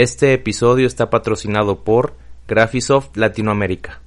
Este 0.00 0.32
episodio 0.32 0.86
está 0.86 1.10
patrocinado 1.10 1.82
por 1.82 2.14
Graphisoft 2.46 3.16
Latinoamérica. 3.16 4.00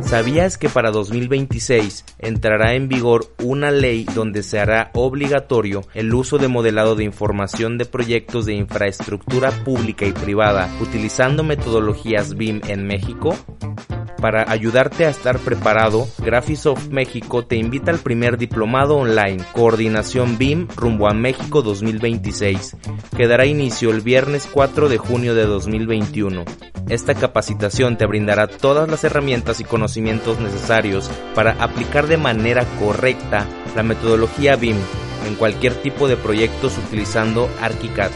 ¿Sabías 0.00 0.58
que 0.58 0.68
para 0.68 0.90
2026 0.90 2.06
entrará 2.18 2.74
en 2.74 2.88
vigor 2.88 3.26
una 3.40 3.70
ley 3.70 4.04
donde 4.16 4.42
se 4.42 4.58
hará 4.58 4.90
obligatorio 4.94 5.82
el 5.94 6.12
uso 6.12 6.38
de 6.38 6.48
modelado 6.48 6.96
de 6.96 7.04
información 7.04 7.78
de 7.78 7.84
proyectos 7.84 8.46
de 8.46 8.54
infraestructura 8.54 9.52
pública 9.64 10.06
y 10.06 10.12
privada 10.12 10.68
utilizando 10.80 11.44
metodologías 11.44 12.34
BIM 12.34 12.62
en 12.66 12.84
México? 12.84 13.36
Para 14.20 14.50
ayudarte 14.50 15.06
a 15.06 15.08
estar 15.08 15.38
preparado, 15.38 16.06
Graphisoft 16.18 16.88
México 16.88 17.44
te 17.44 17.56
invita 17.56 17.90
al 17.90 18.00
primer 18.00 18.36
diplomado 18.36 18.96
online, 18.96 19.42
Coordinación 19.52 20.36
BIM 20.36 20.68
rumbo 20.76 21.08
a 21.08 21.14
México 21.14 21.62
2026, 21.62 22.76
que 23.16 23.26
dará 23.26 23.46
inicio 23.46 23.90
el 23.90 24.02
viernes 24.02 24.46
4 24.52 24.90
de 24.90 24.98
junio 24.98 25.34
de 25.34 25.46
2021. 25.46 26.44
Esta 26.90 27.14
capacitación 27.14 27.96
te 27.96 28.04
brindará 28.04 28.46
todas 28.46 28.90
las 28.90 29.04
herramientas 29.04 29.60
y 29.60 29.64
conocimientos 29.64 30.38
necesarios 30.38 31.10
para 31.34 31.52
aplicar 31.52 32.06
de 32.06 32.18
manera 32.18 32.66
correcta 32.78 33.46
la 33.74 33.82
metodología 33.82 34.56
BIM 34.56 34.76
en 35.26 35.34
cualquier 35.36 35.74
tipo 35.74 36.08
de 36.08 36.16
proyectos 36.16 36.76
utilizando 36.76 37.48
ArchiCAD. 37.62 38.10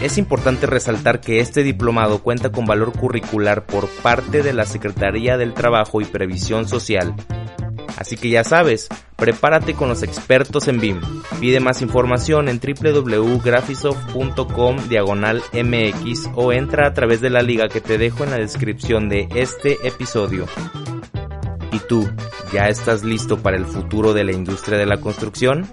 Es 0.00 0.16
importante 0.16 0.66
resaltar 0.66 1.20
que 1.20 1.40
este 1.40 1.62
diplomado 1.62 2.22
cuenta 2.22 2.50
con 2.50 2.64
valor 2.64 2.92
curricular 2.92 3.66
por 3.66 3.86
parte 4.02 4.42
de 4.42 4.54
la 4.54 4.64
Secretaría 4.64 5.36
del 5.36 5.52
Trabajo 5.52 6.00
y 6.00 6.06
Previsión 6.06 6.66
Social. 6.66 7.14
Así 7.98 8.16
que 8.16 8.30
ya 8.30 8.42
sabes, 8.42 8.88
prepárate 9.16 9.74
con 9.74 9.90
los 9.90 10.02
expertos 10.02 10.68
en 10.68 10.80
BIM. 10.80 11.02
Pide 11.38 11.60
más 11.60 11.82
información 11.82 12.48
en 12.48 12.60
www.graphisoft.com 12.60 14.88
diagonal 14.88 15.42
mx 15.52 16.30
o 16.34 16.54
entra 16.54 16.86
a 16.86 16.94
través 16.94 17.20
de 17.20 17.28
la 17.28 17.42
liga 17.42 17.68
que 17.68 17.82
te 17.82 17.98
dejo 17.98 18.24
en 18.24 18.30
la 18.30 18.38
descripción 18.38 19.10
de 19.10 19.28
este 19.34 19.86
episodio. 19.86 20.46
¿Y 21.72 21.78
tú, 21.80 22.08
ya 22.54 22.68
estás 22.68 23.04
listo 23.04 23.42
para 23.42 23.58
el 23.58 23.66
futuro 23.66 24.14
de 24.14 24.24
la 24.24 24.32
industria 24.32 24.78
de 24.78 24.86
la 24.86 24.98
construcción? 24.98 25.68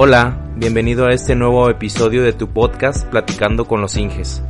Hola, 0.00 0.38
bienvenido 0.54 1.06
a 1.06 1.10
este 1.12 1.34
nuevo 1.34 1.68
episodio 1.68 2.22
de 2.22 2.32
tu 2.32 2.46
podcast 2.46 3.04
Platicando 3.08 3.64
con 3.64 3.80
los 3.80 3.96
Inges. 3.96 4.44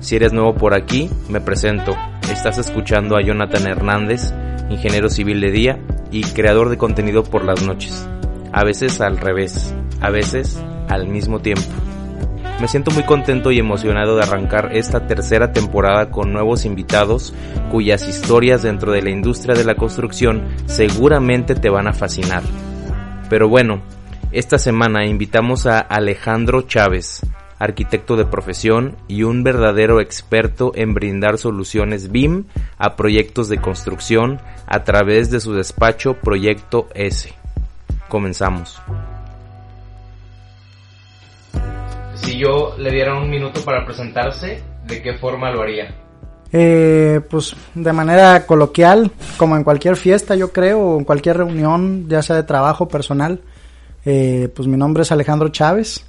Si 0.00 0.16
eres 0.16 0.34
nuevo 0.34 0.54
por 0.54 0.74
aquí, 0.74 1.08
me 1.30 1.40
presento. 1.40 1.96
Estás 2.30 2.58
escuchando 2.58 3.16
a 3.16 3.22
Jonathan 3.22 3.66
Hernández, 3.66 4.34
ingeniero 4.68 5.08
civil 5.08 5.40
de 5.40 5.50
día 5.50 5.78
y 6.10 6.24
creador 6.24 6.68
de 6.68 6.76
contenido 6.76 7.24
por 7.24 7.42
las 7.42 7.62
noches. 7.62 8.06
A 8.52 8.64
veces 8.64 9.00
al 9.00 9.16
revés, 9.16 9.74
a 10.02 10.10
veces 10.10 10.62
al 10.90 11.08
mismo 11.08 11.40
tiempo. 11.40 11.70
Me 12.60 12.68
siento 12.68 12.90
muy 12.90 13.04
contento 13.04 13.50
y 13.50 13.58
emocionado 13.58 14.16
de 14.16 14.24
arrancar 14.24 14.76
esta 14.76 15.06
tercera 15.06 15.54
temporada 15.54 16.10
con 16.10 16.34
nuevos 16.34 16.66
invitados 16.66 17.32
cuyas 17.70 18.06
historias 18.06 18.62
dentro 18.62 18.92
de 18.92 19.00
la 19.00 19.08
industria 19.08 19.54
de 19.54 19.64
la 19.64 19.74
construcción 19.74 20.48
seguramente 20.66 21.54
te 21.54 21.70
van 21.70 21.88
a 21.88 21.94
fascinar. 21.94 22.42
Pero 23.30 23.48
bueno, 23.48 23.80
esta 24.32 24.58
semana 24.58 25.04
invitamos 25.04 25.66
a 25.66 25.78
Alejandro 25.78 26.62
Chávez, 26.62 27.20
arquitecto 27.58 28.16
de 28.16 28.24
profesión 28.24 28.96
y 29.06 29.24
un 29.24 29.44
verdadero 29.44 30.00
experto 30.00 30.72
en 30.74 30.94
brindar 30.94 31.36
soluciones 31.36 32.10
BIM 32.10 32.46
a 32.78 32.96
proyectos 32.96 33.50
de 33.50 33.58
construcción 33.58 34.40
a 34.66 34.84
través 34.84 35.30
de 35.30 35.38
su 35.38 35.52
despacho 35.52 36.14
Proyecto 36.14 36.88
S. 36.94 37.34
Comenzamos. 38.08 38.80
Si 42.14 42.38
yo 42.38 42.74
le 42.78 42.90
diera 42.90 43.14
un 43.14 43.28
minuto 43.28 43.60
para 43.62 43.84
presentarse, 43.84 44.62
¿de 44.86 45.02
qué 45.02 45.12
forma 45.18 45.50
lo 45.50 45.60
haría? 45.60 45.94
Eh, 46.54 47.20
pues 47.28 47.54
de 47.74 47.92
manera 47.92 48.46
coloquial, 48.46 49.10
como 49.36 49.56
en 49.56 49.64
cualquier 49.64 49.96
fiesta 49.96 50.36
yo 50.36 50.52
creo, 50.52 50.80
o 50.80 50.98
en 50.98 51.04
cualquier 51.04 51.36
reunión, 51.36 52.08
ya 52.08 52.22
sea 52.22 52.36
de 52.36 52.44
trabajo 52.44 52.88
personal. 52.88 53.42
Eh, 54.04 54.48
pues 54.54 54.68
mi 54.68 54.76
nombre 54.76 55.02
es 55.02 55.12
Alejandro 55.12 55.50
Chávez, 55.50 56.04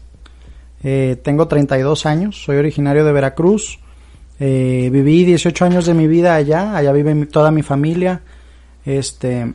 eh, 0.84 1.18
tengo 1.24 1.48
32 1.48 2.06
años, 2.06 2.44
soy 2.44 2.58
originario 2.58 3.06
de 3.06 3.14
Veracruz, 3.14 3.80
eh, 4.40 4.90
viví 4.92 5.24
18 5.24 5.66
años 5.66 5.86
de 5.86 5.94
mi 5.94 6.08
vida 6.08 6.36
allá, 6.36 6.76
allá 6.76 6.92
vive 6.92 7.26
toda 7.28 7.52
mi 7.52 7.62
familia. 7.62 8.22
Este, 8.86 9.53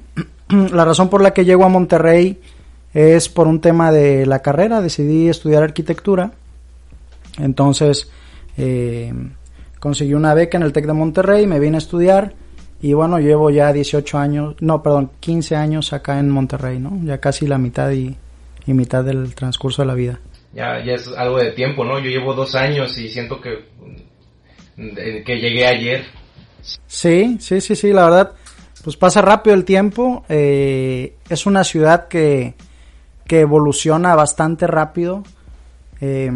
la 0.48 0.84
razón 0.84 1.10
por 1.10 1.20
la 1.20 1.32
que 1.32 1.44
llego 1.44 1.64
a 1.64 1.68
Monterrey 1.68 2.40
es 2.94 3.28
por 3.28 3.46
un 3.46 3.60
tema 3.60 3.92
de 3.92 4.24
la 4.24 4.38
carrera, 4.40 4.80
decidí 4.80 5.28
estudiar 5.28 5.62
arquitectura, 5.62 6.32
entonces 7.38 8.10
eh, 8.56 9.12
conseguí 9.78 10.14
una 10.14 10.32
beca 10.32 10.56
en 10.56 10.62
el 10.62 10.72
TEC 10.72 10.86
de 10.86 10.92
Monterrey, 10.94 11.46
me 11.46 11.60
vine 11.60 11.76
a 11.76 11.78
estudiar 11.78 12.34
y 12.80 12.94
bueno, 12.94 13.18
llevo 13.18 13.50
ya 13.50 13.70
18 13.70 14.16
años, 14.16 14.56
no, 14.60 14.82
perdón, 14.82 15.10
15 15.20 15.56
años 15.56 15.92
acá 15.92 16.18
en 16.18 16.30
Monterrey, 16.30 16.78
¿no? 16.78 16.98
Ya 17.04 17.18
casi 17.18 17.46
la 17.46 17.58
mitad 17.58 17.90
y, 17.90 18.16
y 18.68 18.74
mitad 18.74 19.02
del 19.02 19.34
transcurso 19.34 19.80
de 19.82 19.86
la 19.86 19.94
vida. 19.94 20.20
Ya, 20.52 20.84
ya 20.84 20.92
es 20.92 21.08
algo 21.08 21.38
de 21.38 21.52
tiempo, 21.52 21.84
¿no? 21.84 21.98
Yo 21.98 22.10
llevo 22.10 22.34
dos 22.34 22.54
años 22.54 22.96
y 22.98 23.08
siento 23.08 23.40
que, 23.40 23.64
que 24.76 25.40
llegué 25.40 25.66
ayer. 25.66 26.04
Sí, 26.86 27.38
sí, 27.40 27.62
sí, 27.62 27.74
sí, 27.74 27.92
la 27.94 28.04
verdad, 28.04 28.32
pues 28.84 28.96
pasa 28.96 29.22
rápido 29.22 29.56
el 29.56 29.64
tiempo. 29.64 30.24
Eh, 30.28 31.14
es 31.30 31.46
una 31.46 31.64
ciudad 31.64 32.08
que, 32.08 32.54
que 33.26 33.40
evoluciona 33.40 34.14
bastante 34.14 34.66
rápido. 34.66 35.22
Eh, 36.02 36.30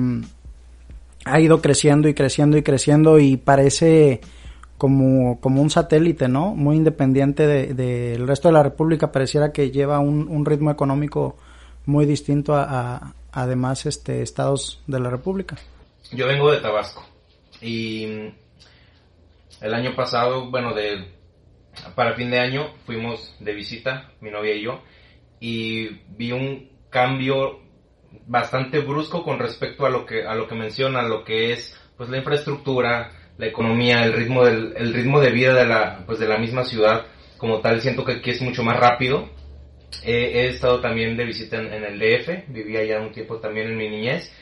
ha 1.26 1.38
ido 1.38 1.60
creciendo 1.60 2.08
y 2.08 2.14
creciendo 2.14 2.56
y 2.56 2.62
creciendo 2.62 3.18
y 3.18 3.36
parece 3.36 4.22
como, 4.78 5.38
como 5.38 5.60
un 5.60 5.68
satélite, 5.68 6.28
¿no? 6.28 6.54
Muy 6.54 6.76
independiente 6.76 7.46
del 7.46 7.76
de, 7.76 8.16
resto 8.26 8.48
de 8.48 8.54
la 8.54 8.62
República. 8.62 9.12
Pareciera 9.12 9.52
que 9.52 9.70
lleva 9.70 9.98
un, 9.98 10.28
un 10.28 10.46
ritmo 10.46 10.70
económico 10.70 11.36
muy 11.86 12.06
distinto 12.06 12.54
a, 12.54 12.96
a, 12.96 13.14
además 13.32 13.86
este 13.86 14.22
estados 14.22 14.82
de 14.86 15.00
la 15.00 15.10
República. 15.10 15.56
Yo 16.12 16.26
vengo 16.26 16.50
de 16.50 16.60
Tabasco 16.60 17.04
y 17.60 18.04
el 19.60 19.74
año 19.74 19.94
pasado, 19.94 20.50
bueno, 20.50 20.74
de 20.74 21.06
para 21.94 22.14
fin 22.14 22.30
de 22.30 22.38
año 22.38 22.74
fuimos 22.84 23.34
de 23.40 23.54
visita, 23.54 24.10
mi 24.20 24.30
novia 24.30 24.54
y 24.54 24.62
yo, 24.62 24.82
y 25.40 25.88
vi 26.16 26.32
un 26.32 26.70
cambio 26.90 27.60
bastante 28.26 28.80
brusco 28.80 29.24
con 29.24 29.38
respecto 29.38 29.86
a 29.86 29.90
lo 29.90 30.04
que 30.04 30.26
a 30.26 30.34
lo 30.34 30.46
que 30.46 30.54
menciona, 30.54 31.02
lo 31.02 31.24
que 31.24 31.52
es 31.52 31.74
pues 31.96 32.10
la 32.10 32.18
infraestructura, 32.18 33.12
la 33.38 33.46
economía, 33.46 34.04
el 34.04 34.12
ritmo 34.12 34.44
del 34.44 34.74
el 34.76 34.92
ritmo 34.92 35.20
de 35.20 35.30
vida 35.30 35.54
de 35.54 35.66
la 35.66 36.04
pues 36.06 36.18
de 36.18 36.28
la 36.28 36.38
misma 36.38 36.64
ciudad 36.64 37.06
como 37.38 37.60
tal, 37.60 37.80
siento 37.80 38.04
que 38.04 38.12
aquí 38.12 38.30
es 38.30 38.42
mucho 38.42 38.62
más 38.62 38.78
rápido 38.78 39.28
He, 40.04 40.12
he 40.12 40.48
estado 40.48 40.80
también 40.80 41.16
de 41.16 41.24
visita 41.24 41.58
en, 41.58 41.72
en, 41.72 41.84
el 41.84 41.98
DF, 41.98 42.48
vivía 42.48 42.84
ya 42.84 43.00
un 43.00 43.12
tiempo 43.12 43.38
también 43.38 43.68
en 43.68 43.76
mi 43.76 43.88
niñez 43.88 44.32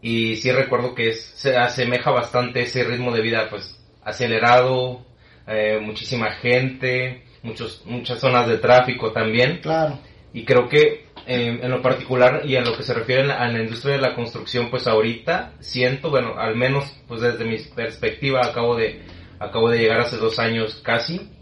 y 0.00 0.36
sí 0.36 0.52
recuerdo 0.52 0.94
que 0.94 1.08
es, 1.08 1.20
se 1.20 1.56
asemeja 1.56 2.10
bastante 2.10 2.62
ese 2.62 2.84
ritmo 2.84 3.12
de 3.12 3.22
vida 3.22 3.48
pues 3.50 3.76
acelerado, 4.04 5.04
eh, 5.46 5.80
muchísima 5.82 6.30
gente, 6.32 7.24
muchos, 7.42 7.82
muchas 7.86 8.20
zonas 8.20 8.46
de 8.46 8.58
tráfico 8.58 9.12
también. 9.12 9.58
Claro. 9.60 9.98
Y 10.32 10.44
creo 10.44 10.68
que 10.68 11.06
eh, 11.26 11.58
en 11.60 11.70
lo 11.70 11.82
particular 11.82 12.42
y 12.44 12.56
en 12.56 12.64
lo 12.64 12.76
que 12.76 12.82
se 12.82 12.94
refiere 12.94 13.22
a 13.22 13.26
la, 13.26 13.34
a 13.38 13.48
la, 13.48 13.60
industria 13.60 13.96
de 13.96 14.02
la 14.02 14.14
construcción, 14.14 14.70
pues 14.70 14.86
ahorita 14.86 15.54
siento, 15.60 16.10
bueno, 16.10 16.38
al 16.38 16.54
menos 16.56 16.84
pues 17.08 17.20
desde 17.22 17.44
mi 17.44 17.56
perspectiva, 17.74 18.42
acabo 18.44 18.76
de, 18.76 19.00
acabo 19.40 19.70
de 19.70 19.78
llegar 19.78 20.00
hace 20.00 20.18
dos 20.18 20.38
años 20.38 20.80
casi, 20.84 21.32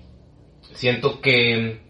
siento 0.72 1.20
que 1.20 1.83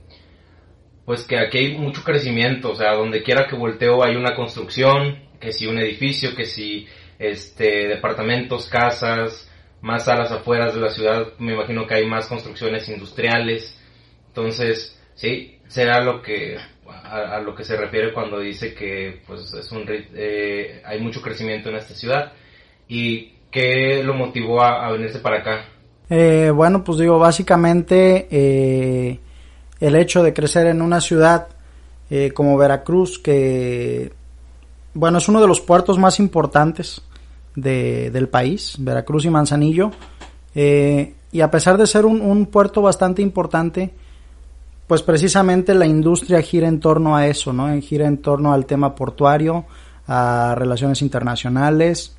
pues 1.05 1.27
que 1.27 1.39
aquí 1.39 1.59
hay 1.59 1.79
mucho 1.79 2.03
crecimiento, 2.03 2.71
o 2.71 2.75
sea, 2.75 2.95
donde 2.95 3.23
quiera 3.23 3.47
que 3.47 3.57
volteo 3.57 4.03
hay 4.05 4.17
una 4.17 4.35
construcción, 4.35 5.19
que 5.41 5.53
si 5.53 5.67
un 5.67 5.79
edificio, 5.79 6.35
que 6.35 6.45
si 6.45 6.87
este 7.19 7.89
departamentos, 7.89 8.69
casas, 8.69 9.51
más 9.83 10.09
a 10.09 10.17
las 10.17 10.33
afueras 10.33 10.75
de 10.75 10.81
la 10.81 10.89
ciudad, 10.89 11.29
me 11.39 11.53
imagino 11.53 11.87
que 11.87 11.95
hay 11.95 12.07
más 12.07 12.27
construcciones 12.27 12.89
industriales. 12.89 13.79
Entonces, 14.29 14.99
sí, 15.15 15.59
será 15.69 16.03
lo 16.03 16.23
que 16.23 16.57
a, 16.87 17.39
lo 17.41 17.55
que 17.55 17.65
se 17.65 17.77
refiere 17.77 18.13
cuando 18.13 18.39
dice 18.41 18.75
que 18.75 19.21
pues 19.27 19.53
es 19.53 19.73
un 19.73 19.85
eh, 19.89 20.83
hay 20.85 21.01
mucho 21.01 21.21
crecimiento 21.23 21.69
en 21.69 21.77
esta 21.77 21.95
ciudad 21.95 22.33
y 22.89 23.35
qué 23.51 24.03
lo 24.03 24.15
motivó 24.15 24.63
a, 24.63 24.87
a 24.87 24.93
venirse 24.93 25.21
para 25.21 25.41
acá. 25.41 25.67
Eh, 26.11 26.51
bueno, 26.51 26.85
pues 26.85 26.99
digo, 26.99 27.19
básicamente 27.19 28.29
eh, 28.31 29.19
el 29.81 29.97
hecho 29.97 30.23
de 30.23 30.33
crecer 30.33 30.67
en 30.67 30.83
una 30.83 31.01
ciudad 31.01 31.49
eh, 32.11 32.33
como 32.33 32.57
Veracruz, 32.57 33.19
que 33.19 34.13
bueno, 34.95 35.19
es 35.19 35.29
uno 35.29 35.41
de 35.41 35.49
los 35.49 35.61
puertos 35.61 35.99
más 35.99 36.21
importantes 36.21 37.03
de, 37.57 38.11
del 38.11 38.29
país, 38.29 38.77
Veracruz 38.79 39.25
y 39.25 39.31
Manzanillo. 39.31 39.91
Eh, 40.55 41.15
y 41.33 41.41
a 41.41 41.51
pesar 41.51 41.77
de 41.77 41.87
ser 41.87 42.07
un, 42.07 42.47
puerto 42.47 42.81
bastante 42.81 43.21
importante, 43.21 43.93
pues 44.87 45.03
precisamente 45.03 45.75
la 45.75 45.87
industria 45.87 46.41
gira 46.43 46.69
en 46.69 46.79
torno 46.79 47.17
a 47.17 47.27
eso, 47.27 47.53
¿no? 47.53 47.77
Gira 47.81 48.07
en 48.07 48.19
torno 48.19 48.53
al 48.53 48.67
tema 48.67 48.95
portuario, 48.95 49.65
a 50.07 50.55
relaciones 50.57 51.03
internacionales. 51.03 52.15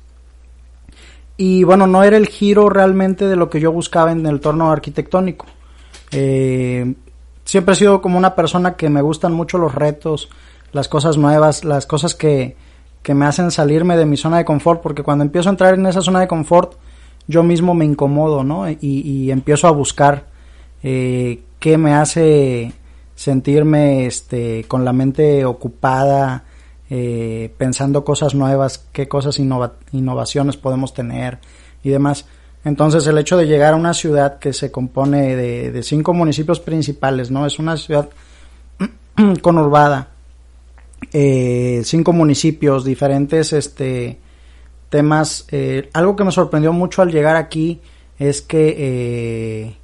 Y 1.38 1.64
bueno, 1.64 1.86
no 1.86 2.02
era 2.02 2.18
el 2.18 2.26
giro 2.26 2.68
realmente 2.68 3.26
de 3.26 3.36
lo 3.36 3.48
que 3.48 3.60
yo 3.60 3.72
buscaba 3.72 4.12
en 4.12 4.26
el 4.26 4.40
torno 4.40 4.70
arquitectónico. 4.70 5.46
Eh, 6.12 6.94
siempre 7.46 7.72
he 7.72 7.76
sido 7.76 8.02
como 8.02 8.18
una 8.18 8.34
persona 8.34 8.74
que 8.76 8.90
me 8.90 9.00
gustan 9.00 9.32
mucho 9.32 9.56
los 9.56 9.74
retos, 9.74 10.28
las 10.72 10.88
cosas 10.88 11.16
nuevas, 11.16 11.64
las 11.64 11.86
cosas 11.86 12.14
que, 12.14 12.56
que 13.02 13.14
me 13.14 13.24
hacen 13.24 13.50
salirme 13.50 13.96
de 13.96 14.04
mi 14.04 14.18
zona 14.18 14.36
de 14.36 14.44
confort, 14.44 14.82
porque 14.82 15.02
cuando 15.02 15.24
empiezo 15.24 15.48
a 15.48 15.52
entrar 15.52 15.72
en 15.72 15.86
esa 15.86 16.02
zona 16.02 16.20
de 16.20 16.28
confort, 16.28 16.74
yo 17.26 17.42
mismo 17.42 17.72
me 17.72 17.86
incomodo, 17.86 18.44
¿no? 18.44 18.68
Y, 18.68 18.76
y 18.80 19.30
empiezo 19.30 19.66
a 19.66 19.70
buscar 19.70 20.26
eh, 20.82 21.40
qué 21.58 21.78
me 21.78 21.94
hace 21.94 22.72
sentirme 23.14 24.06
este, 24.06 24.64
con 24.68 24.84
la 24.84 24.92
mente 24.92 25.44
ocupada, 25.44 26.44
eh, 26.90 27.52
pensando 27.56 28.04
cosas 28.04 28.34
nuevas, 28.34 28.86
qué 28.92 29.08
cosas 29.08 29.38
innovaciones 29.38 30.56
podemos 30.56 30.94
tener 30.94 31.38
y 31.82 31.90
demás. 31.90 32.26
Entonces 32.66 33.06
el 33.06 33.16
hecho 33.16 33.36
de 33.36 33.46
llegar 33.46 33.74
a 33.74 33.76
una 33.76 33.94
ciudad 33.94 34.40
que 34.40 34.52
se 34.52 34.72
compone 34.72 35.36
de, 35.36 35.82
cinco 35.84 36.12
municipios 36.12 36.58
principales, 36.58 37.30
¿no? 37.30 37.46
Es 37.46 37.60
una 37.60 37.76
ciudad 37.76 38.08
conurbada, 39.40 40.08
eh, 41.12 41.82
cinco 41.84 42.12
municipios, 42.12 42.84
diferentes 42.84 43.52
este, 43.52 44.18
temas. 44.88 45.46
Eh, 45.52 45.88
algo 45.92 46.16
que 46.16 46.24
me 46.24 46.32
sorprendió 46.32 46.72
mucho 46.72 47.02
al 47.02 47.12
llegar 47.12 47.36
aquí 47.36 47.80
es 48.18 48.42
que 48.42 48.74
eh, 48.76 49.76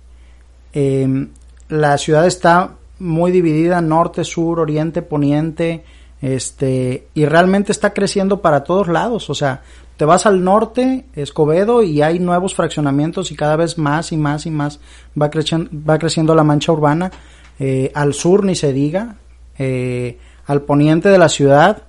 em, 0.72 1.28
la 1.68 1.96
ciudad 1.98 2.26
está 2.26 2.72
muy 2.98 3.30
dividida, 3.30 3.80
norte, 3.80 4.24
sur, 4.24 4.58
oriente, 4.58 5.02
poniente, 5.02 5.84
este, 6.20 7.06
y 7.14 7.26
realmente 7.26 7.70
está 7.70 7.92
creciendo 7.92 8.42
para 8.42 8.64
todos 8.64 8.88
lados, 8.88 9.30
o 9.30 9.34
sea, 9.36 9.62
te 9.96 10.04
vas 10.04 10.26
al 10.26 10.42
norte, 10.42 11.04
Escobedo, 11.14 11.82
y 11.82 12.02
hay 12.02 12.18
nuevos 12.18 12.54
fraccionamientos 12.54 13.30
y 13.30 13.36
cada 13.36 13.56
vez 13.56 13.78
más 13.78 14.12
y 14.12 14.16
más 14.16 14.46
y 14.46 14.50
más 14.50 14.80
va 15.20 15.30
creciendo, 15.30 15.70
va 15.88 15.98
creciendo 15.98 16.34
la 16.34 16.44
mancha 16.44 16.72
urbana. 16.72 17.10
Eh, 17.58 17.92
al 17.94 18.14
sur 18.14 18.44
ni 18.44 18.54
se 18.54 18.72
diga, 18.72 19.16
eh, 19.58 20.18
al 20.46 20.62
poniente 20.62 21.08
de 21.08 21.18
la 21.18 21.28
ciudad, 21.28 21.82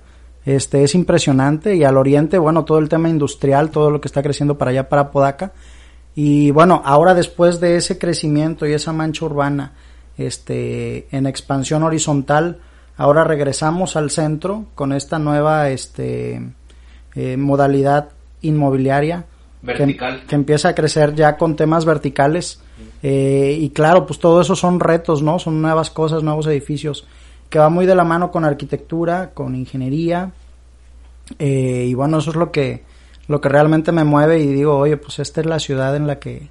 este 0.44 0.84
es 0.84 0.94
impresionante 0.94 1.74
y 1.74 1.84
al 1.84 1.96
oriente, 1.96 2.38
bueno, 2.38 2.64
todo 2.64 2.78
el 2.78 2.88
tema 2.88 3.08
industrial, 3.08 3.70
todo 3.70 3.90
lo 3.90 4.00
que 4.00 4.08
está 4.08 4.22
creciendo 4.22 4.58
para 4.58 4.70
allá, 4.70 4.88
para 4.88 5.10
Podaca. 5.10 5.52
Y 6.14 6.50
bueno, 6.50 6.82
ahora 6.84 7.14
después 7.14 7.60
de 7.60 7.76
ese 7.76 7.98
crecimiento 7.98 8.66
y 8.66 8.72
esa 8.72 8.92
mancha 8.92 9.24
urbana, 9.24 9.72
este, 10.16 11.08
en 11.16 11.26
expansión 11.26 11.82
horizontal, 11.82 12.60
ahora 12.96 13.24
regresamos 13.24 13.96
al 13.96 14.10
centro 14.10 14.66
con 14.74 14.92
esta 14.92 15.18
nueva, 15.18 15.70
este, 15.70 16.40
eh, 17.14 17.36
modalidad 17.36 18.10
inmobiliaria 18.42 19.24
Vertical. 19.62 20.24
Que, 20.26 20.34
empieza 20.34 20.68
a 20.68 20.74
crecer 20.74 21.14
ya 21.14 21.36
con 21.36 21.56
temas 21.56 21.86
verticales 21.86 22.60
eh, 23.02 23.56
y 23.58 23.70
claro 23.70 24.04
pues 24.06 24.18
todo 24.18 24.40
eso 24.40 24.54
son 24.54 24.78
retos 24.78 25.22
no 25.22 25.38
son 25.38 25.62
nuevas 25.62 25.90
cosas 25.90 26.22
nuevos 26.22 26.46
edificios 26.46 27.06
que 27.48 27.58
va 27.58 27.70
muy 27.70 27.86
de 27.86 27.94
la 27.94 28.04
mano 28.04 28.30
con 28.30 28.44
arquitectura 28.44 29.30
con 29.32 29.54
ingeniería 29.54 30.32
eh, 31.38 31.86
y 31.88 31.94
bueno 31.94 32.18
eso 32.18 32.30
es 32.30 32.36
lo 32.36 32.52
que 32.52 32.82
lo 33.26 33.40
que 33.40 33.48
realmente 33.48 33.90
me 33.90 34.04
mueve 34.04 34.40
y 34.40 34.48
digo 34.48 34.76
oye 34.76 34.98
pues 34.98 35.18
esta 35.18 35.40
es 35.40 35.46
la 35.46 35.58
ciudad 35.58 35.96
en 35.96 36.06
la 36.06 36.18
que 36.18 36.48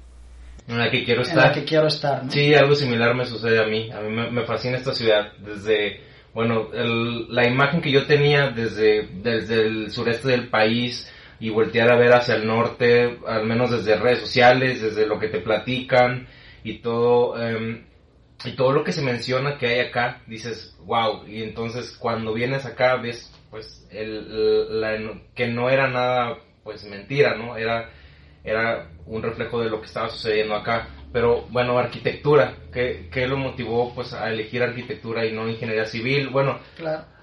en 0.66 0.78
la 0.78 0.90
que 0.90 1.04
quiero 1.04 1.22
estar. 1.22 1.36
En 1.36 1.44
la 1.44 1.52
que 1.52 1.64
quiero 1.64 1.86
estar, 1.88 2.22
Sí, 2.30 2.54
algo 2.54 2.74
similar 2.74 3.14
me 3.14 3.26
sucede 3.26 3.62
a 3.62 3.66
mí. 3.66 3.90
A 3.90 4.00
mí 4.00 4.08
me, 4.08 4.30
me 4.30 4.46
fascina 4.46 4.78
esta 4.78 4.94
ciudad. 4.94 5.32
Desde 5.38 6.00
bueno, 6.34 6.68
la 6.72 7.46
imagen 7.46 7.80
que 7.80 7.92
yo 7.92 8.06
tenía 8.06 8.50
desde, 8.50 9.08
desde 9.22 9.62
el 9.62 9.90
sureste 9.92 10.28
del 10.28 10.48
país 10.48 11.10
y 11.38 11.50
voltear 11.50 11.92
a 11.92 11.96
ver 11.96 12.12
hacia 12.12 12.34
el 12.34 12.46
norte, 12.46 13.18
al 13.26 13.46
menos 13.46 13.70
desde 13.70 13.96
redes 13.96 14.20
sociales, 14.20 14.82
desde 14.82 15.06
lo 15.06 15.18
que 15.18 15.28
te 15.28 15.40
platican 15.40 16.26
y 16.64 16.78
todo, 16.78 17.40
em, 17.40 17.84
y 18.44 18.52
todo 18.52 18.72
lo 18.72 18.82
que 18.82 18.92
se 18.92 19.02
menciona 19.02 19.58
que 19.58 19.66
hay 19.66 19.80
acá, 19.80 20.22
dices, 20.26 20.76
wow, 20.84 21.26
y 21.26 21.42
entonces 21.42 21.96
cuando 21.98 22.34
vienes 22.34 22.66
acá 22.66 22.96
ves, 22.96 23.32
pues, 23.50 23.86
el, 23.90 24.80
la, 24.80 24.98
que 25.34 25.46
no 25.46 25.70
era 25.70 25.88
nada, 25.88 26.38
pues, 26.64 26.84
mentira, 26.84 27.36
¿no? 27.36 27.56
Era, 27.56 27.90
era 28.42 28.90
un 29.06 29.22
reflejo 29.22 29.60
de 29.60 29.70
lo 29.70 29.80
que 29.80 29.86
estaba 29.86 30.08
sucediendo 30.08 30.56
acá. 30.56 30.88
Pero 31.14 31.42
bueno, 31.50 31.78
arquitectura, 31.78 32.56
¿qué, 32.72 33.08
qué 33.12 33.28
lo 33.28 33.36
motivó 33.36 33.94
pues 33.94 34.12
a 34.12 34.28
elegir 34.28 34.64
arquitectura 34.64 35.24
y 35.24 35.30
no 35.30 35.48
ingeniería 35.48 35.84
civil? 35.84 36.30
Bueno, 36.30 36.58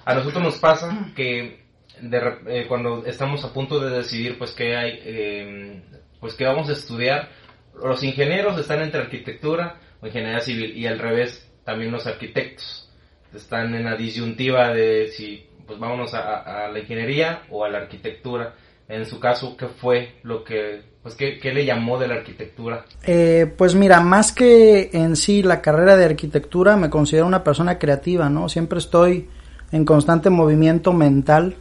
a 0.06 0.16
nosotros 0.16 0.42
nos 0.42 0.60
pasa 0.60 1.12
que 1.14 1.66
de, 2.00 2.22
eh, 2.48 2.66
cuando 2.70 3.06
estamos 3.06 3.44
a 3.44 3.52
punto 3.52 3.82
de 3.82 3.98
decidir 3.98 4.38
pues 4.38 4.52
qué 4.52 4.78
hay, 4.78 4.98
eh, 5.04 5.82
pues 6.22 6.36
qué 6.36 6.46
vamos 6.46 6.70
a 6.70 6.72
estudiar, 6.72 7.32
los 7.84 8.02
ingenieros 8.02 8.58
están 8.58 8.82
entre 8.82 9.02
arquitectura 9.02 9.82
o 10.00 10.08
ingeniería 10.08 10.40
civil 10.40 10.78
y 10.78 10.88
al 10.88 10.98
revés 10.98 11.52
también 11.66 11.92
los 11.92 12.08
arquitectos 12.08 12.90
están 13.34 13.76
en 13.76 13.84
la 13.84 13.98
disyuntiva 13.98 14.74
de 14.74 15.10
si 15.10 15.50
pues 15.68 15.78
vámonos 15.78 16.14
a, 16.14 16.64
a 16.64 16.70
la 16.70 16.80
ingeniería 16.80 17.42
o 17.50 17.66
a 17.66 17.70
la 17.70 17.80
arquitectura. 17.80 18.56
En 18.88 19.06
su 19.06 19.20
caso, 19.20 19.58
¿qué 19.58 19.68
fue 19.68 20.16
lo 20.24 20.46
que 20.46 20.91
pues, 21.03 21.15
¿qué, 21.15 21.39
le 21.51 21.65
llamó 21.65 21.98
de 21.98 22.07
la 22.07 22.15
arquitectura? 22.15 22.86
Eh, 23.03 23.51
pues 23.57 23.74
mira, 23.74 24.01
más 24.01 24.31
que 24.31 24.92
en 24.94 25.15
sí 25.15 25.42
la 25.42 25.59
carrera 25.59 25.98
de 25.98 26.06
arquitectura, 26.06 26.77
me 26.77 26.92
considero 26.92 27.25
una 27.25 27.44
persona 27.44 27.80
creativa, 27.80 28.30
¿no? 28.30 28.50
Siempre 28.50 28.77
estoy 28.77 29.27
en 29.71 29.83
constante 29.83 30.30
movimiento 30.30 30.94
mental, 30.94 31.56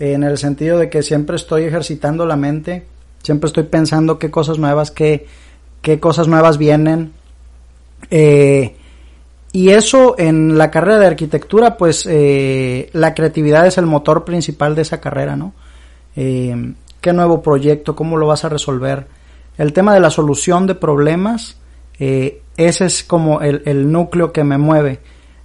en 0.00 0.24
el 0.24 0.36
sentido 0.36 0.78
de 0.78 0.90
que 0.90 1.02
siempre 1.02 1.36
estoy 1.36 1.62
ejercitando 1.62 2.26
la 2.26 2.36
mente, 2.36 2.86
siempre 3.22 3.46
estoy 3.46 3.64
pensando 3.64 4.18
qué 4.18 4.32
cosas 4.32 4.58
nuevas, 4.58 4.90
qué, 4.90 5.26
qué 5.80 6.00
cosas 6.00 6.26
nuevas 6.26 6.58
vienen. 6.58 7.12
Eh, 8.10 8.74
y 9.52 9.70
eso 9.70 10.16
en 10.18 10.58
la 10.58 10.72
carrera 10.72 10.98
de 10.98 11.06
arquitectura, 11.06 11.76
pues 11.76 12.04
eh, 12.10 12.90
la 12.92 13.14
creatividad 13.14 13.64
es 13.66 13.78
el 13.78 13.86
motor 13.86 14.24
principal 14.24 14.74
de 14.74 14.82
esa 14.82 15.00
carrera, 15.00 15.36
¿no? 15.36 15.54
Qué 17.06 17.12
nuevo 17.12 17.40
proyecto, 17.40 17.94
cómo 17.94 18.16
lo 18.16 18.26
vas 18.26 18.44
a 18.44 18.48
resolver. 18.48 19.06
El 19.56 19.72
tema 19.72 19.94
de 19.94 20.00
la 20.00 20.10
solución 20.10 20.66
de 20.66 20.74
problemas, 20.74 21.56
eh, 22.00 22.42
ese 22.56 22.86
es 22.86 23.04
como 23.04 23.42
el, 23.42 23.92
núcleo 23.92 24.32
que 24.32 24.42
me 24.42 24.58
mueve. 24.58 24.98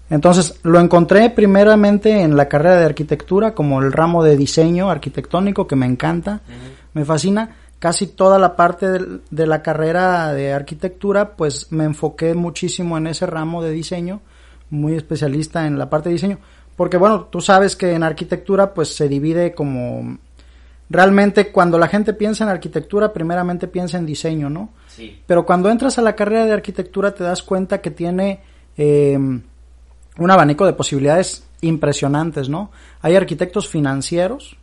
Entonces 0.10 0.60
lo 0.64 0.80
encontré 0.80 1.30
primeramente 1.30 2.24
en 2.24 2.36
la 2.36 2.50
carrera 2.50 2.80
de 2.80 2.86
arquitectura 2.86 3.54
como 3.54 3.80
el 3.80 3.92
ramo 3.92 4.24
de 4.24 4.38
diseño 4.38 4.90
arquitectónico 4.90 5.68
que 5.68 5.76
me 5.76 5.86
encanta, 5.86 6.42
me 6.94 7.06
fascina. 7.06 7.58
Casi 7.78 8.08
toda 8.08 8.40
la 8.40 8.56
parte 8.56 8.88
de, 9.30 9.46
la 9.46 9.62
carrera 9.62 10.34
de 10.34 10.54
arquitectura 10.54 11.36
pues 11.36 11.72
me 11.72 11.84
enfoqué 11.84 12.34
muchísimo 12.34 12.98
en 12.98 13.06
ese 13.06 13.28
ramo 13.28 13.62
de 13.62 13.70
diseño, 13.70 14.22
muy 14.72 14.96
especialista 14.96 15.68
en 15.68 15.78
la 15.78 15.92
parte 15.92 16.10
de 16.10 16.14
diseño, 16.14 16.40
porque 16.76 16.98
bueno, 16.98 17.26
tú 17.26 17.40
sabes 17.40 17.76
que 17.76 17.94
en 17.94 18.02
arquitectura 18.02 18.74
pues 18.74 18.96
se 18.96 19.08
divide 19.08 19.54
como 19.54 20.18
realmente 20.92 21.52
cuando 21.52 21.78
la 21.78 21.88
gente 21.88 22.14
piensa 22.14 22.44
en 22.44 22.50
arquitectura, 22.50 23.14
primeramente 23.14 23.68
piensa 23.68 23.98
en 23.98 24.06
diseño, 24.06 24.50
¿no? 24.50 24.70
Sí. 24.88 25.22
Pero 25.26 25.46
cuando 25.46 25.70
entras 25.70 25.98
a 25.98 26.02
la 26.02 26.16
carrera 26.16 26.46
de 26.46 26.52
arquitectura 26.52 27.14
te 27.14 27.24
das 27.24 27.44
cuenta 27.44 27.80
que 27.80 27.92
tiene 27.92 28.42
em, 28.76 29.42
un 30.18 30.32
abanico 30.32 30.66
de 30.66 30.74
posibilidades 30.74 31.48
impresionantes, 31.62 32.50
¿no? 32.50 32.72
Hay 33.02 33.16
arquitectos 33.16 33.70
financieros, 33.70 34.58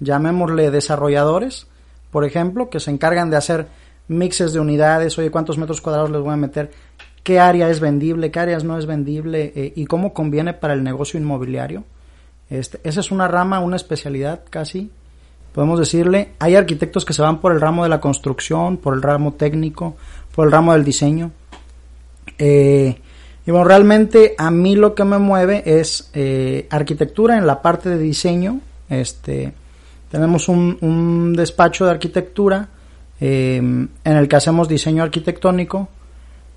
llamémosle 0.00 0.72
desarrolladores, 0.72 1.68
por 2.10 2.24
ejemplo, 2.24 2.68
que 2.68 2.80
se 2.80 2.90
encargan 2.90 3.30
de 3.30 3.36
hacer 3.36 3.68
mixes 4.08 4.52
de 4.52 4.58
unidades, 4.58 5.16
oye, 5.18 5.30
cuántos 5.30 5.56
metros 5.56 5.80
cuadrados 5.80 6.10
les 6.10 6.20
voy 6.20 6.32
a 6.32 6.36
meter, 6.36 6.72
qué 7.22 7.38
área 7.38 7.70
es 7.70 7.78
vendible, 7.78 8.32
qué 8.32 8.40
áreas 8.40 8.64
no 8.64 8.76
es 8.76 8.86
vendible 8.86 9.52
eh, 9.54 9.72
y 9.76 9.86
cómo 9.86 10.12
conviene 10.12 10.52
para 10.52 10.74
el 10.74 10.82
negocio 10.82 11.20
inmobiliario. 11.20 11.84
Este, 12.48 12.80
esa 12.82 12.98
es 12.98 13.12
una 13.12 13.28
rama, 13.28 13.60
una 13.60 13.76
especialidad 13.76 14.40
casi 14.50 14.90
podemos 15.52 15.78
decirle, 15.78 16.30
hay 16.38 16.54
arquitectos 16.54 17.04
que 17.04 17.12
se 17.12 17.22
van 17.22 17.40
por 17.40 17.52
el 17.52 17.60
ramo 17.60 17.82
de 17.82 17.88
la 17.88 18.00
construcción, 18.00 18.76
por 18.76 18.94
el 18.94 19.02
ramo 19.02 19.34
técnico, 19.34 19.96
por 20.34 20.46
el 20.46 20.52
ramo 20.52 20.72
del 20.72 20.84
diseño. 20.84 21.32
Eh, 22.38 22.96
y 23.46 23.50
bueno, 23.50 23.64
realmente 23.64 24.34
a 24.38 24.50
mí 24.50 24.76
lo 24.76 24.94
que 24.94 25.04
me 25.04 25.18
mueve 25.18 25.62
es 25.66 26.10
eh, 26.14 26.66
arquitectura 26.70 27.36
en 27.36 27.46
la 27.46 27.62
parte 27.62 27.88
de 27.88 27.98
diseño. 27.98 28.60
Este, 28.88 29.52
tenemos 30.10 30.48
un, 30.48 31.34
despacho 31.36 31.84
de 31.84 31.90
arquitectura 31.90 32.68
eh, 33.20 33.56
en 33.56 33.90
el 34.04 34.28
que 34.28 34.36
hacemos 34.36 34.68
diseño 34.68 35.02
arquitectónico 35.02 35.88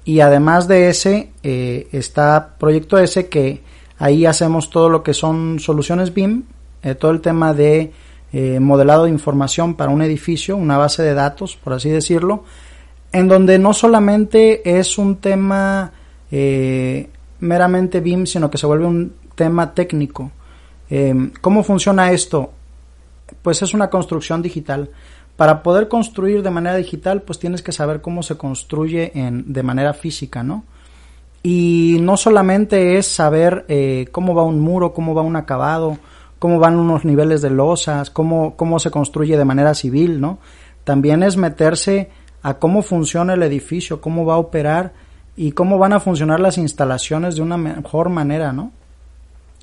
y 0.05 0.19
además 0.19 0.67
de 0.67 0.89
ese 0.89 1.29
está 1.43 2.55
Proyecto 2.59 2.97
S 2.97 3.27
que 3.27 3.61
ahí 3.97 4.25
hacemos 4.25 4.69
todo 4.69 4.89
lo 4.89 5.01
que 5.01 5.13
son 5.13 5.59
soluciones 5.59 6.13
BIM 6.13 6.43
todo 6.99 7.11
el 7.11 7.21
tema 7.21 7.53
de 7.53 7.93
eh, 8.33 8.59
modelado 8.59 9.05
de 9.05 9.11
información 9.11 9.75
para 9.75 9.91
un 9.91 10.01
edificio, 10.01 10.57
una 10.57 10.77
base 10.77 11.03
de 11.03 11.13
datos, 11.13 11.55
por 11.55 11.73
así 11.73 11.89
decirlo, 11.89 12.43
en 13.11 13.27
donde 13.27 13.59
no 13.59 13.73
solamente 13.73 14.79
es 14.79 14.97
un 14.97 15.17
tema 15.17 15.91
eh, 16.31 17.09
meramente 17.39 18.01
BIM, 18.01 18.25
sino 18.25 18.49
que 18.49 18.57
se 18.57 18.65
vuelve 18.65 18.85
un 18.85 19.13
tema 19.35 19.73
técnico. 19.73 20.31
¿Cómo 21.41 21.63
funciona 21.63 22.11
esto? 22.11 22.51
Pues 23.41 23.63
es 23.63 23.73
una 23.73 23.89
construcción 23.89 24.43
digital. 24.43 24.91
Para 25.35 25.63
poder 25.63 25.87
construir 25.87 26.43
de 26.43 26.51
manera 26.51 26.75
digital, 26.75 27.23
pues 27.23 27.39
tienes 27.39 27.63
que 27.63 27.71
saber 27.71 28.01
cómo 28.01 28.21
se 28.21 28.37
construye 28.37 29.11
de 29.15 29.63
manera 29.63 29.95
física, 29.95 30.43
¿no? 30.43 30.65
Y 31.45 31.97
no 31.99 32.15
solamente 32.15 32.97
es 32.97 33.05
saber 33.05 33.65
eh, 33.67 34.07
cómo 34.13 34.33
va 34.33 34.43
un 34.43 34.61
muro, 34.61 34.93
cómo 34.93 35.13
va 35.13 35.21
un 35.21 35.35
acabado, 35.35 35.97
cómo 36.43 36.59
van 36.59 36.75
unos 36.75 37.05
niveles 37.05 37.41
de 37.41 37.49
losas, 37.49 38.09
cómo, 38.09 38.57
cómo 38.57 38.77
se 38.77 38.91
construye 38.91 39.37
de 39.37 39.45
manera 39.45 39.73
civil, 39.73 40.19
¿no? 40.19 40.39
También 40.83 41.23
es 41.23 41.37
meterse 41.37 42.09
a 42.41 42.55
cómo 42.55 42.81
funciona 42.81 43.35
el 43.35 43.43
edificio, 43.43 44.01
cómo 44.01 44.25
va 44.25 44.33
a 44.33 44.39
operar 44.39 44.91
y 45.37 45.53
cómo 45.53 45.77
van 45.77 45.93
a 45.93 46.01
funcionar 46.01 46.41
las 46.41 46.57
instalaciones 46.57 47.37
de 47.37 47.43
una 47.43 47.55
mejor 47.55 48.09
manera, 48.09 48.51
¿no? 48.51 48.73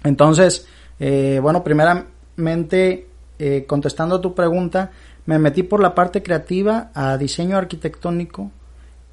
Entonces, 0.05 0.67
eh, 0.99 1.39
bueno, 1.43 1.63
primeramente, 1.63 3.09
eh, 3.39 3.67
contestando 3.69 4.15
a 4.15 4.23
tu 4.23 4.35
pregunta, 4.35 4.91
me 5.27 5.39
metí 5.39 5.63
por 5.63 5.81
la 5.81 5.95
parte 5.95 6.23
creativa 6.23 6.93
a 6.95 7.19
diseño 7.19 7.59
arquitectónico 7.59 8.51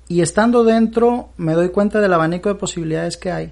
y 0.07 0.21
estando 0.21 0.63
dentro 0.63 1.31
me 1.35 1.51
doy 1.51 1.71
cuenta 1.71 1.99
del 1.99 2.13
abanico 2.13 2.47
de 2.47 2.55
posibilidades 2.55 3.17
que 3.17 3.29
hay 3.29 3.51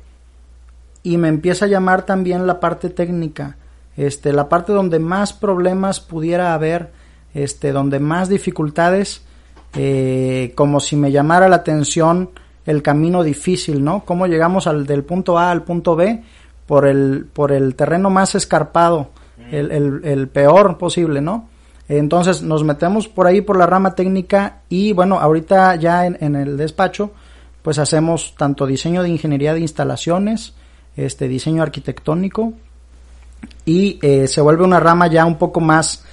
y 1.03 1.17
me 1.17 1.27
empieza 1.27 1.65
a 1.65 1.67
llamar 1.67 2.05
también 2.05 2.47
la 2.47 2.61
parte 2.61 2.89
técnica, 2.89 3.57
este, 3.97 4.33
la 4.33 4.49
parte 4.49 4.73
donde 4.73 4.99
más 4.99 5.33
problemas 5.33 5.99
pudiera 5.99 6.53
haber, 6.53 6.91
este, 7.33 7.71
donde 7.71 7.99
más 7.99 8.29
dificultades, 8.29 9.23
eh, 9.75 10.53
como 10.55 10.79
si 10.79 10.95
me 10.95 11.11
llamara 11.11 11.49
la 11.49 11.57
atención 11.57 12.29
el 12.65 12.81
camino 12.81 13.23
difícil, 13.23 13.83
¿no? 13.83 14.05
Cómo 14.05 14.27
llegamos 14.27 14.67
al, 14.67 14.85
del 14.85 15.03
punto 15.03 15.37
A 15.37 15.51
al 15.51 15.63
punto 15.63 15.95
B 15.95 16.23
por 16.65 16.87
el, 16.87 17.27
por 17.31 17.51
el 17.51 17.75
terreno 17.75 18.09
más 18.09 18.35
escarpado, 18.35 19.09
el, 19.51 19.71
el, 19.71 20.01
el 20.03 20.27
peor 20.27 20.77
posible, 20.77 21.21
¿no? 21.21 21.47
Entonces 21.87 22.41
nos 22.41 22.63
metemos 22.63 23.07
por 23.07 23.27
ahí 23.27 23.41
por 23.41 23.57
la 23.57 23.67
rama 23.67 23.93
técnica 23.93 24.61
y 24.69 24.93
bueno, 24.93 25.19
ahorita 25.19 25.75
ya 25.75 26.05
en, 26.05 26.35
el 26.35 26.57
despacho 26.57 27.11
pues 27.61 27.77
hacemos 27.79 28.35
tanto 28.37 28.65
diseño 28.65 29.03
de 29.03 29.09
ingeniería 29.09 29.53
de 29.53 29.59
instalaciones, 29.59 30.53
este 30.95 31.27
diseño 31.27 31.61
arquitectónico 31.61 32.53
y 33.65 33.99
eh, 34.01 34.27
se 34.27 34.41
vuelve 34.41 34.63
una 34.63 34.79
rama 34.79 35.07
ya 35.07 35.25
un 35.25 35.37
poco 35.37 35.59
más 35.59 36.03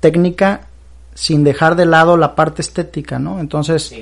técnica 0.00 0.68
sin 1.14 1.44
dejar 1.44 1.76
de 1.76 1.86
lado 1.86 2.16
la 2.16 2.34
parte 2.34 2.62
estética, 2.62 3.18
¿no? 3.18 3.40
Entonces, 3.40 3.94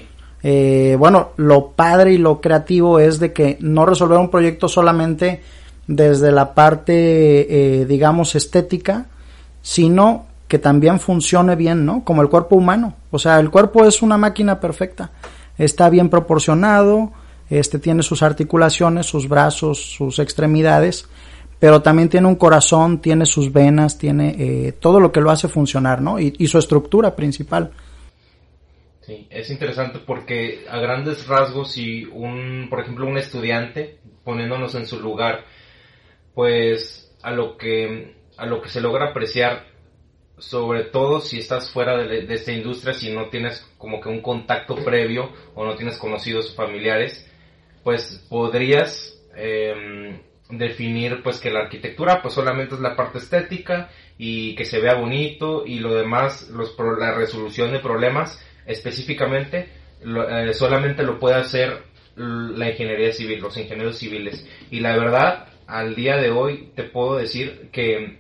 eh, 0.43 0.97
bueno, 0.99 1.31
lo 1.37 1.69
padre 1.73 2.15
y 2.15 2.19
lo 2.19 2.41
creativo 2.41 2.99
es 2.99 3.21
de 3.21 3.33
que 3.33 3.59
no 3.61 3.87
resolver 3.87 4.19
un 4.19 4.31
proyecto 4.31 4.69
solamente 4.69 5.43
desde 5.87 6.33
la 6.33 6.55
parte, 6.55 7.83
eh, 7.83 7.85
digamos, 7.87 8.35
estética, 8.35 9.07
sino 9.61 10.27
que 10.49 10.59
también 10.59 11.01
funcione 11.01 11.57
bien, 11.57 11.85
¿no? 11.87 12.05
Como 12.05 12.23
el 12.23 12.29
cuerpo 12.29 12.57
humano. 12.57 12.95
O 13.11 13.19
sea, 13.19 13.39
el 13.39 13.51
cuerpo 13.51 13.85
es 13.85 14.03
una 14.03 14.19
máquina 14.19 14.61
perfecta. 14.61 15.11
Está 15.57 15.89
bien 15.89 16.09
proporcionado, 16.09 17.13
este 17.49 17.79
tiene 17.79 18.03
sus 18.03 18.23
articulaciones, 18.23 19.07
sus 19.07 19.29
brazos, 19.29 19.79
sus 19.79 20.19
extremidades, 20.19 21.07
pero 21.63 21.81
también 21.81 22.09
tiene 22.09 22.27
un 22.27 22.35
corazón, 22.35 23.01
tiene 23.01 23.25
sus 23.25 23.53
venas, 23.53 23.97
tiene 23.97 24.35
eh, 24.37 24.73
todo 24.73 24.99
lo 24.99 25.13
que 25.13 25.21
lo 25.21 25.31
hace 25.31 25.47
funcionar, 25.47 26.03
¿no? 26.03 26.19
Y, 26.19 26.45
su 26.49 26.59
estructura 26.59 27.15
principal. 27.15 27.71
Sí, 29.01 29.29
es 29.31 29.49
interesante 29.49 30.01
porque 30.05 30.65
a 30.69 30.81
grandes 30.81 31.29
rasgos, 31.29 31.71
si 31.71 32.05
un, 32.07 32.67
por 32.69 32.81
ejemplo, 32.81 33.07
un 33.07 33.17
estudiante, 33.17 34.01
poniéndonos 34.25 34.75
en 34.75 34.89
su 34.89 34.99
lugar, 34.99 35.45
pues 36.35 37.15
a 37.23 37.31
lo 37.31 37.57
que, 37.57 38.17
a 38.39 38.47
lo 38.47 38.61
que 38.61 38.69
se 38.69 38.81
logra 38.81 39.11
apreciar 39.11 39.67
sobre 40.39 40.83
todo 40.83 41.21
si 41.21 41.39
estás 41.39 41.71
fuera 41.71 41.97
de, 41.97 42.27
esta 42.35 42.51
industria, 42.51 42.93
si 42.93 43.15
no 43.15 43.29
tienes 43.29 43.65
como 43.79 44.01
que 44.01 44.09
un 44.09 44.21
contacto 44.21 44.75
previo 44.75 45.31
o 45.55 45.65
no 45.65 45.77
tienes 45.77 45.97
conocidos 45.97 46.57
familiares, 46.57 47.25
pues 47.85 48.27
podrías 48.29 49.17
em, 49.37 50.19
definir 50.53 51.23
pues 51.23 51.41
que 51.41 51.51
la 51.51 51.61
arquitectura 51.61 52.21
pues 52.23 52.35
solamente 52.35 52.75
es 52.75 52.81
la 52.81 52.95
parte 52.95 53.19
estética 53.19 53.91
y 54.19 54.55
que 54.55 54.65
se 54.65 54.81
vea 54.81 54.95
bonito 54.95 55.65
y 55.67 55.79
lo 55.79 55.95
demás, 55.95 56.49
los, 56.51 56.77
la 56.99 57.15
resolución 57.15 57.73
de 57.73 57.81
problemas 57.81 58.41
específicamente 58.67 59.69
eh, 60.05 60.53
solamente 60.55 61.03
lo 61.03 61.19
puede 61.19 61.37
hacer 61.37 61.83
la 62.17 62.69
ingeniería 62.69 63.13
civil, 63.13 63.41
los 63.41 63.57
ingenieros 63.57 63.99
civiles. 63.99 64.47
Y 64.71 64.81
la 64.81 64.97
verdad, 64.97 65.49
al 65.67 65.95
día 65.95 66.17
de 66.17 66.31
hoy 66.31 66.71
te 66.75 66.83
puedo 66.83 67.17
decir 67.17 67.71
que 67.73 68.19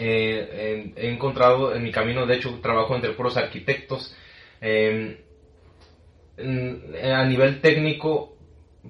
eh, 0.00 0.92
he 0.96 1.08
encontrado 1.08 1.74
en 1.74 1.84
mi 1.84 1.92
camino, 1.92 2.26
de 2.26 2.36
hecho 2.36 2.58
trabajo 2.60 2.96
entre 2.96 3.12
puros 3.12 3.36
arquitectos. 3.36 4.16
Em, 4.60 5.16
a 6.38 7.24
nivel 7.24 7.60
técnico, 7.60 8.31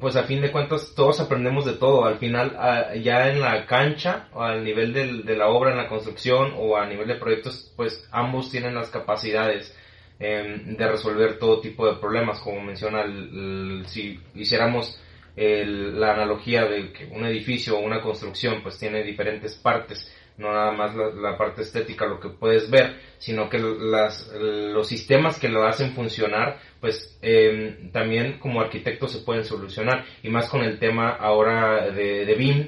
pues 0.01 0.17
a 0.17 0.25
fin 0.25 0.41
de 0.41 0.51
cuentas 0.51 0.95
todos 0.95 1.21
aprendemos 1.21 1.65
de 1.65 1.75
todo. 1.75 2.05
Al 2.05 2.19
final, 2.19 2.57
ya 3.03 3.29
en 3.29 3.41
la 3.41 3.67
cancha, 3.67 4.29
o 4.33 4.43
al 4.43 4.65
nivel 4.65 4.93
de 4.93 5.37
la 5.37 5.49
obra, 5.49 5.73
en 5.73 5.77
la 5.77 5.89
construcción 5.89 6.53
o 6.57 6.77
a 6.77 6.87
nivel 6.87 7.09
de 7.09 7.17
proyectos, 7.17 7.73
pues 7.77 8.09
ambos 8.11 8.51
tienen 8.51 8.75
las 8.75 8.91
capacidades 8.91 9.77
em, 10.19 10.77
de 10.77 10.89
resolver 10.89 11.39
todo 11.39 11.61
tipo 11.61 11.87
de 11.87 12.01
problemas. 12.01 12.41
Como 12.41 12.61
menciona, 12.63 13.05
si 13.87 14.19
hiciéramos 14.35 14.99
la 15.37 16.13
analogía 16.13 16.65
de 16.65 16.93
que 16.93 17.07
un 17.07 17.25
edificio 17.25 17.77
o 17.79 17.81
una 17.81 18.03
construcción 18.03 18.63
pues 18.63 18.79
tiene 18.79 19.03
diferentes 19.03 19.55
partes 19.55 20.11
no 20.39 20.53
nada 20.53 20.73
más 20.73 20.95
la, 20.95 21.37
parte 21.37 21.63
estética, 21.63 22.07
lo 22.07 22.21
que 22.21 22.31
puedes 22.31 22.71
ver, 22.71 22.97
sino 23.19 23.49
que 23.49 23.59
las, 23.59 24.31
los 24.35 24.89
sistemas 24.89 25.39
que 25.39 25.49
lo 25.49 25.67
hacen 25.67 25.93
funcionar, 25.93 26.59
pues 26.83 27.19
em, 27.23 27.91
también 27.93 28.39
como 28.39 28.61
arquitectos 28.61 29.13
se 29.13 29.21
pueden 29.21 29.45
solucionar, 29.45 30.05
y 30.23 30.29
más 30.29 30.51
con 30.51 30.63
el 30.63 30.79
tema 30.79 31.09
ahora 31.09 31.91
de, 31.91 32.35
BIM, 32.35 32.67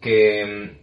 que 0.00 0.78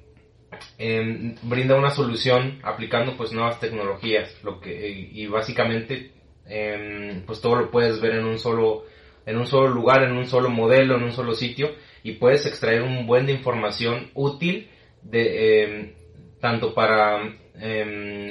em, 0.78 1.36
brinda 1.42 1.76
una 1.76 1.90
solución 1.90 2.60
aplicando 2.62 3.18
pues 3.18 3.32
nuevas 3.32 3.60
tecnologías, 3.60 4.38
lo 4.44 4.60
que, 4.60 5.10
y 5.12 5.26
básicamente 5.26 6.12
em, 6.46 7.26
pues 7.26 7.42
todo 7.42 7.56
lo 7.56 7.72
puedes 7.72 8.00
ver 8.00 8.16
en 8.16 8.26
un 8.26 8.38
solo 8.38 8.86
en 9.26 9.38
un 9.38 9.46
solo 9.46 9.68
lugar, 9.68 10.04
en 10.04 10.14
un 10.14 10.26
solo 10.26 10.50
modelo, 10.50 10.96
en 10.96 11.04
un 11.04 11.12
solo 11.12 11.34
sitio. 11.34 11.72
Y 12.04 12.14
puedes 12.14 12.46
extraer 12.48 12.82
un 12.82 13.06
buen 13.06 13.26
de 13.28 13.34
información 13.34 14.10
útil 14.16 14.70
de, 15.04 15.94
tanto 16.40 16.74
para 16.74 17.36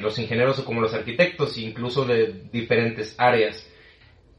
los 0.01 0.19
ingenieros 0.19 0.61
como 0.63 0.81
los 0.81 0.95
arquitectos, 0.95 1.57
incluso 1.59 2.05
de 2.05 2.49
diferentes 2.51 3.15
áreas. 3.19 3.71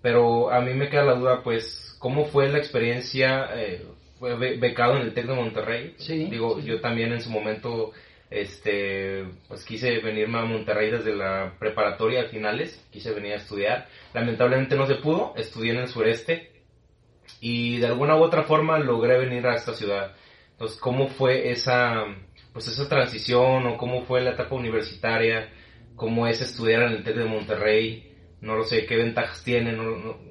Pero 0.02 0.52
a 0.52 0.62
mí 0.62 0.74
me 0.74 0.90
queda 0.90 1.04
la 1.04 1.16
duda, 1.16 1.44
pues, 1.44 1.96
¿cómo 2.00 2.26
fue 2.26 2.50
la 2.50 2.58
experiencia? 2.58 3.50
Eh, 3.56 3.86
fue 4.18 4.36
becado 4.36 4.98
en 4.98 5.04
el 5.04 5.14
TEC 5.14 5.28
de 5.28 5.34
Monterrey. 5.34 5.96
Sí, 5.98 6.26
Digo, 6.26 6.60
yo 6.60 6.82
también 6.82 7.14
en 7.14 7.22
su 7.22 7.30
momento, 7.30 7.92
este, 8.30 9.26
pues 9.48 9.66
quise 9.66 10.00
venirme 10.00 10.40
a 10.40 10.46
Monterrey 10.46 10.92
desde 10.92 11.16
la 11.16 11.56
preparatoria 11.60 12.24
a 12.24 12.30
finales, 12.30 12.86
quise 12.92 13.12
venir 13.14 13.34
a 13.34 13.38
estudiar. 13.38 13.88
Lamentablemente 14.14 14.76
no 14.76 14.86
se 14.88 14.96
pudo, 14.96 15.34
estudié 15.38 15.72
en 15.72 15.80
el 15.80 15.88
sureste 15.88 16.52
y 17.40 17.78
de 17.78 17.88
alguna 17.88 18.16
u 18.16 18.24
otra 18.24 18.44
forma 18.44 18.80
logré 18.80 19.18
venir 19.18 19.48
a 19.48 19.56
esta 19.56 19.74
ciudad. 19.74 20.16
Entonces, 20.52 20.78
¿cómo 20.80 21.08
fue 21.08 21.52
esa 21.52 22.06
pues 22.54 22.68
esa 22.68 22.90
transición 22.90 23.68
o 23.68 23.78
cómo 23.78 24.04
fue 24.04 24.22
la 24.22 24.32
etapa 24.32 24.56
universitaria, 24.56 25.50
cómo 25.96 26.28
es 26.28 26.42
estudiar 26.42 26.84
en 26.84 26.92
el 26.94 27.04
TEC 27.04 27.16
de 27.16 27.26
Monterrey, 27.26 28.09
no 28.42 28.56
lo 28.56 28.64
sé, 28.64 28.86
qué 28.86 28.96
ventajas 28.96 29.42
tiene, 29.44 29.78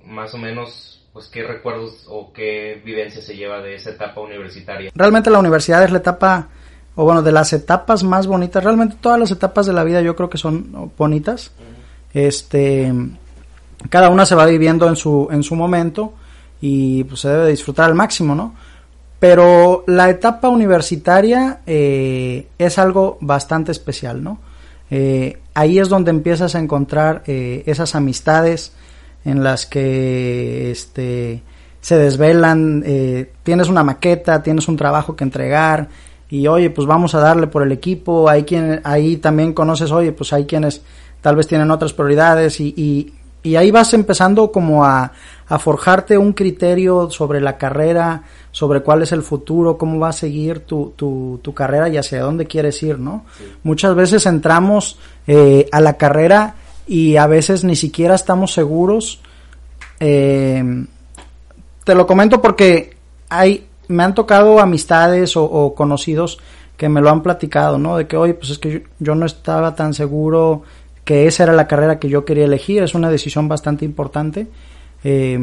más 0.05 0.35
o 0.35 0.38
menos, 0.38 1.07
pues 1.12 1.27
qué 1.29 1.43
recuerdos 1.43 2.07
o 2.09 2.33
qué 2.33 2.81
vivencia 2.85 3.21
se 3.21 3.37
lleva 3.37 3.61
de 3.61 3.75
esa 3.75 3.91
etapa 3.91 4.21
universitaria. 4.21 4.91
Realmente 4.95 5.31
la 5.31 5.38
universidad 5.38 5.85
es 5.85 5.91
la 5.91 5.99
etapa, 5.99 6.49
o 6.95 7.05
bueno, 7.05 7.23
de 7.23 7.33
las 7.33 7.53
etapas 7.53 8.03
más 8.05 8.27
bonitas, 8.27 8.62
realmente 8.62 8.97
todas 9.00 9.19
las 9.19 9.31
etapas 9.31 9.67
de 9.67 9.73
la 9.73 9.85
vida 9.85 10.00
yo 10.00 10.17
creo 10.17 10.31
que 10.31 10.38
son 10.38 10.93
bonitas, 10.97 11.53
este, 12.15 12.93
cada 13.91 14.09
una 14.09 14.27
se 14.27 14.35
va 14.35 14.47
viviendo 14.47 14.88
en 14.88 14.97
su, 14.97 15.29
en 15.31 15.43
su 15.43 15.55
momento 15.55 16.15
y 16.61 17.05
pues 17.05 17.21
se 17.21 17.29
debe 17.29 17.50
disfrutar 17.50 17.87
al 17.87 17.95
máximo, 17.95 18.35
¿no? 18.35 18.55
Pero 19.21 19.85
la 19.87 20.09
etapa 20.09 20.49
universitaria 20.49 21.61
eh, 21.67 22.47
es 22.57 22.79
algo 22.79 23.19
bastante 23.21 23.73
especial, 23.73 24.23
¿no? 24.23 24.38
Eh, 24.90 25.38
ahí 25.54 25.78
es 25.78 25.88
donde 25.88 26.11
empiezas 26.11 26.54
a 26.54 26.59
encontrar 26.59 27.23
eh, 27.26 27.62
esas 27.66 27.95
amistades 27.95 28.73
en 29.25 29.42
las 29.42 29.66
que 29.66 30.71
este, 30.71 31.42
se 31.80 31.99
desvelan, 31.99 32.85
tienes 33.42 33.68
una 33.68 33.85
maqueta, 33.85 34.42
tienes 34.42 34.68
un 34.68 34.76
trabajo 34.76 35.16
que 35.16 35.25
entregar 35.25 35.88
y 36.30 36.47
oye, 36.47 36.71
pues 36.71 36.87
vamos 36.87 37.14
a 37.14 37.21
darle 37.21 37.47
por 37.47 37.62
el 37.62 37.73
equipo, 37.73 38.28
hay 38.28 38.45
quien, 38.45 38.80
ahí 38.85 39.16
también 39.16 39.52
conoces, 39.52 39.90
oye, 39.90 40.12
pues 40.12 40.33
hay 40.33 40.45
quienes 40.45 40.83
tal 41.21 41.37
vez 41.37 41.47
tienen 41.47 41.71
otras 41.71 41.92
prioridades 41.92 42.61
y, 42.61 42.75
y, 42.76 43.12
y 43.42 43.57
ahí 43.57 43.71
vas 43.71 43.95
empezando 43.95 44.50
como 44.50 44.85
a, 44.85 45.12
a, 45.49 45.59
forjarte 45.59 46.18
un 46.18 46.33
criterio 46.33 47.11
sobre 47.11 47.40
la 47.40 47.57
carrera, 47.57 48.23
sobre 48.50 48.80
cuál 48.80 49.02
es 49.02 49.12
el 49.12 49.23
futuro, 49.23 49.78
cómo 49.78 49.99
va 49.99 50.09
a 50.09 50.12
seguir 50.12 50.61
tu, 50.61 50.92
tu, 50.97 51.38
tu 51.42 51.54
carrera 51.54 51.88
y 51.88 51.97
hacia 51.97 52.23
dónde 52.23 52.47
quieres 52.47 52.83
ir, 52.83 52.99
¿no? 52.99 53.25
Sí. 53.38 53.45
Muchas 53.62 53.95
veces 53.95 54.26
entramos 54.26 54.99
eh, 55.26 55.68
a 55.71 55.80
la 55.80 55.97
carrera 55.97 56.57
y 56.87 57.16
a 57.16 57.26
veces 57.26 57.64
ni 57.64 57.76
siquiera 57.76 58.14
estamos 58.14 58.52
seguros. 58.52 59.21
Eh, 60.00 60.87
te 61.85 61.95
lo 61.95 62.07
comento 62.07 62.42
porque 62.42 62.97
hay, 63.28 63.66
me 63.88 64.02
han 64.02 64.14
tocado 64.14 64.59
amistades 64.59 65.37
o, 65.37 65.45
o, 65.45 65.75
conocidos 65.75 66.38
que 66.76 66.88
me 66.88 67.00
lo 67.00 67.11
han 67.11 67.23
platicado, 67.23 67.78
¿no? 67.78 67.97
De 67.97 68.07
que, 68.07 68.16
oye, 68.16 68.35
pues 68.35 68.50
es 68.50 68.59
que 68.59 68.73
yo, 68.73 68.78
yo, 68.99 69.14
no 69.14 69.26
estaba 69.26 69.75
tan 69.75 69.95
seguro 69.95 70.62
que 71.09 71.27
esa 71.27 71.45
era 71.45 71.55
la 71.55 71.67
carrera 71.67 71.99
que 71.99 72.11
yo 72.11 72.27
quería 72.27 72.45
elegir, 72.45 72.83
es 72.83 72.95
una 72.95 73.09
decisión 73.09 73.49
bastante 73.49 73.87
importante. 73.87 74.47
Eh, 75.03 75.41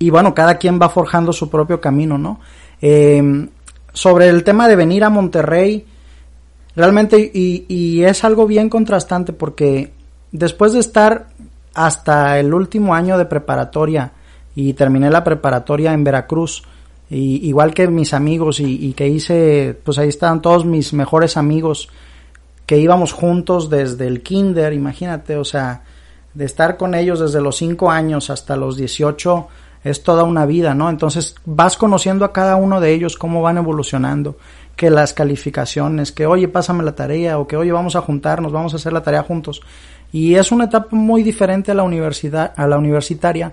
y 0.00 0.10
bueno, 0.10 0.34
cada 0.34 0.58
quien 0.58 0.80
va 0.82 0.88
forjando 0.88 1.32
su 1.32 1.48
propio 1.48 1.80
camino, 1.80 2.18
¿no? 2.18 2.40
Eh, 2.82 3.46
sobre 3.92 4.28
el 4.28 4.42
tema 4.42 4.66
de 4.66 4.74
venir 4.74 5.04
a 5.04 5.10
Monterrey, 5.10 5.86
realmente, 6.74 7.30
y, 7.32 8.02
es 8.02 8.24
algo 8.24 8.48
bien 8.48 8.68
contrastante 8.68 9.32
porque 9.32 9.92
después 10.32 10.72
de 10.72 10.80
estar 10.80 11.28
hasta 11.72 12.40
el 12.40 12.52
último 12.52 12.96
año 12.96 13.18
de 13.18 13.26
preparatoria 13.26 14.10
y 14.56 14.72
terminé 14.72 15.08
la 15.08 15.22
preparatoria 15.22 15.92
en 15.92 16.02
Veracruz, 16.02 16.64
y, 17.08 17.46
igual 17.46 17.72
que 17.72 17.86
mis 17.86 18.12
amigos 18.12 18.58
y, 18.58 18.88
y, 18.88 18.92
que 18.92 19.06
hice, 19.06 19.78
pues 19.84 19.98
ahí 19.98 20.08
estaban 20.08 20.42
todos 20.42 20.64
mis 20.64 20.92
mejores 20.94 21.36
amigos 21.36 21.90
que 22.66 22.78
íbamos 22.78 23.12
juntos 23.12 23.70
desde 23.70 24.06
el 24.08 24.22
kinder, 24.22 24.72
imagínate, 24.72 25.36
o 25.36 25.44
sea, 25.44 25.82
de 26.34 26.44
estar 26.44 26.76
con 26.76 26.94
ellos 26.94 27.20
desde 27.20 27.40
los 27.40 27.56
5 27.56 27.90
años 27.90 28.28
hasta 28.28 28.56
los 28.56 28.76
18 28.76 29.48
es 29.84 30.02
toda 30.02 30.24
una 30.24 30.46
vida, 30.46 30.74
¿no? 30.74 30.90
Entonces 30.90 31.36
vas 31.44 31.76
conociendo 31.76 32.24
a 32.24 32.32
cada 32.32 32.56
uno 32.56 32.80
de 32.80 32.92
ellos 32.92 33.16
cómo 33.16 33.40
van 33.40 33.56
evolucionando, 33.56 34.36
que 34.74 34.90
las 34.90 35.14
calificaciones, 35.14 36.10
que 36.10 36.26
oye, 36.26 36.48
pásame 36.48 36.82
la 36.82 36.96
tarea 36.96 37.38
o 37.38 37.46
que 37.46 37.56
oye, 37.56 37.70
vamos 37.70 37.94
a 37.94 38.00
juntarnos, 38.00 38.52
vamos 38.52 38.74
a 38.74 38.76
hacer 38.76 38.92
la 38.92 39.02
tarea 39.02 39.22
juntos. 39.22 39.62
Y 40.12 40.34
es 40.34 40.50
una 40.50 40.64
etapa 40.64 40.88
muy 40.90 41.22
diferente 41.22 41.70
a 41.70 41.74
la 41.74 41.84
universidad, 41.84 42.52
a 42.56 42.66
la 42.66 42.78
universitaria, 42.78 43.52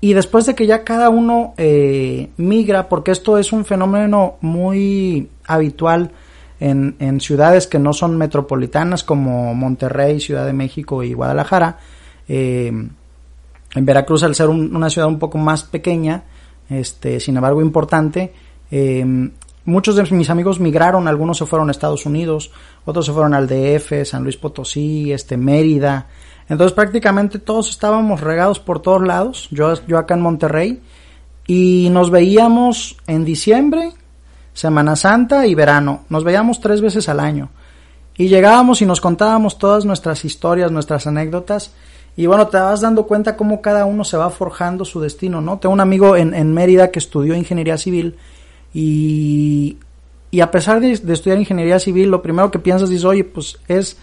y 0.00 0.12
después 0.12 0.44
de 0.44 0.54
que 0.54 0.66
ya 0.66 0.84
cada 0.84 1.08
uno 1.08 1.54
eh, 1.56 2.28
migra, 2.36 2.90
porque 2.90 3.10
esto 3.10 3.38
es 3.38 3.52
un 3.52 3.64
fenómeno 3.64 4.36
muy 4.42 5.30
habitual 5.46 6.10
en, 6.64 7.20
ciudades 7.20 7.66
que 7.66 7.78
no 7.78 7.92
son 7.92 8.16
metropolitanas 8.16 9.04
como 9.04 9.54
Monterrey, 9.54 10.18
Ciudad 10.18 10.46
de 10.46 10.54
México 10.54 11.02
y 11.02 11.12
Guadalajara. 11.12 11.78
Eh, 12.26 12.72
en 13.74 13.84
Veracruz, 13.84 14.22
al 14.22 14.34
ser 14.34 14.48
un, 14.48 14.74
una 14.74 14.88
ciudad 14.88 15.08
un 15.08 15.18
poco 15.18 15.36
más 15.36 15.64
pequeña, 15.64 16.24
este, 16.70 17.20
sin 17.20 17.36
embargo 17.36 17.60
importante, 17.60 18.32
eh, 18.70 19.04
muchos 19.64 19.96
de 19.96 20.04
mis 20.12 20.30
amigos 20.30 20.58
migraron, 20.58 21.06
algunos 21.06 21.36
se 21.38 21.46
fueron 21.46 21.68
a 21.68 21.72
Estados 21.72 22.06
Unidos, 22.06 22.50
otros 22.84 23.04
se 23.04 23.12
fueron 23.12 23.34
al 23.34 23.46
DF, 23.46 24.04
San 24.04 24.22
Luis 24.22 24.36
Potosí, 24.36 25.12
este, 25.12 25.36
Mérida, 25.36 26.06
entonces 26.48 26.72
prácticamente 26.72 27.38
todos 27.38 27.68
estábamos 27.68 28.20
regados 28.20 28.58
por 28.60 28.80
todos 28.80 29.02
lados, 29.02 29.48
yo, 29.50 29.74
yo 29.86 29.98
acá 29.98 30.14
en 30.14 30.20
Monterrey, 30.20 30.80
y 31.46 31.88
nos 31.90 32.10
veíamos 32.10 32.96
en 33.06 33.24
diciembre, 33.24 33.92
Semana 34.54 34.96
Santa 34.96 35.46
y 35.46 35.54
verano. 35.54 36.04
Nos 36.08 36.24
veíamos 36.24 36.60
tres 36.60 36.80
veces 36.80 37.08
al 37.10 37.20
año. 37.20 37.50
Y 38.16 38.28
llegábamos 38.28 38.80
y 38.80 38.86
nos 38.86 39.00
contábamos 39.00 39.58
todas 39.58 39.84
nuestras 39.84 40.24
historias, 40.24 40.70
nuestras 40.70 41.06
anécdotas. 41.06 41.72
Y 42.16 42.26
bueno, 42.26 42.46
te 42.46 42.58
vas 42.58 42.80
dando 42.80 43.06
cuenta 43.06 43.36
cómo 43.36 43.60
cada 43.60 43.84
uno 43.84 44.04
se 44.04 44.16
va 44.16 44.30
forjando 44.30 44.84
su 44.84 45.00
destino, 45.00 45.40
¿no? 45.40 45.58
Tengo 45.58 45.72
un 45.72 45.80
amigo 45.80 46.16
en, 46.16 46.32
en 46.32 46.54
Mérida 46.54 46.90
que 46.90 47.00
estudió 47.00 47.34
ingeniería 47.34 47.76
civil 47.76 48.16
y, 48.72 49.78
y 50.30 50.40
a 50.40 50.50
pesar 50.50 50.80
de, 50.80 50.90
estudiar 50.90 51.38
ingeniería 51.38 51.78
civil, 51.78 52.10
lo 52.10 52.20
primero 52.20 52.50
que 52.50 52.58
piensas 52.58 52.90
es, 52.90 53.04
oye, 53.04 53.22
pues 53.22 53.58
es 53.68 53.96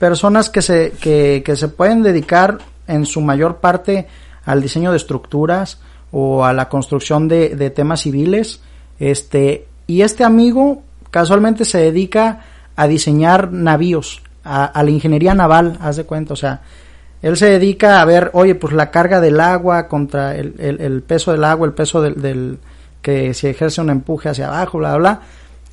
personas 0.00 0.50
que 0.50 0.60
se, 0.60 0.90
que, 1.00 1.44
que 1.44 1.54
se 1.54 1.68
pueden 1.68 2.02
dedicar 2.02 2.58
en 2.88 3.06
su 3.06 3.20
mayor 3.20 3.58
parte 3.58 4.08
al 4.44 4.60
diseño 4.60 4.90
de 4.90 4.96
estructuras 4.96 5.78
o 6.10 6.44
a 6.44 6.52
la 6.52 6.68
construcción 6.68 7.28
de, 7.28 7.50
de 7.50 7.70
temas 7.70 8.00
civiles. 8.00 8.60
Este, 8.98 9.67
y 9.88 10.02
este 10.02 10.22
amigo 10.22 10.82
casualmente 11.10 11.64
se 11.64 11.78
dedica 11.78 12.42
a 12.76 12.86
diseñar 12.86 13.50
navíos, 13.50 14.22
a, 14.44 14.82
la 14.82 14.90
ingeniería 14.90 15.34
naval, 15.34 15.78
haz 15.80 15.96
de 15.96 16.04
cuenta, 16.04 16.34
o 16.34 16.36
sea, 16.36 16.60
él 17.22 17.36
se 17.36 17.46
dedica 17.46 18.00
a 18.00 18.04
ver, 18.04 18.30
oye, 18.34 18.54
pues 18.54 18.72
la 18.74 18.90
carga 18.90 19.20
del 19.20 19.40
agua 19.40 19.88
contra 19.88 20.36
el, 20.36 20.54
el, 20.58 21.02
peso 21.02 21.32
del 21.32 21.42
agua, 21.42 21.66
el 21.66 21.72
peso 21.72 22.00
del, 22.00 22.20
del, 22.22 22.58
que 23.02 23.34
se 23.34 23.50
ejerce 23.50 23.80
un 23.80 23.90
empuje 23.90 24.28
hacia 24.28 24.46
abajo, 24.48 24.78
bla, 24.78 24.90
bla, 24.90 24.98
bla, 24.98 25.20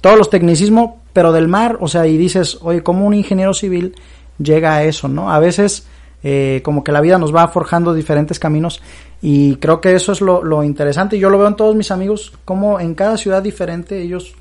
todos 0.02 0.18
los 0.18 0.30
tecnicismos, 0.30 0.92
pero 1.14 1.32
del 1.32 1.48
mar, 1.48 1.78
o 1.82 1.88
sea, 1.88 2.08
y 2.08 2.18
dices, 2.18 2.58
oye, 2.62 2.82
como 2.82 3.06
un 3.06 3.14
ingeniero 3.14 3.54
civil 3.54 3.96
llega 4.40 4.76
a 4.76 4.84
eso, 4.84 5.08
¿no? 5.08 5.32
A 5.32 5.40
veces 5.40 5.88
eh, 6.24 6.62
como 6.64 6.84
que 6.84 6.92
la 6.92 7.02
vida 7.02 7.20
nos 7.20 7.36
va 7.36 7.48
forjando 7.50 7.94
diferentes 7.94 8.40
caminos 8.40 8.82
y 9.22 9.56
creo 9.56 9.82
que 9.82 9.94
eso 9.94 10.12
es 10.12 10.22
lo, 10.22 10.44
lo 10.44 10.64
interesante. 10.64 11.18
Yo 11.18 11.30
lo 11.30 11.38
veo 11.38 11.48
en 11.48 11.56
todos 11.56 11.76
mis 11.76 11.92
amigos, 11.92 12.34
como 12.46 12.80
en 12.80 12.96
cada 12.96 13.18
ciudad 13.18 13.42
diferente 13.42 14.02
ellos 14.02 14.36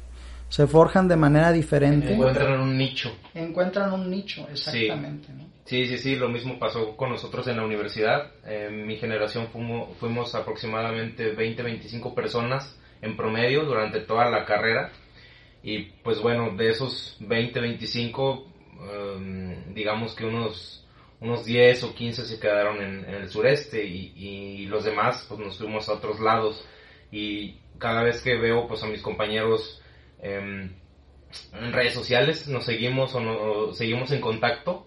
se 0.49 0.67
forjan 0.67 1.09
de 1.09 1.17
manera 1.17 1.53
diferente. 1.53 2.13
Encuentran 2.13 2.61
un 2.61 2.77
nicho. 2.77 3.13
Encuentran 3.35 3.93
un 3.93 4.11
nicho, 4.11 4.47
exactamente. 4.51 5.27
Sí. 5.27 5.33
¿no? 5.37 5.55
Sí, 5.65 5.87
sí, 5.87 5.99
sí, 5.99 6.17
lo 6.17 6.29
mismo 6.29 6.59
pasó 6.59 6.95
con 6.95 7.11
nosotros 7.11 7.49
en 7.49 7.57
la 7.57 7.65
universidad. 7.65 8.31
En 8.45 8.87
mi 8.87 8.97
generación 8.97 9.49
fuimos, 9.49 9.97
fuimos 9.97 10.35
aproximadamente 10.35 11.31
20, 11.33 11.63
25 11.63 12.15
personas 12.15 12.79
en 13.01 13.17
promedio 13.17 13.65
durante 13.65 14.01
toda 14.01 14.29
la 14.31 14.45
carrera. 14.45 14.93
Y 15.63 15.85
pues 16.03 16.21
bueno, 16.21 16.55
de 16.55 16.69
esos 16.69 17.17
20, 17.21 17.59
25, 17.61 18.47
um, 18.79 19.75
digamos 19.75 20.15
que 20.15 20.27
unos, 20.27 20.84
unos 21.25 21.47
10 21.47 21.85
o 21.85 21.95
15 21.95 22.27
se 22.27 22.39
quedaron 22.39 22.83
en, 22.83 23.05
el 23.07 23.31
sureste 23.31 23.83
y, 23.83 24.67
los 24.67 24.85
demás 24.85 25.25
pues 25.29 25.41
nos 25.41 25.59
fuimos 25.59 25.89
a 25.89 25.95
otros 25.95 26.21
lados. 26.21 26.67
Y 27.11 27.57
cada 27.79 28.03
vez 28.03 28.23
que 28.23 28.37
veo 28.37 28.67
pues 28.69 28.83
a 28.83 28.87
mis 28.87 29.01
compañeros 29.01 29.81
eh, 30.23 30.69
en 31.53 31.73
redes 31.73 31.95
sociales, 31.95 32.47
nos 32.49 32.67
seguimos 32.67 33.15
o, 33.15 33.21
no, 33.21 33.73
seguimos 33.73 34.11
en 34.13 34.21
contacto, 34.21 34.87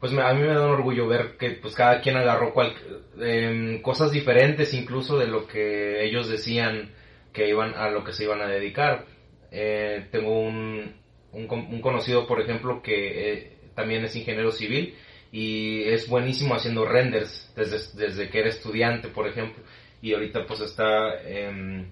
pues 0.00 0.12
me, 0.12 0.22
a 0.22 0.34
mí 0.34 0.42
me 0.42 0.52
da 0.52 0.66
un 0.66 0.72
orgullo 0.72 1.06
ver 1.08 1.36
que 1.38 1.52
pues 1.52 1.74
cada 1.74 2.00
quien 2.02 2.16
agarró 2.16 2.52
cual, 2.52 2.74
eh, 3.20 3.80
cosas 3.82 4.12
diferentes 4.12 4.74
incluso 4.74 5.18
de 5.18 5.28
lo 5.28 5.46
que 5.46 6.04
ellos 6.04 6.28
decían 6.28 6.92
que 7.32 7.48
iban 7.48 7.74
a 7.74 7.88
lo 7.88 8.04
que 8.04 8.12
se 8.12 8.24
iban 8.24 8.42
a 8.42 8.48
dedicar. 8.48 9.06
Eh, 9.50 10.08
tengo 10.10 10.38
un, 10.40 10.96
un, 11.32 11.50
un, 11.50 11.80
conocido, 11.80 12.26
por 12.26 12.40
ejemplo, 12.42 12.82
que 12.82 13.32
eh, 13.32 13.56
también 13.74 14.04
es 14.04 14.14
ingeniero 14.14 14.52
civil 14.52 14.94
y 15.34 15.82
es 15.88 16.08
buenísimo 16.08 16.54
haciendo 16.54 16.84
renders 16.84 17.52
desde, 17.56 17.78
desde 17.98 18.30
que 18.30 18.38
era 18.38 18.48
estudiante, 18.50 19.08
por 19.08 19.26
ejemplo, 19.26 19.64
y 20.00 20.14
ahorita 20.14 20.46
pues 20.46 20.60
está, 20.60 21.12
eh, 21.24 21.86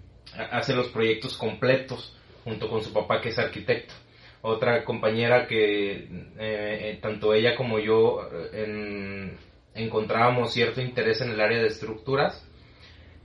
hace 0.53 0.77
los 0.77 0.91
proyectos 0.91 1.37
completos 1.37 2.17
junto 2.45 2.71
con 2.71 2.85
su 2.85 2.93
papá 2.93 3.21
que 3.21 3.31
es 3.31 3.39
arquitecto. 3.41 3.95
Otra 4.43 4.85
compañera 4.85 5.49
que 5.49 6.09
eh, 6.39 6.99
tanto 7.03 7.35
ella 7.35 7.57
como 7.57 7.81
yo 7.81 8.29
en, 8.53 9.37
encontrábamos 9.75 10.53
cierto 10.53 10.81
interés 10.81 11.21
en 11.21 11.31
el 11.31 11.41
área 11.41 11.61
de 11.61 11.67
estructuras. 11.67 12.49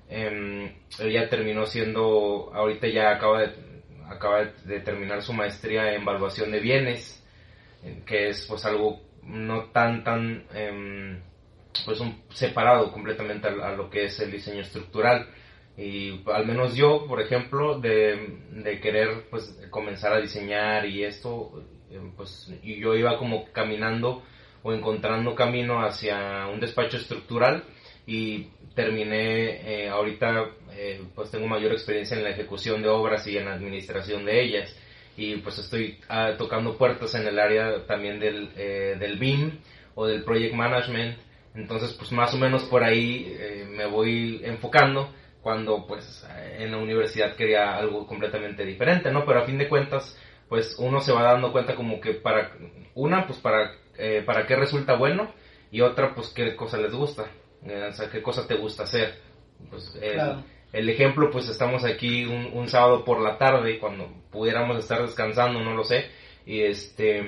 ella 0.09 1.29
terminó 1.29 1.67
siendo, 1.67 2.49
ahorita 2.55 2.87
ya 2.87 3.11
acaba 3.11 3.41
de, 3.41 3.53
acaba 4.09 4.45
de 4.45 4.79
terminar 4.79 5.21
su 5.21 5.33
maestría 5.33 5.93
en 5.93 6.01
evaluación 6.01 6.49
de 6.51 6.59
bienes, 6.59 7.23
que 8.07 8.29
es 8.29 8.47
pues 8.47 8.65
algo 8.65 9.06
no 9.27 9.65
tan 9.65 10.03
tan 10.03 10.43
eh, 10.53 11.19
pues 11.85 11.99
un, 11.99 12.23
separado 12.29 12.91
completamente 12.91 13.47
a, 13.47 13.71
lo 13.71 13.89
que 13.89 14.05
es 14.05 14.19
el 14.19 14.31
diseño 14.31 14.61
estructural. 14.61 15.27
Y 15.77 16.23
al 16.31 16.47
menos 16.47 16.75
yo 16.75 17.05
por 17.07 17.21
ejemplo 17.21 17.79
de, 17.79 18.39
de 18.51 18.79
querer 18.79 19.27
pues 19.29 19.59
comenzar 19.69 20.13
a 20.13 20.19
diseñar 20.19 20.85
y 20.87 21.03
esto 21.03 21.63
eh, 21.91 21.99
pues 22.15 22.51
y 22.63 22.79
yo 22.79 22.95
iba 22.95 23.17
como 23.17 23.45
caminando 23.51 24.23
o 24.63 24.73
encontrando 24.73 25.35
camino 25.35 25.85
hacia 25.85 26.47
un 26.47 26.59
despacho 26.59 26.97
estructural 26.97 27.63
y 28.07 28.47
terminé 28.75 29.85
eh, 29.85 29.89
ahorita 29.89 30.47
eh, 30.73 31.01
pues 31.13 31.31
tengo 31.31 31.47
mayor 31.47 31.71
experiencia 31.73 32.17
en 32.17 32.23
la 32.23 32.31
ejecución 32.31 32.81
de 32.81 32.89
obras 32.89 33.25
y 33.27 33.37
en 33.37 33.45
la 33.45 33.53
administración 33.53 34.25
de 34.25 34.41
ellas 34.43 34.75
y 35.17 35.37
pues 35.37 35.57
estoy 35.57 35.99
ah, 36.07 36.35
tocando 36.37 36.77
puertas 36.77 37.13
en 37.15 37.27
el 37.27 37.39
área 37.39 37.85
también 37.85 38.19
del, 38.19 38.51
eh, 38.55 38.95
del 38.97 39.17
BIM 39.17 39.59
o 39.95 40.05
del 40.07 40.23
Project 40.23 40.53
Management 40.53 41.17
entonces 41.55 41.93
pues 41.93 42.11
más 42.11 42.33
o 42.33 42.37
menos 42.37 42.63
por 42.65 42.83
ahí 42.83 43.35
eh, 43.37 43.65
me 43.69 43.87
voy 43.87 44.41
enfocando 44.43 45.09
cuando 45.41 45.87
pues 45.87 46.27
en 46.57 46.71
la 46.71 46.77
universidad 46.77 47.35
quería 47.35 47.77
algo 47.77 48.05
completamente 48.05 48.65
diferente, 48.65 49.11
¿no? 49.11 49.25
Pero 49.25 49.39
a 49.39 49.45
fin 49.45 49.57
de 49.57 49.69
cuentas, 49.69 50.19
pues 50.49 50.75
uno 50.77 50.99
se 50.99 51.13
va 51.13 51.23
dando 51.23 51.53
cuenta 51.53 51.75
como 51.75 52.01
que 52.01 52.15
para, 52.15 52.51
una, 52.95 53.25
pues 53.25 53.39
para, 53.39 53.71
eh, 53.97 54.23
para 54.25 54.45
qué 54.45 54.55
resulta 54.55 54.95
bueno 54.97 55.31
y 55.71 55.79
otra, 55.81 56.13
pues 56.13 56.29
qué 56.29 56.55
cosa 56.55 56.77
les 56.77 56.93
gusta, 56.93 57.27
eh, 57.65 57.87
o 57.89 57.93
sea, 57.93 58.09
qué 58.09 58.21
cosa 58.21 58.45
te 58.45 58.55
gusta 58.55 58.83
hacer. 58.83 59.21
Pues 59.69 59.97
el, 60.01 60.19
el 60.73 60.89
ejemplo, 60.89 61.31
pues 61.31 61.47
estamos 61.47 61.83
aquí 61.83 62.25
un, 62.25 62.49
un, 62.53 62.67
sábado 62.67 63.03
por 63.03 63.21
la 63.21 63.37
tarde, 63.37 63.79
cuando 63.79 64.09
pudiéramos 64.31 64.77
estar 64.77 65.01
descansando, 65.01 65.61
no 65.61 65.73
lo 65.73 65.83
sé, 65.83 66.05
y 66.45 66.61
este, 66.61 67.19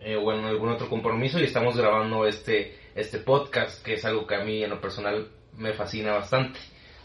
eh, 0.00 0.14
algún 0.14 0.68
otro 0.68 0.88
compromiso, 0.88 1.40
y 1.40 1.44
estamos 1.44 1.76
grabando 1.76 2.26
este, 2.26 2.76
este 2.94 3.18
podcast, 3.18 3.84
que 3.84 3.94
es 3.94 4.04
algo 4.04 4.26
que 4.26 4.34
a 4.34 4.44
mí 4.44 4.62
en 4.62 4.70
lo 4.70 4.80
personal 4.80 5.28
me 5.56 5.72
fascina 5.72 6.12
bastante. 6.12 6.58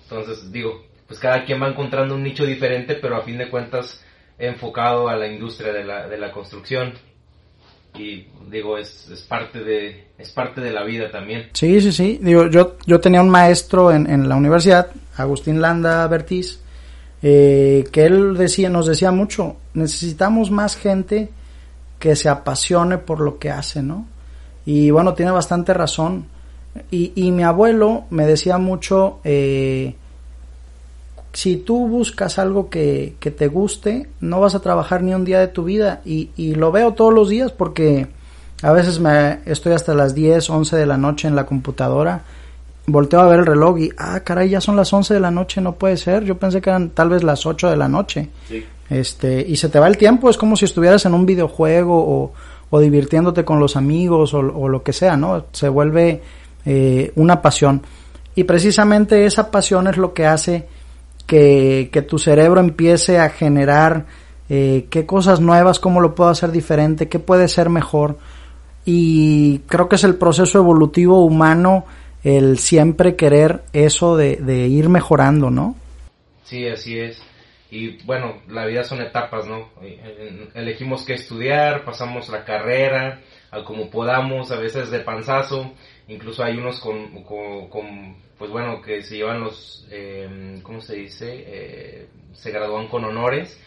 Entonces, 0.04 0.52
digo, 0.52 0.86
pues 1.08 1.20
cada 1.20 1.46
quien 1.46 1.62
va 1.62 1.70
encontrando 1.70 2.16
un 2.16 2.24
nicho 2.24 2.46
diferente, 2.46 2.96
pero 2.96 3.16
a 3.16 3.22
fin 3.22 3.38
de 3.38 3.50
cuentas 3.50 4.04
enfocado 4.38 5.08
a 5.08 5.16
la 5.16 5.28
industria 5.28 5.74
de 5.74 5.84
la, 5.84 6.08
de 6.08 6.18
la 6.18 6.32
construcción. 6.32 6.94
Y 7.96 8.28
digo 8.50 8.80
es, 8.80 9.08
es, 9.10 9.22
parte 9.22 9.64
de 9.64 10.08
es 10.18 10.32
parte 10.32 10.62
de 10.62 10.72
la 10.72 10.84
vida 10.84 11.12
también. 11.12 11.50
Sí 11.54 11.80
sí 11.80 11.92
sí. 11.92 12.20
Digo 12.20 12.50
yo 12.50 12.78
yo 12.88 13.00
tenía 13.00 13.22
un 13.22 13.30
maestro 13.30 13.92
en, 13.92 14.10
en 14.10 14.28
la 14.28 14.36
universidad 14.36 14.88
Agustín 15.18 15.62
Landa 15.62 16.08
Bertiz 16.08 16.60
eh, 17.22 17.86
que 17.92 18.06
él 18.06 18.36
decía 18.36 18.70
nos 18.70 18.88
decía 18.88 19.12
mucho 19.12 19.58
necesitamos 19.74 20.52
más 20.52 20.76
gente 20.76 21.30
que 22.00 22.16
se 22.16 22.30
apasione 22.30 22.98
por 22.98 23.20
lo 23.22 23.40
que 23.40 23.50
hace 23.52 23.82
no 23.82 24.06
y 24.66 24.92
bueno 24.92 25.14
tiene 25.14 25.32
bastante 25.32 25.74
razón 25.74 26.26
y, 26.90 27.14
y 27.16 27.32
mi 27.32 27.44
abuelo 27.44 28.06
me 28.10 28.26
decía 28.26 28.58
mucho 28.58 29.20
eh, 29.24 29.96
si 31.34 31.58
tú 31.58 31.88
buscas 31.88 32.38
algo 32.38 32.70
que, 32.70 33.16
que, 33.20 33.32
te 33.32 33.48
guste, 33.48 34.08
no 34.22 34.40
vas 34.40 34.54
a 34.54 34.62
trabajar 34.62 35.02
ni 35.02 35.16
un 35.16 35.26
día 35.26 35.40
de 35.40 35.48
tu 35.48 35.64
vida. 35.64 36.02
Y, 36.06 36.30
y, 36.36 36.54
lo 36.54 36.72
veo 36.72 36.94
todos 36.94 37.12
los 37.12 37.28
días 37.28 37.52
porque 37.52 38.08
a 38.62 38.72
veces 38.72 39.00
me 39.00 39.40
estoy 39.46 39.74
hasta 39.74 39.96
las 39.96 40.14
10, 40.14 40.50
11 40.50 40.78
de 40.78 40.86
la 40.86 40.98
noche 40.98 41.28
en 41.28 41.36
la 41.36 41.48
computadora. 41.48 42.24
Volteo 42.86 43.22
a 43.22 43.28
ver 43.28 43.40
el 43.40 43.46
reloj 43.46 43.80
y, 43.80 43.90
ah, 43.98 44.20
caray, 44.22 44.50
ya 44.50 44.60
son 44.60 44.76
las 44.76 44.92
11 44.92 45.14
de 45.14 45.20
la 45.20 45.32
noche, 45.32 45.62
no 45.62 45.76
puede 45.76 45.96
ser. 45.98 46.24
Yo 46.26 46.38
pensé 46.38 46.62
que 46.62 46.70
eran 46.70 46.90
tal 46.90 47.10
vez 47.10 47.24
las 47.24 47.46
8 47.46 47.70
de 47.70 47.78
la 47.78 47.88
noche. 47.88 48.30
Sí. 48.48 48.66
Este, 48.90 49.42
y 49.48 49.56
se 49.56 49.70
te 49.70 49.80
va 49.80 49.88
el 49.88 49.98
tiempo, 49.98 50.30
es 50.30 50.38
como 50.38 50.56
si 50.56 50.66
estuvieras 50.66 51.06
en 51.06 51.14
un 51.14 51.26
videojuego 51.26 51.96
o, 51.98 52.34
o 52.70 52.80
divirtiéndote 52.80 53.46
con 53.46 53.60
los 53.60 53.76
amigos 53.76 54.34
o, 54.34 54.40
o, 54.40 54.68
lo 54.68 54.84
que 54.84 54.94
sea, 54.94 55.16
¿no? 55.16 55.46
Se 55.52 55.70
vuelve 55.70 56.22
eh, 56.66 57.12
una 57.16 57.42
pasión. 57.42 57.82
Y 58.36 58.44
precisamente 58.44 59.26
esa 59.26 59.50
pasión 59.52 59.88
es 59.88 59.98
lo 59.98 60.14
que 60.14 60.26
hace 60.26 60.68
que, 61.26 61.90
que 61.92 62.02
tu 62.02 62.20
cerebro 62.20 62.60
empiece 62.60 63.20
a 63.20 63.30
generar 63.30 64.06
eh, 64.50 64.88
qué 64.90 65.06
cosas 65.06 65.40
nuevas, 65.40 65.80
cómo 65.80 66.02
lo 66.02 66.16
puedo 66.16 66.30
hacer 66.30 66.52
diferente, 66.52 67.08
qué 67.08 67.20
puede 67.20 67.48
ser 67.48 67.70
mejor. 67.70 68.18
Y 68.86 69.60
creo 69.68 69.88
que 69.88 69.96
es 69.96 70.04
el 70.04 70.16
proceso 70.16 70.60
evolutivo 70.60 71.24
humano 71.24 71.86
el 72.24 72.58
siempre 72.58 73.16
querer 73.16 73.62
eso 73.74 74.16
de, 74.16 74.38
de 74.38 74.68
ir 74.68 74.90
mejorando, 74.90 75.50
¿no? 75.50 75.76
Sí, 76.44 76.68
así 76.68 77.00
es. 77.00 77.22
Y 77.74 78.04
bueno, 78.04 78.42
la 78.50 78.68
vida 78.68 78.84
son 78.84 79.02
etapas, 79.02 79.48
¿no? 79.48 79.70
Elegimos 80.54 81.04
qué 81.04 81.14
estudiar, 81.14 81.84
pasamos 81.84 82.30
la 82.30 82.46
carrera, 82.46 83.22
a 83.50 83.64
como 83.64 83.90
podamos, 83.90 84.52
a 84.52 84.60
veces 84.60 84.92
de 84.92 85.00
panzazo, 85.00 85.74
incluso 86.08 86.44
hay 86.44 86.56
unos 86.58 86.80
con, 86.80 87.24
con, 87.24 88.16
pues 88.38 88.52
bueno, 88.52 88.80
que 88.80 89.02
se 89.02 89.18
llevan 89.18 89.42
los, 89.42 89.88
eh, 89.90 90.60
¿cómo 90.62 90.82
se 90.82 90.98
dice? 90.98 91.44
Eh, 91.48 92.08
se 92.34 92.52
gradúan 92.52 92.90
con 92.90 93.06
honores. 93.06 93.60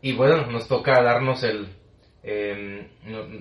Y 0.00 0.14
bueno, 0.14 0.46
nos 0.46 0.66
toca 0.66 1.02
darnos 1.02 1.42
el, 1.42 1.68
eh, 2.26 2.88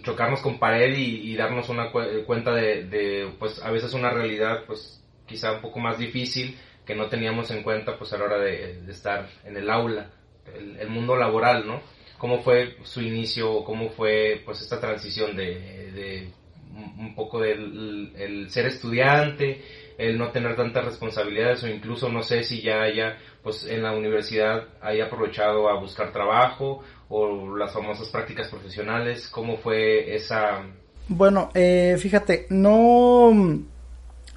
chocarnos 0.04 0.42
con 0.42 0.60
pared 0.60 0.94
y, 0.98 1.36
darnos 1.36 1.70
una 1.70 1.90
cu 1.90 2.02
cuenta 2.26 2.54
de, 2.54 3.34
pues 3.40 3.64
a 3.64 3.72
veces 3.72 3.94
una 3.94 4.10
realidad, 4.10 4.66
pues 4.68 5.02
quizá 5.26 5.54
un 5.54 5.62
poco 5.62 5.80
más 5.80 5.98
difícil 5.98 6.58
que 6.86 6.94
no 6.94 7.08
teníamos 7.08 7.50
en 7.52 7.64
cuenta, 7.64 7.98
pues 7.98 8.12
a 8.12 8.18
la 8.18 8.26
hora 8.26 8.40
de, 8.40 8.84
estar 8.90 9.30
en 9.46 9.56
el 9.56 9.70
aula, 9.70 10.12
el, 10.54 10.78
el, 10.78 10.90
mundo 10.90 11.16
laboral, 11.16 11.66
¿no? 11.66 11.82
¿Cómo 12.18 12.42
fue 12.42 12.76
su 12.84 13.02
inicio? 13.02 13.64
¿Cómo 13.64 13.90
fue, 13.90 14.42
pues, 14.44 14.62
esta 14.62 14.82
transición 14.82 15.36
de, 15.36 15.92
de 15.92 16.34
un 16.74 17.16
poco 17.16 17.40
del 17.40 18.14
el 18.18 18.50
ser 18.50 18.66
estudiante? 18.66 19.62
el 19.98 20.18
no 20.18 20.32
tener 20.32 20.56
tantas 20.56 20.86
responsabilidades 20.86 21.64
o 21.64 21.68
incluso 21.68 22.10
no 22.10 22.24
sé 22.24 22.44
si 22.44 22.62
ya 22.62 22.82
haya 22.82 23.18
pues 23.42 23.66
en 23.66 23.84
la 23.84 23.92
universidad 23.92 24.68
haya 24.82 25.06
aprovechado 25.06 25.70
a 25.70 25.80
buscar 25.80 26.12
trabajo 26.12 26.84
o 27.16 27.56
las 27.58 27.72
famosas 27.72 28.10
prácticas 28.10 28.48
profesionales 28.48 29.28
cómo 29.30 29.58
fue 29.58 30.16
esa 30.16 30.64
bueno 31.08 31.50
eh, 31.54 31.96
fíjate 32.00 32.48
no 32.50 33.32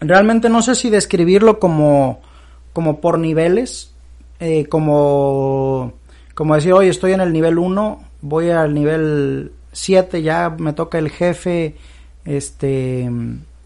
realmente 0.00 0.48
no 0.48 0.62
sé 0.62 0.74
si 0.74 0.90
describirlo 0.90 1.58
como 1.58 2.20
como 2.72 3.00
por 3.00 3.18
niveles 3.18 3.94
eh, 4.40 4.66
como 4.66 5.94
como 6.34 6.54
decir 6.54 6.72
hoy 6.72 6.88
estoy 6.88 7.12
en 7.12 7.20
el 7.20 7.32
nivel 7.32 7.58
1 7.58 8.04
voy 8.20 8.50
al 8.50 8.74
nivel 8.74 9.52
7 9.72 10.22
ya 10.22 10.50
me 10.50 10.72
toca 10.72 10.98
el 10.98 11.10
jefe 11.10 11.76
este 12.24 13.08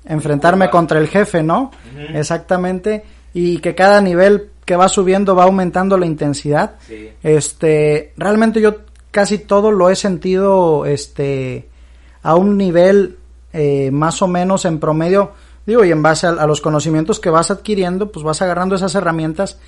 enfrentarme 0.05 0.70
contra 0.70 0.99
el 0.99 1.09
jefe, 1.09 1.42
¿no? 1.42 1.70
Uh 1.94 1.99
-huh. 1.99 2.18
Exactamente. 2.18 3.05
Y 3.33 3.59
que 3.59 3.75
cada 3.75 4.01
nivel 4.01 4.51
que 4.64 4.77
va 4.77 4.88
subiendo 4.88 5.35
va 5.35 5.44
aumentando 5.44 5.96
la 5.96 6.07
intensidad. 6.07 6.75
Sí. 6.87 7.11
Este, 7.23 8.12
realmente 8.16 8.61
yo 8.61 8.77
casi 9.11 9.38
todo 9.38 9.70
lo 9.70 9.90
he 9.90 9.96
sentido, 9.96 10.87
este, 10.87 11.68
a 12.23 12.35
un 12.35 12.57
nivel 12.57 13.18
eh, 13.53 13.90
más 13.90 14.23
o 14.23 14.29
menos 14.29 14.64
en 14.64 14.79
promedio, 14.79 15.33
digo, 15.66 15.85
y 15.85 15.90
en 15.90 16.03
base 16.03 16.27
a, 16.27 16.31
a, 16.31 16.46
los 16.46 16.61
conocimientos 16.61 17.20
que 17.20 17.31
vas 17.31 17.51
adquiriendo, 17.51 18.11
pues 18.12 18.25
vas 18.25 18.42
agarrando 18.42 18.75
esas 18.75 18.94
herramientas 18.94 19.59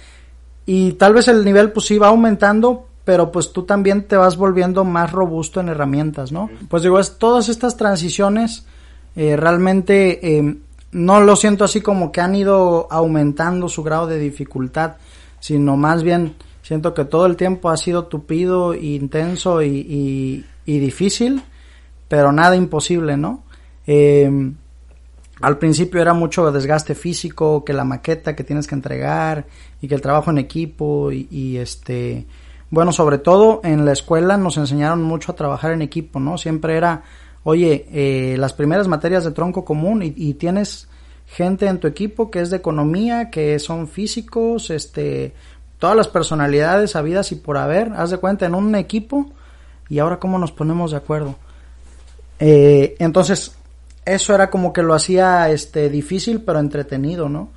y 0.66 0.92
tal 0.92 1.14
vez 1.14 1.28
el 1.28 1.44
nivel 1.44 1.72
pues 1.72 1.86
sí 1.86 1.98
va 1.98 2.08
aumentando, 2.08 2.86
pero 3.04 3.32
pues 3.32 3.52
tú 3.52 3.64
también 3.64 4.06
te 4.06 4.16
vas 4.16 4.36
volviendo 4.36 4.84
más 4.84 5.10
robusto 5.10 5.60
en 5.60 5.68
herramientas, 5.68 6.30
¿no? 6.30 6.50
Pues 6.68 6.84
digo, 6.84 7.00
es 7.00 7.18
todas 7.18 7.48
estas 7.48 7.76
transiciones 7.76 8.64
eh, 9.14 9.36
realmente 9.36 10.38
eh, 10.38 10.56
no 10.92 11.20
lo 11.20 11.36
siento 11.36 11.64
así 11.64 11.80
como 11.80 12.12
que 12.12 12.20
han 12.20 12.34
ido 12.34 12.86
aumentando 12.90 13.68
su 13.68 13.82
grado 13.82 14.06
de 14.06 14.18
dificultad, 14.18 14.96
sino 15.40 15.76
más 15.76 16.02
bien 16.02 16.36
siento 16.62 16.94
que 16.94 17.04
todo 17.04 17.26
el 17.26 17.36
tiempo 17.36 17.70
ha 17.70 17.76
sido 17.76 18.06
tupido, 18.06 18.74
intenso 18.74 19.62
y, 19.62 20.44
difícil, 20.64 21.42
pero 22.08 22.32
nada 22.32 22.56
imposible, 22.56 23.16
¿no? 23.16 23.44
Eh, 23.86 24.30
al 25.40 25.58
principio 25.58 26.00
era 26.00 26.14
mucho 26.14 26.52
desgaste 26.52 26.94
físico, 26.94 27.64
que 27.64 27.72
la 27.72 27.84
maqueta 27.84 28.36
que 28.36 28.44
tienes 28.44 28.66
que 28.66 28.76
entregar 28.76 29.46
y 29.80 29.88
que 29.88 29.94
el 29.94 30.00
trabajo 30.00 30.30
en 30.30 30.38
equipo 30.38 31.10
y, 31.10 31.26
y, 31.30 31.56
este, 31.56 32.26
bueno, 32.70 32.92
sobre 32.92 33.18
todo 33.18 33.60
en 33.64 33.84
la 33.84 33.92
escuela 33.92 34.36
nos 34.36 34.56
enseñaron 34.56 35.02
mucho 35.02 35.32
a 35.32 35.36
trabajar 35.36 35.72
en 35.72 35.82
equipo, 35.82 36.20
¿no? 36.20 36.38
Siempre 36.38 36.76
era 36.76 37.02
oye, 37.44 37.86
eh, 37.92 38.36
las 38.38 38.52
primeras 38.52 38.88
materias 38.88 39.24
de 39.24 39.32
tronco 39.32 39.64
común 39.64 40.02
y, 40.02 40.14
y, 40.16 40.34
tienes 40.34 40.88
gente 41.26 41.66
en 41.66 41.80
tu 41.80 41.88
equipo 41.88 42.30
que 42.30 42.40
es 42.40 42.50
de 42.50 42.58
economía, 42.58 43.30
que 43.30 43.58
son 43.58 43.88
físicos, 43.88 44.70
este, 44.70 45.34
todas 45.82 45.96
las 45.96 46.06
personalidades 46.06 46.94
habidas 46.94 47.32
y 47.32 47.34
por 47.34 47.56
haber, 47.56 47.92
haz 47.96 48.10
de 48.10 48.18
cuenta 48.18 48.46
en 48.46 48.54
un 48.54 48.72
equipo 48.76 49.32
y 49.88 49.98
ahora 49.98 50.20
cómo 50.20 50.38
nos 50.38 50.52
ponemos 50.52 50.92
de 50.92 50.96
acuerdo. 50.96 51.34
Eh, 52.38 52.94
entonces, 53.00 53.56
eso 54.04 54.32
era 54.32 54.48
como 54.48 54.72
que 54.72 54.84
lo 54.84 54.94
hacía 54.94 55.50
este 55.50 55.90
difícil 55.90 56.42
pero 56.42 56.60
entretenido, 56.60 57.28
¿no? 57.28 57.48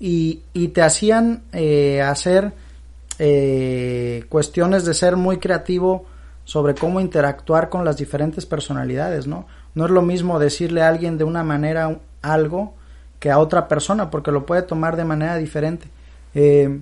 Y, 0.00 0.42
y 0.54 0.68
te 0.68 0.82
hacían 0.82 1.44
eh, 1.52 2.02
hacer 2.02 2.52
eh, 3.20 4.24
cuestiones 4.28 4.84
de 4.84 4.94
ser 4.94 5.14
muy 5.14 5.38
creativo, 5.38 6.04
sobre 6.42 6.74
cómo 6.74 6.98
interactuar 6.98 7.68
con 7.68 7.84
las 7.84 7.96
diferentes 7.96 8.44
personalidades, 8.44 9.28
¿no? 9.28 9.46
No 9.76 9.84
es 9.84 9.92
lo 9.92 10.02
mismo 10.02 10.40
decirle 10.40 10.82
a 10.82 10.88
alguien 10.88 11.16
de 11.16 11.22
una 11.22 11.44
manera 11.44 11.96
algo 12.22 12.74
que 13.20 13.30
a 13.30 13.38
otra 13.38 13.68
persona, 13.68 14.10
porque 14.10 14.32
lo 14.32 14.46
puede 14.46 14.62
tomar 14.62 14.96
de 14.96 15.04
manera 15.04 15.36
diferente. 15.36 15.86
Eh, 16.34 16.80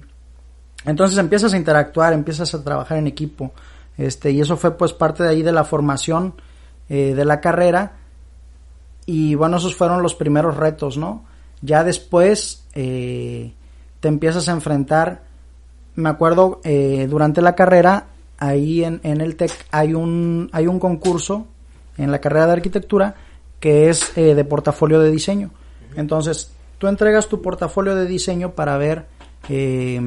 entonces 0.84 1.18
empiezas 1.18 1.52
a 1.54 1.56
interactuar, 1.56 2.12
empiezas 2.12 2.54
a 2.54 2.62
trabajar 2.62 2.98
en 2.98 3.06
equipo, 3.06 3.52
este, 3.96 4.30
y 4.30 4.40
eso 4.40 4.56
fue 4.56 4.76
pues 4.76 4.92
parte 4.92 5.22
de 5.22 5.30
ahí 5.30 5.42
de 5.42 5.52
la 5.52 5.64
formación 5.64 6.34
eh, 6.88 7.14
de 7.14 7.24
la 7.24 7.40
carrera, 7.40 7.92
y 9.06 9.34
bueno, 9.34 9.56
esos 9.56 9.74
fueron 9.74 10.02
los 10.02 10.14
primeros 10.14 10.56
retos, 10.56 10.98
¿no? 10.98 11.24
Ya 11.62 11.84
después 11.84 12.64
eh, 12.74 13.52
te 14.00 14.08
empiezas 14.08 14.48
a 14.48 14.52
enfrentar, 14.52 15.22
me 15.94 16.08
acuerdo, 16.08 16.60
eh, 16.64 17.06
durante 17.08 17.40
la 17.40 17.54
carrera 17.54 18.06
ahí 18.38 18.84
en, 18.84 19.00
en 19.02 19.20
el 19.20 19.36
TEC 19.36 19.52
hay 19.70 19.94
un, 19.94 20.50
hay 20.52 20.66
un 20.66 20.78
concurso 20.78 21.46
en 21.96 22.10
la 22.10 22.20
carrera 22.20 22.46
de 22.46 22.52
arquitectura 22.52 23.14
que 23.60 23.88
es 23.88 24.16
eh, 24.16 24.34
de 24.34 24.44
portafolio 24.44 25.00
de 25.00 25.10
diseño. 25.10 25.50
Entonces, 25.96 26.52
tú 26.78 26.88
entregas 26.88 27.28
tu 27.28 27.40
portafolio 27.40 27.94
de 27.94 28.06
diseño 28.06 28.52
para 28.52 28.76
ver 28.76 29.06
eh, 29.48 30.00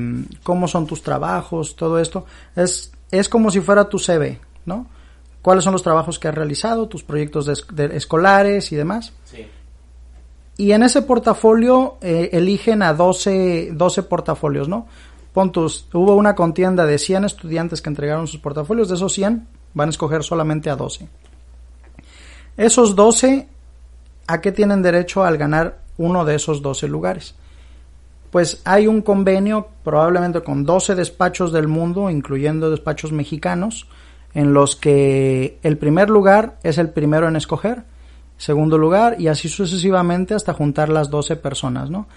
cómo 0.43 0.67
son 0.67 0.87
tus 0.87 1.01
trabajos, 1.01 1.75
todo 1.75 1.99
esto. 1.99 2.25
Es, 2.55 2.91
es 3.11 3.29
como 3.29 3.51
si 3.51 3.61
fuera 3.61 3.89
tu 3.89 3.99
CV, 3.99 4.39
¿no? 4.65 4.87
¿Cuáles 5.41 5.63
son 5.63 5.73
los 5.73 5.83
trabajos 5.83 6.19
que 6.19 6.27
has 6.27 6.35
realizado, 6.35 6.87
tus 6.87 7.03
proyectos 7.03 7.45
de, 7.45 7.95
escolares 7.95 8.71
y 8.71 8.75
demás? 8.75 9.13
Sí. 9.23 9.47
Y 10.57 10.73
en 10.73 10.83
ese 10.83 11.01
portafolio 11.01 11.97
eh, 12.01 12.29
eligen 12.33 12.83
a 12.83 12.93
12, 12.93 13.71
12 13.73 14.03
portafolios, 14.03 14.67
¿no? 14.67 14.87
Pontus, 15.33 15.87
hubo 15.93 16.15
una 16.15 16.35
contienda 16.35 16.85
de 16.85 16.97
100 16.97 17.25
estudiantes 17.25 17.81
que 17.81 17.89
entregaron 17.89 18.27
sus 18.27 18.41
portafolios, 18.41 18.89
de 18.89 18.95
esos 18.95 19.13
100 19.13 19.47
van 19.73 19.87
a 19.87 19.91
escoger 19.91 20.23
solamente 20.23 20.69
a 20.69 20.75
12. 20.75 21.07
Esos 22.57 22.95
12, 22.95 23.47
¿a 24.27 24.41
qué 24.41 24.51
tienen 24.51 24.81
derecho 24.81 25.23
al 25.23 25.37
ganar 25.37 25.79
uno 25.97 26.25
de 26.25 26.35
esos 26.35 26.61
12 26.61 26.89
lugares? 26.89 27.35
Pues 28.31 28.61
hay 28.65 28.87
un 28.87 29.01
convenio 29.01 29.69
probablemente 29.83 30.41
con 30.41 30.65
12 30.65 30.95
despachos 30.95 31.51
del 31.51 31.67
mundo, 31.67 32.09
incluyendo 32.09 32.69
despachos 32.69 33.11
mexicanos, 33.11 33.87
en 34.33 34.53
los 34.53 34.75
que 34.75 35.57
el 35.63 35.77
primer 35.77 36.09
lugar 36.09 36.57
es 36.63 36.77
el 36.77 36.89
primero 36.89 37.27
en 37.27 37.35
escoger, 37.35 37.83
segundo 38.37 38.77
lugar 38.77 39.19
y 39.19 39.27
así 39.27 39.49
sucesivamente 39.49 40.35
hasta 40.35 40.53
juntar 40.53 40.89
las 40.89 41.09
12 41.09 41.35
personas, 41.37 41.89
¿no? 41.89 42.07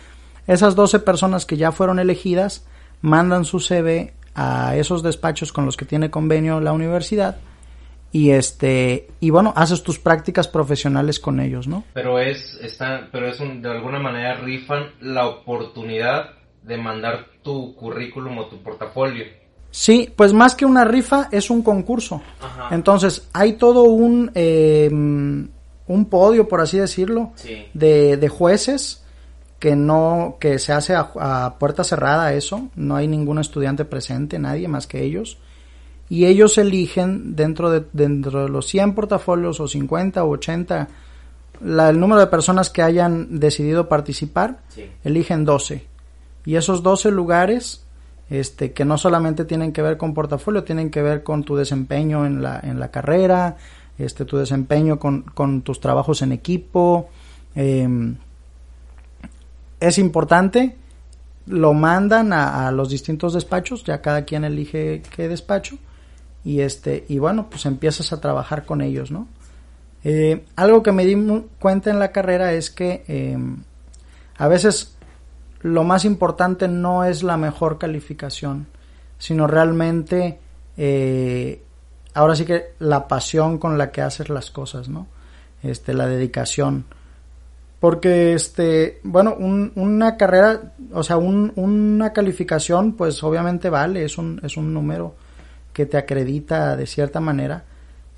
Esas 0.46 0.75
12 0.75 0.98
personas 1.01 1.46
que 1.46 1.57
ya 1.57 1.72
fueron 1.72 1.98
elegidas 1.98 2.64
mandan 3.01 3.44
su 3.44 3.61
CV 3.61 4.12
a 4.35 4.77
esos 4.77 5.03
despachos 5.03 5.53
con 5.53 5.64
los 5.64 5.77
que 5.77 5.85
tiene 5.85 6.11
convenio 6.11 6.61
la 6.61 6.72
universidad 6.72 7.37
y 8.12 8.31
este 8.31 9.09
y 9.20 9.31
bueno 9.31 9.53
haces 9.57 9.83
tus 9.83 9.98
prácticas 9.98 10.46
profesionales 10.46 11.18
con 11.18 11.40
ellos 11.40 11.66
no 11.66 11.83
pero 11.94 12.18
es 12.18 12.59
está 12.62 13.09
pero 13.11 13.29
es 13.29 13.40
un, 13.40 13.62
de 13.62 13.70
alguna 13.70 13.98
manera 13.98 14.35
rifan 14.35 14.90
la 15.01 15.27
oportunidad 15.27 16.31
de 16.62 16.77
mandar 16.77 17.27
tu 17.42 17.75
currículum 17.75 18.38
o 18.38 18.46
tu 18.46 18.62
portafolio. 18.62 19.25
Sí 19.70 20.12
pues 20.14 20.33
más 20.33 20.55
que 20.55 20.66
una 20.66 20.85
rifa 20.85 21.29
es 21.33 21.51
un 21.51 21.62
concurso. 21.62 22.20
Entonces 22.70 23.29
hay 23.33 23.55
todo 23.55 23.85
un 23.85 24.31
em, 24.35 25.48
un 25.87 26.05
podio 26.07 26.46
por 26.46 26.61
así 26.61 26.79
decirlo 26.79 27.33
de, 27.72 28.16
de 28.16 28.29
jueces 28.29 29.05
que 29.59 29.75
no 29.77 30.37
que 30.40 30.59
se 30.59 30.72
hace 30.72 30.94
a, 30.94 31.11
a 31.18 31.59
puerta 31.59 31.85
cerrada 31.85 32.35
eso. 32.35 32.68
No 32.77 32.96
hay 32.96 33.09
ningún 33.09 33.38
estudiante 33.38 33.85
presente 33.85 34.38
nadie 34.38 34.68
más 34.68 34.87
que 34.87 35.03
ellos 35.03 35.38
y 36.12 36.27
ellos 36.27 36.59
eligen 36.59 37.37
dentro 37.37 37.70
de, 37.70 37.87
dentro 37.94 38.42
de 38.42 38.51
los 38.51 38.66
100 38.66 38.94
portafolios 38.94 39.61
o 39.61 39.66
50 39.66 40.22
o 40.22 40.29
80, 40.29 40.88
la, 41.62 41.88
el 41.88 41.98
número 41.98 42.20
de 42.20 42.27
personas 42.27 42.68
que 42.68 42.83
hayan 42.83 43.40
decidido 43.40 43.88
participar, 43.88 44.59
eligen 45.05 45.46
12. 45.46 45.87
Y 46.44 46.57
esos 46.57 46.83
12 46.83 47.11
lugares, 47.12 47.87
este, 48.29 48.72
que 48.72 48.85
no 48.85 48.98
solamente 48.98 49.46
tienen 49.46 49.72
que 49.72 49.81
ver 49.81 49.96
con 49.96 50.12
portafolio, 50.12 50.64
tienen 50.64 50.90
que 50.90 51.01
ver 51.01 51.22
con 51.22 51.44
tu 51.44 51.57
desempeño 51.57 52.27
en 52.27 52.42
la, 52.42 52.61
en 52.62 52.79
la 52.79 52.90
carrera, 52.90 53.57
este, 53.96 54.27
tu 54.27 54.37
desempeño 54.37 54.98
con, 54.98 55.22
con 55.22 55.62
tus 55.62 55.81
trabajos 55.81 56.20
en 56.20 56.33
equipo. 56.33 57.09
Em, 57.55 58.16
es 59.81 59.96
importante, 59.96 60.77
lo 61.46 61.72
mandan 61.72 62.35
a, 62.35 62.68
a, 62.68 62.70
los 62.70 62.90
distintos 62.90 63.33
despachos, 63.33 63.83
ya 63.83 64.03
cada 64.03 64.27
quien 64.27 64.44
elige 64.44 65.01
qué 65.16 65.27
despacho 65.27 65.79
y 66.45 66.61
este 66.61 67.05
y 67.09 67.19
bueno 67.19 67.49
pues 67.49 67.67
empiezas 67.67 68.13
a 68.13 68.21
trabajar 68.21 68.65
con 68.65 68.81
ellos 68.81 69.11
no 69.11 69.29
eh, 70.05 70.45
algo 70.57 70.83
que 70.83 70.93
me 70.93 71.05
di 71.05 71.17
cuenta 71.59 71.91
en 71.91 71.99
la 71.99 72.11
carrera 72.11 72.53
es 72.53 72.71
que 72.71 73.05
eh, 73.07 73.39
a 74.37 74.49
veces 74.49 74.97
lo 75.61 75.85
más 75.85 76.05
importante 76.05 76.67
no 76.67 77.05
es 77.05 77.23
la 77.23 77.37
mejor 77.37 77.79
calificación 77.79 78.67
sino 79.19 79.47
realmente 79.47 80.41
eh, 80.77 81.63
ahora 82.15 82.35
sí 82.35 82.45
que 82.45 82.75
la 82.81 83.07
pasión 83.07 83.59
con 83.59 83.79
la 83.79 83.91
que 83.93 84.03
haces 84.03 84.29
las 84.29 84.51
cosas 84.51 84.89
no 84.89 85.07
este 85.63 85.95
la 85.95 86.07
dedicación. 86.07 86.85
Porque 87.81 88.35
este 88.35 89.01
bueno 89.03 89.35
una 89.39 90.17
carrera 90.17 90.75
o 90.93 91.03
sea 91.03 91.17
una 91.17 92.13
calificación 92.13 92.93
pues 92.93 93.23
obviamente 93.25 93.71
vale 93.71 94.05
es 94.05 94.19
un 94.19 94.41
es 94.45 94.57
un 94.57 94.73
número 94.73 95.17
que 95.73 95.87
te 95.87 95.97
acredita 95.97 96.77
de 96.77 96.87
cierta 96.87 97.21
manera, 97.21 97.65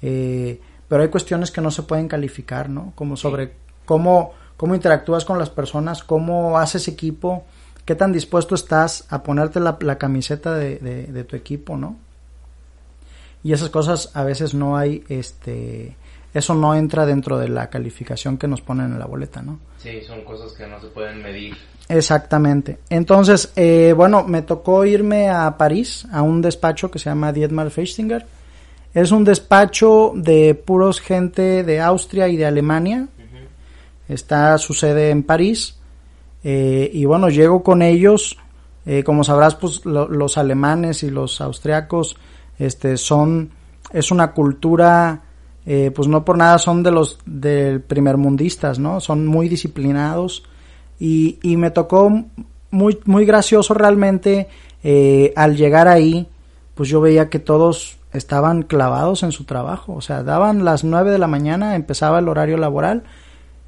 eh, 0.02 0.60
pero 0.88 1.02
hay 1.02 1.08
cuestiones 1.08 1.50
que 1.50 1.60
no 1.60 1.70
se 1.70 1.82
pueden 1.82 2.08
calificar, 2.08 2.68
¿no? 2.68 2.92
Como 2.94 3.16
sobre 3.16 3.54
cómo, 3.84 4.32
cómo 4.56 4.74
interactúas 4.74 5.24
con 5.24 5.38
las 5.38 5.50
personas, 5.50 6.02
cómo 6.02 6.58
haces 6.58 6.88
equipo, 6.88 7.44
qué 7.84 7.94
tan 7.94 8.12
dispuesto 8.12 8.54
estás 8.54 9.06
a 9.10 9.22
ponerte 9.22 9.60
la, 9.60 9.98
camiseta 9.98 10.54
de, 10.54 10.78
de, 10.78 11.24
tu 11.24 11.36
equipo, 11.36 11.76
¿no? 11.76 11.96
Y 13.42 13.52
esas 13.52 13.70
cosas 13.70 14.10
a 14.14 14.24
veces 14.24 14.54
no 14.54 14.76
hay, 14.76 15.04
este, 15.08 15.96
eso 16.32 16.54
no 16.54 16.74
entra 16.74 17.06
dentro 17.06 17.38
de 17.38 17.48
la 17.48 17.68
calificación 17.68 18.38
que 18.38 18.48
nos 18.48 18.60
ponen 18.60 18.92
en 18.92 18.98
la 18.98 19.06
boleta, 19.06 19.42
¿no? 19.42 19.60
Sí, 19.78 20.00
son 20.02 20.24
cosas 20.24 20.52
que 20.52 20.66
no 20.66 20.80
se 20.80 20.88
pueden 20.88 21.22
medir. 21.22 21.54
Exactamente. 21.88 22.78
Entonces, 22.88 23.52
eh, 23.56 23.92
bueno, 23.96 24.24
me 24.24 24.42
tocó 24.42 24.84
irme 24.84 25.28
a 25.28 25.56
París, 25.58 26.06
a 26.12 26.22
un 26.22 26.40
despacho 26.40 26.90
que 26.90 26.98
se 26.98 27.10
llama 27.10 27.32
Dietmar 27.32 27.70
Feistinger. 27.70 28.26
Es 28.94 29.10
un 29.12 29.24
despacho 29.24 30.12
de 30.14 30.54
puros 30.54 31.00
gente 31.00 31.62
de 31.62 31.80
Austria 31.80 32.28
y 32.28 32.36
de 32.36 32.46
Alemania. 32.46 33.08
Está 34.08 34.56
su 34.58 34.72
sede 34.72 35.10
en 35.10 35.22
París. 35.22 35.76
Eh, 36.42 36.90
y 36.92 37.04
bueno, 37.04 37.28
llego 37.28 37.62
con 37.62 37.82
ellos. 37.82 38.38
Eh, 38.86 39.02
como 39.02 39.24
sabrás, 39.24 39.54
pues 39.54 39.84
los 39.84 40.38
alemanes 40.38 41.02
y 41.02 41.10
los 41.10 41.40
austriacos, 41.40 42.16
este, 42.58 42.96
son, 42.96 43.50
es 43.92 44.10
una 44.10 44.32
cultura, 44.32 45.22
pues 45.64 46.06
no 46.06 46.22
por 46.22 46.36
nada 46.36 46.58
son 46.58 46.82
de 46.82 46.90
los 46.90 47.18
del 47.24 47.80
primermundistas, 47.80 48.78
¿no? 48.78 49.00
Son 49.00 49.26
muy 49.26 49.48
disciplinados 49.48 50.44
y, 50.98 51.38
y 51.42 51.56
me 51.56 51.70
tocó 51.70 52.24
muy, 52.70 52.98
muy 53.04 53.24
gracioso 53.24 53.74
realmente 53.74 54.48
eh, 54.82 55.32
al 55.36 55.56
llegar 55.56 55.88
ahí, 55.88 56.28
pues 56.74 56.88
yo 56.88 57.00
veía 57.00 57.30
que 57.30 57.38
todos 57.38 57.96
estaban 58.12 58.62
clavados 58.62 59.22
en 59.22 59.32
su 59.32 59.44
trabajo, 59.44 59.94
o 59.94 60.00
sea, 60.00 60.22
daban 60.22 60.64
las 60.64 60.84
nueve 60.84 61.10
de 61.10 61.18
la 61.18 61.26
mañana, 61.26 61.74
empezaba 61.74 62.18
el 62.18 62.28
horario 62.28 62.56
laboral 62.56 63.04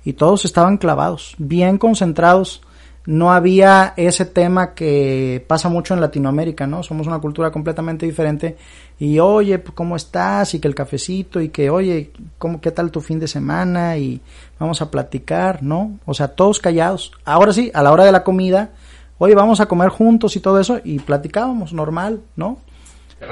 y 0.05 0.13
todos 0.13 0.45
estaban 0.45 0.77
clavados, 0.77 1.35
bien 1.39 1.79
concentrados. 1.79 2.63
No 3.07 3.33
había 3.33 3.95
ese 3.97 4.25
tema 4.25 4.75
que 4.75 5.45
pasa 5.47 5.69
mucho 5.69 5.95
en 5.95 6.01
Latinoamérica, 6.01 6.67
¿no? 6.67 6.83
Somos 6.83 7.07
una 7.07 7.21
cultura 7.21 7.53
completamente 7.53 8.05
diferente 8.05 8.57
y 8.99 9.19
oye, 9.19 9.59
pues, 9.59 9.75
¿cómo 9.75 9.97
estás? 9.97 10.55
Y 10.55 10.61
que 10.61 10.69
el 10.69 10.75
cafecito 10.75 11.41
y 11.41 11.51
que 11.51 11.69
oye, 11.69 12.13
¿cómo, 12.39 12.61
¿qué 12.61 12.71
tal 12.71 12.91
tu 12.91 13.01
fin 13.01 13.19
de 13.19 13.29
semana? 13.29 13.97
Y 13.99 14.21
vamos 14.59 14.81
a 14.81 14.91
platicar, 14.91 15.63
¿no? 15.63 15.99
O 16.07 16.15
sea, 16.15 16.29
todos 16.29 16.61
callados. 16.61 17.13
Ahora 17.25 17.53
sí, 17.53 17.71
a 17.75 17.83
la 17.83 17.93
hora 17.93 18.05
de 18.05 18.13
la 18.13 18.25
comida, 18.25 18.71
oye, 19.19 19.35
vamos 19.35 19.61
a 19.61 19.67
comer 19.67 19.91
juntos 19.91 20.37
y 20.37 20.41
todo 20.41 20.59
eso 20.59 20.81
y 20.83 20.99
platicábamos 20.99 21.73
normal, 21.73 22.23
¿no? 22.37 22.59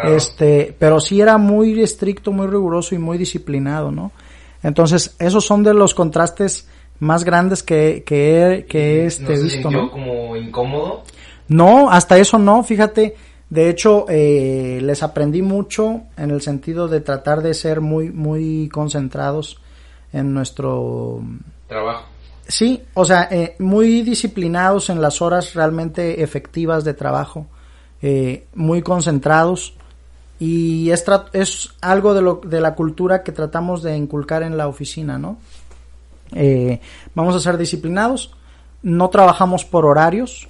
Este, 0.05 0.74
pero 0.79 1.00
sí 1.00 1.20
era 1.20 1.38
muy 1.38 1.83
estricto, 1.83 2.33
muy 2.33 2.46
riguroso 2.46 2.94
y 2.94 2.98
muy 2.98 3.18
disciplinado, 3.18 3.90
¿no? 3.90 4.12
Entonces, 4.62 5.14
esos 5.18 5.44
son 5.44 5.62
de 5.62 5.74
los 5.74 5.94
contrastes 5.94 6.68
más 6.98 7.24
grandes 7.24 7.62
que, 7.62 8.03
que, 8.05 8.64
he 8.70 9.05
este, 9.05 9.38
visto. 9.38 9.70
¿No 9.70 9.90
como 9.90 10.37
incómodo? 10.37 11.05
No, 11.48 11.90
hasta 11.90 12.16
eso 12.16 12.38
no, 12.38 12.62
fíjate. 12.62 13.14
De 13.55 13.71
hecho, 13.71 14.07
eh, 14.09 14.81
les 14.83 15.05
aprendí 15.05 15.40
mucho 15.40 16.03
en 16.17 16.33
el 16.33 16.43
sentido 16.43 16.88
de 16.88 17.01
tratar 17.01 17.40
de 17.40 17.55
ser 17.55 17.81
muy, 17.81 18.11
muy 18.11 18.69
concentrados 18.69 19.61
en 20.12 20.35
nuestro 20.35 21.23
trabajo. 21.69 22.05
Sí, 22.49 22.83
o 22.95 23.05
sea, 23.05 23.29
eh, 23.31 23.55
muy 23.61 24.03
disciplinados 24.03 24.90
en 24.90 25.01
las 25.01 25.23
horas 25.23 25.55
realmente 25.55 26.21
efectivas 26.25 26.83
de 26.83 26.95
trabajo, 26.95 27.47
eh, 28.03 28.49
muy 28.57 28.83
concentrados 28.83 29.75
y 30.40 30.90
es, 30.90 31.05
es 31.33 31.75
algo 31.81 32.12
de, 32.12 32.23
lo, 32.23 32.40
de 32.45 32.61
la 32.61 32.75
cultura 32.75 33.23
que 33.23 33.31
tratamos 33.31 33.85
de 33.85 33.97
inculcar 33.97 34.43
en 34.43 34.57
la 34.57 34.67
oficina, 34.67 35.17
¿no? 35.17 35.38
Eh, 36.33 36.81
vamos 37.14 37.37
a 37.37 37.38
ser 37.38 37.57
disciplinados, 37.57 38.35
no 38.83 39.11
trabajamos 39.11 39.64
por 39.64 39.87
horarios, 39.87 40.49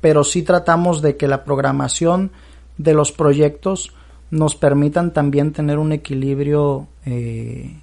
pero 0.00 0.24
sí 0.24 0.42
tratamos 0.42 1.02
de 1.02 1.16
que 1.16 1.28
la 1.28 1.44
programación 1.44 2.30
de 2.78 2.94
los 2.94 3.12
proyectos 3.12 3.92
nos 4.30 4.54
permitan 4.56 5.12
también 5.12 5.52
tener 5.52 5.78
un 5.78 5.92
equilibrio 5.92 6.88
eh, 7.04 7.76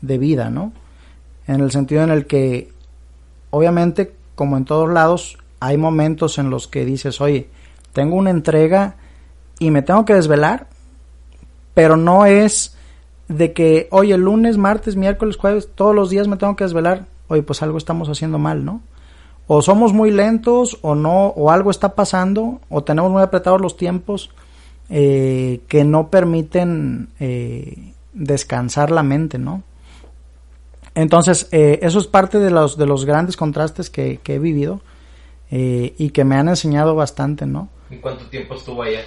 de 0.00 0.18
vida, 0.18 0.50
¿no? 0.50 0.72
En 1.46 1.60
el 1.60 1.70
sentido 1.70 2.02
en 2.02 2.10
el 2.10 2.26
que, 2.26 2.72
obviamente, 3.50 4.12
como 4.34 4.56
en 4.56 4.64
todos 4.64 4.90
lados, 4.90 5.38
hay 5.60 5.76
momentos 5.76 6.38
en 6.38 6.50
los 6.50 6.66
que 6.66 6.84
dices, 6.84 7.20
oye, 7.20 7.48
tengo 7.92 8.16
una 8.16 8.30
entrega 8.30 8.96
y 9.58 9.70
me 9.70 9.82
tengo 9.82 10.04
que 10.04 10.14
desvelar, 10.14 10.68
pero 11.74 11.96
no 11.96 12.24
es 12.24 12.76
de 13.28 13.52
que, 13.52 13.88
oye, 13.90 14.16
lunes, 14.16 14.56
martes, 14.56 14.96
miércoles, 14.96 15.36
jueves, 15.36 15.68
todos 15.74 15.94
los 15.94 16.10
días 16.10 16.28
me 16.28 16.36
tengo 16.36 16.56
que 16.56 16.64
desvelar, 16.64 17.06
oye, 17.28 17.42
pues 17.42 17.62
algo 17.62 17.78
estamos 17.78 18.08
haciendo 18.08 18.38
mal, 18.38 18.64
¿no? 18.64 18.80
O 19.52 19.62
somos 19.62 19.92
muy 19.92 20.12
lentos 20.12 20.78
o 20.80 20.94
no, 20.94 21.26
o 21.26 21.50
algo 21.50 21.72
está 21.72 21.96
pasando, 21.96 22.60
o 22.68 22.84
tenemos 22.84 23.10
muy 23.10 23.20
apretados 23.20 23.60
los 23.60 23.76
tiempos 23.76 24.30
eh, 24.88 25.62
que 25.66 25.82
no 25.82 26.06
permiten 26.06 27.08
eh, 27.18 27.94
descansar 28.12 28.92
la 28.92 29.02
mente, 29.02 29.38
¿no? 29.38 29.64
Entonces, 30.94 31.48
eh, 31.50 31.80
eso 31.82 31.98
es 31.98 32.06
parte 32.06 32.38
de 32.38 32.52
los, 32.52 32.78
de 32.78 32.86
los 32.86 33.04
grandes 33.04 33.36
contrastes 33.36 33.90
que, 33.90 34.20
que 34.22 34.36
he 34.36 34.38
vivido 34.38 34.82
y 35.50 36.10
que 36.10 36.22
me 36.22 36.36
han 36.36 36.48
enseñado 36.48 36.94
bastante, 36.94 37.44
¿no? 37.44 37.70
¿Y 37.90 37.96
cuánto 37.96 38.26
tiempo 38.26 38.54
estuvo 38.54 38.84
allá? 38.84 39.00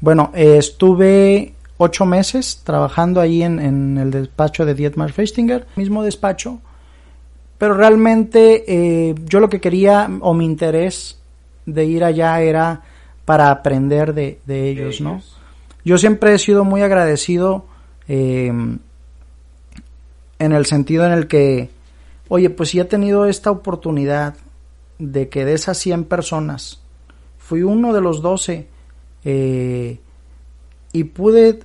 Bueno, 0.00 0.32
estuve 0.34 1.54
ocho 1.76 2.06
meses 2.06 2.62
trabajando 2.64 3.20
ahí 3.20 3.44
en, 3.44 3.60
en 3.60 3.98
el 3.98 4.10
despacho 4.10 4.66
de 4.66 4.74
Dietmar 4.74 5.12
Festinger, 5.12 5.64
mismo 5.76 6.02
despacho, 6.02 6.58
pero 7.58 7.74
realmente 7.74 8.64
eh, 8.66 9.14
yo 9.24 9.40
lo 9.40 9.48
que 9.48 9.60
quería 9.60 10.08
o 10.20 10.34
mi 10.34 10.44
interés 10.44 11.18
de 11.64 11.84
ir 11.84 12.04
allá 12.04 12.40
era 12.40 12.82
para 13.24 13.50
aprender 13.50 14.14
de, 14.14 14.38
ellos, 14.48 15.00
¿no? 15.00 15.22
Yo 15.84 15.98
siempre 15.98 16.34
he 16.34 16.38
sido 16.38 16.64
muy 16.64 16.82
agradecido 16.82 17.64
eh, 18.08 18.52
en 20.38 20.52
el 20.52 20.66
sentido 20.66 21.06
en 21.06 21.12
el 21.12 21.26
que, 21.26 21.70
oye, 22.28 22.50
pues 22.50 22.70
si 22.70 22.80
he 22.80 22.84
tenido 22.84 23.26
esta 23.26 23.50
oportunidad 23.50 24.34
de 24.98 25.28
que 25.28 25.44
de 25.44 25.54
esas 25.54 25.78
100 25.78 26.04
personas 26.04 26.80
fui 27.38 27.62
uno 27.62 27.92
de 27.92 28.00
los 28.00 28.22
12 28.22 28.66
eh, 29.24 29.98
y 30.92 31.04
pude 31.04 31.60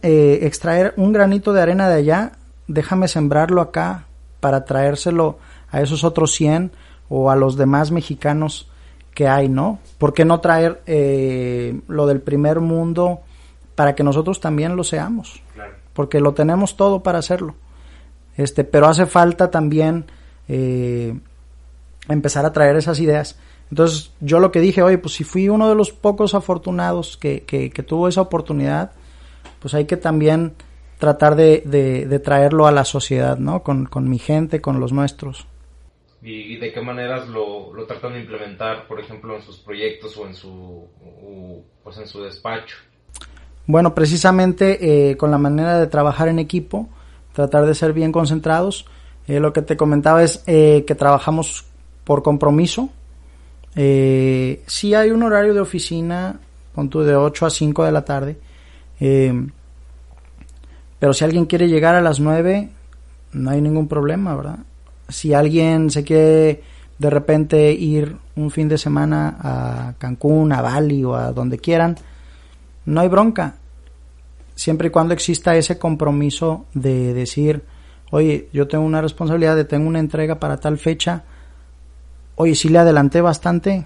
extraer 0.45 0.93
un 0.97 1.11
granito 1.11 1.53
de 1.53 1.61
arena 1.61 1.89
de 1.89 1.95
allá, 1.95 2.31
déjame 2.67 3.07
sembrarlo 3.07 3.61
acá 3.61 4.05
para 4.39 4.65
traérselo 4.65 5.37
a 5.71 5.81
esos 5.81 6.03
otros 6.03 6.31
100 6.33 6.71
o 7.09 7.31
a 7.31 7.35
los 7.35 7.57
demás 7.57 7.91
mexicanos 7.91 8.69
que 9.13 9.27
hay, 9.27 9.49
¿no? 9.49 9.79
¿Por 9.97 10.13
qué 10.13 10.25
no 10.25 10.39
traer 10.39 10.81
eh, 10.85 11.79
lo 11.87 12.07
del 12.07 12.21
primer 12.21 12.59
mundo 12.59 13.21
para 13.75 13.95
que 13.95 14.03
nosotros 14.03 14.39
también 14.39 14.75
lo 14.75 14.83
seamos? 14.83 15.41
Porque 15.93 16.21
lo 16.21 16.33
tenemos 16.33 16.77
todo 16.77 17.03
para 17.03 17.19
hacerlo. 17.19 17.55
Este, 18.37 18.63
pero 18.63 18.87
hace 18.87 19.05
falta 19.05 19.51
también 19.51 20.05
eh, 20.47 21.19
empezar 22.07 22.45
a 22.45 22.53
traer 22.53 22.77
esas 22.77 22.99
ideas. 22.99 23.37
Entonces, 23.69 24.11
yo 24.21 24.39
lo 24.39 24.51
que 24.51 24.61
dije, 24.61 24.81
oye, 24.81 24.97
pues 24.97 25.15
si 25.15 25.23
fui 25.23 25.49
uno 25.49 25.67
de 25.67 25.75
los 25.75 25.91
pocos 25.91 26.33
afortunados 26.33 27.17
que, 27.17 27.43
que, 27.43 27.83
tuvo 27.83 28.07
esa 28.07 28.21
oportunidad, 28.21 28.91
pues 29.59 29.73
hay 29.73 29.85
que 29.85 29.97
también 29.97 30.53
tratar 30.97 31.35
de, 31.35 31.63
de, 31.65 32.19
traerlo 32.19 32.67
a 32.67 32.71
la 32.71 32.83
sociedad, 32.83 33.37
¿no? 33.37 33.63
Con, 33.63 33.85
con 33.85 34.09
mi 34.09 34.19
gente, 34.19 34.61
con 34.61 34.79
los 34.79 34.91
nuestros 34.91 35.47
y, 36.23 36.57
de 36.57 36.71
qué 36.71 36.81
maneras 36.81 37.27
lo, 37.27 37.73
lo, 37.73 37.85
tratan 37.85 38.13
de 38.13 38.19
implementar, 38.19 38.87
por 38.87 38.99
ejemplo, 38.99 39.35
en 39.35 39.41
sus 39.41 39.57
proyectos 39.57 40.15
o 40.17 40.27
en 40.27 40.35
su, 40.35 40.87
pues 41.83 41.97
en 41.97 42.07
su 42.07 42.21
despacho. 42.21 42.75
Bueno, 43.65 43.95
precisamente 43.95 45.09
eh, 45.09 45.17
con 45.17 45.31
la 45.31 45.37
manera 45.37 45.79
de 45.79 45.87
trabajar 45.87 46.27
en 46.27 46.37
equipo, 46.39 46.89
tratar 47.33 47.65
de 47.65 47.75
ser 47.75 47.93
bien 47.93 48.11
concentrados. 48.11 48.85
Eh, 49.27 49.39
lo 49.39 49.53
que 49.53 49.61
te 49.61 49.77
comentaba 49.77 50.23
es 50.23 50.43
eh, 50.47 50.83
que 50.85 50.95
trabajamos 50.95 51.65
por 52.03 52.23
compromiso. 52.23 52.89
Eh, 53.75 54.63
sí 54.67 54.93
hay 54.93 55.11
un 55.11 55.23
horario 55.23 55.53
de 55.53 55.61
oficina, 55.61 56.39
con 56.75 56.89
tu 56.89 57.01
de 57.01 57.15
8 57.15 57.45
a 57.45 57.49
5 57.49 57.85
de 57.85 57.91
la 57.91 58.05
tarde. 58.05 58.37
pero 60.99 61.13
si 61.13 61.23
alguien 61.23 61.45
quiere 61.45 61.67
llegar 61.67 61.95
a 61.95 62.01
las 62.01 62.19
9, 62.19 62.69
no 63.33 63.49
hay 63.49 63.61
ningún 63.61 63.87
problema, 63.87 64.35
¿verdad? 64.35 64.59
Si 65.11 65.33
alguien 65.33 65.89
se 65.91 66.03
quiere 66.03 66.63
de 66.97 67.09
repente 67.09 67.71
ir 67.71 68.15
un 68.35 68.51
fin 68.51 68.67
de 68.67 68.77
semana 68.77 69.37
a 69.39 69.93
Cancún, 69.97 70.53
a 70.53 70.61
Bali 70.61 71.03
o 71.03 71.15
a 71.15 71.31
donde 71.31 71.57
quieran, 71.57 71.97
no 72.85 73.01
hay 73.01 73.07
bronca. 73.07 73.55
Siempre 74.55 74.89
y 74.89 74.91
cuando 74.91 75.13
exista 75.13 75.55
ese 75.55 75.79
compromiso 75.79 76.65
de 76.73 77.13
decir, 77.13 77.63
oye, 78.11 78.49
yo 78.53 78.67
tengo 78.67 78.85
una 78.85 79.01
responsabilidad, 79.01 79.55
de 79.55 79.65
tengo 79.65 79.87
una 79.87 79.99
entrega 79.99 80.35
para 80.35 80.57
tal 80.57 80.77
fecha, 80.77 81.23
oye, 82.35 82.53
si 82.53 82.69
le 82.69 82.79
adelanté 82.79 83.21
bastante, 83.21 83.85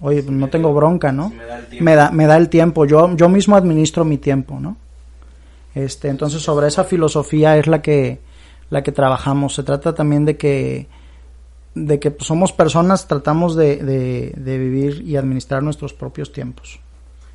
oye, 0.00 0.22
no 0.22 0.48
tengo 0.48 0.72
bronca, 0.72 1.12
¿no? 1.12 1.32
me, 1.80 1.94
da 1.94 2.10
me 2.10 2.26
da 2.26 2.36
el 2.36 2.48
tiempo, 2.48 2.86
yo, 2.86 3.14
yo 3.16 3.28
mismo 3.28 3.56
administro 3.56 4.04
mi 4.04 4.18
tiempo, 4.18 4.58
¿no? 4.58 4.76
Este, 5.74 6.08
entonces 6.08 6.40
sobre 6.40 6.68
esa 6.68 6.84
filosofía 6.84 7.56
es 7.58 7.66
la 7.66 7.82
que, 7.82 8.20
la 8.74 8.82
que 8.82 8.90
trabajamos. 8.90 9.54
Se 9.54 9.62
trata 9.62 9.94
también 9.94 10.24
de 10.24 10.36
que 10.36 10.88
de 11.76 12.00
que 12.00 12.14
somos 12.18 12.52
personas, 12.52 13.06
tratamos 13.06 13.54
de, 13.56 13.76
de, 13.76 14.58
vivir 14.58 15.02
y 15.02 15.16
administrar 15.16 15.62
nuestros 15.62 15.92
propios 15.92 16.32
tiempos. 16.32 16.80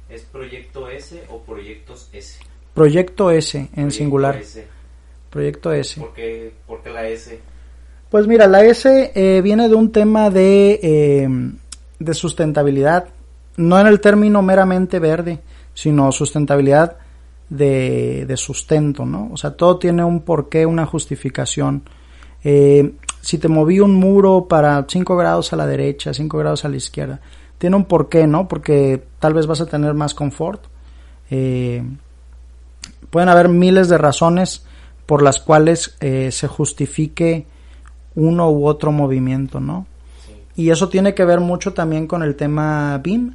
¿Es 0.10 0.24
proyecto 0.24 0.90
S 0.90 1.24
o 1.30 1.40
proyectos 1.40 2.10
S? 2.14 2.40
Proyecto 2.74 3.32
S 3.32 3.70
en 3.74 3.92
singular. 3.92 4.42
Proyecto 5.30 5.72
S. 5.72 6.00
¿Por 6.00 6.14
qué, 6.14 6.54
la 6.94 7.08
S? 7.08 7.40
Pues 8.10 8.28
mira, 8.28 8.48
la 8.48 8.64
S 8.64 9.12
eh, 9.16 9.42
viene 9.42 9.70
de 9.70 9.76
un 9.76 9.92
tema 9.92 10.30
de, 10.30 10.80
eh, 10.84 11.28
de 12.00 12.14
sustentabilidad, 12.14 13.10
no 13.56 13.80
en 13.80 13.88
el 13.88 14.02
término 14.02 14.42
meramente 14.42 15.00
verde, 15.00 15.40
sino 15.74 16.12
sustentabilidad 16.12 16.98
de, 17.50 18.34
sustento, 18.38 19.06
¿no? 19.06 19.30
O 19.32 19.38
sea, 19.38 19.52
todo 19.52 19.78
tiene 19.78 20.04
un 20.04 20.22
porqué, 20.22 20.66
una 20.66 20.86
justificación. 20.86 21.84
Eh, 22.44 22.94
si 23.22 23.38
te 23.38 23.48
moví 23.48 23.80
un 23.80 23.96
muro 23.96 24.48
para 24.48 24.86
5 24.88 25.18
grados 25.18 25.52
a 25.52 25.56
la 25.56 25.66
derecha, 25.66 26.14
5 26.14 26.38
grados 26.38 26.66
a 26.66 26.70
la 26.70 26.78
izquierda, 26.78 27.20
tiene 27.58 27.76
un 27.76 27.86
porqué, 27.86 28.28
¿no? 28.28 28.48
Porque 28.48 29.04
tal 29.20 29.34
vez 29.34 29.48
vas 29.48 29.62
a 29.62 29.66
tener 29.66 29.94
más 29.94 30.14
confort. 30.14 30.64
Eh, 31.32 31.84
pueden 33.10 33.30
haber 33.30 33.50
miles 33.50 33.90
de 33.90 33.98
razones 33.98 34.66
por 35.06 35.22
las 35.24 35.40
cuales 35.40 35.98
eh, 36.00 36.32
se 36.32 36.48
justifique 36.48 37.46
uno 38.16 38.52
u 38.52 38.68
otro 38.68 38.92
movimiento, 38.92 39.60
¿no? 39.60 39.88
Y 40.56 40.70
eso 40.72 40.90
tiene 40.90 41.14
que 41.14 41.26
ver 41.26 41.40
mucho 41.40 41.74
también 41.74 42.06
con 42.06 42.22
el 42.22 42.36
tema 42.36 42.98
BIM, 42.98 43.34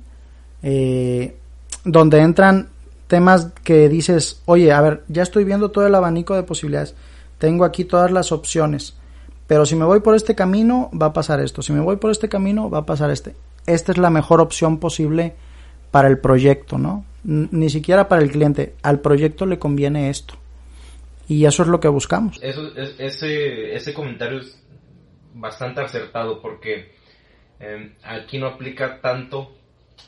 donde 1.85 2.21
entran 2.21 2.69
temas 3.15 3.53
que 3.63 3.89
dices, 3.89 4.43
oye, 4.45 4.73
a 4.73 4.81
ver, 4.81 5.05
ya 5.07 5.23
estoy 5.23 5.45
viendo 5.45 5.71
todo 5.71 5.87
el 5.87 5.95
abanico 5.95 6.35
de 6.35 6.43
posibilidades, 6.43 6.97
tengo 7.39 7.65
aquí 7.65 7.85
todas 7.85 8.11
las 8.11 8.33
opciones, 8.33 8.97
pero 9.47 9.67
si 9.67 9.77
me 9.77 9.85
voy 9.85 10.01
por 10.01 10.17
este 10.17 10.35
camino 10.35 10.91
va 11.01 11.07
a 11.07 11.13
pasar 11.13 11.39
esto, 11.39 11.63
si 11.63 11.73
me 11.73 11.79
voy 11.79 11.95
por 11.95 12.11
este 12.11 12.29
camino 12.29 12.69
va 12.71 12.79
a 12.79 12.87
pasar 12.87 13.13
este. 13.13 13.37
Esta 13.69 13.93
es 13.93 13.99
la 13.99 14.11
mejor 14.11 14.41
opción 14.41 14.81
posible 14.81 15.35
para 15.93 16.09
el 16.09 16.19
proyecto, 16.19 16.77
¿no? 16.77 17.05
Ni 17.23 17.71
siquiera 17.71 18.09
para 18.09 18.21
el 18.21 18.33
cliente, 18.33 18.75
al 18.83 18.99
proyecto 18.99 19.47
le 19.47 19.61
conviene 19.61 20.11
esto. 20.11 20.35
Y 21.29 21.45
eso 21.45 21.63
es 21.63 21.69
lo 21.69 21.79
que 21.79 21.87
buscamos. 21.87 22.41
Ese, 22.43 23.77
ese 23.77 23.95
comentario 23.95 24.41
es 24.41 24.61
bastante 25.35 25.83
acertado 25.83 26.43
porque 26.43 26.91
eh, 27.61 27.95
aquí 28.03 28.39
no 28.39 28.49
aplica 28.49 29.01
tanto 29.01 29.53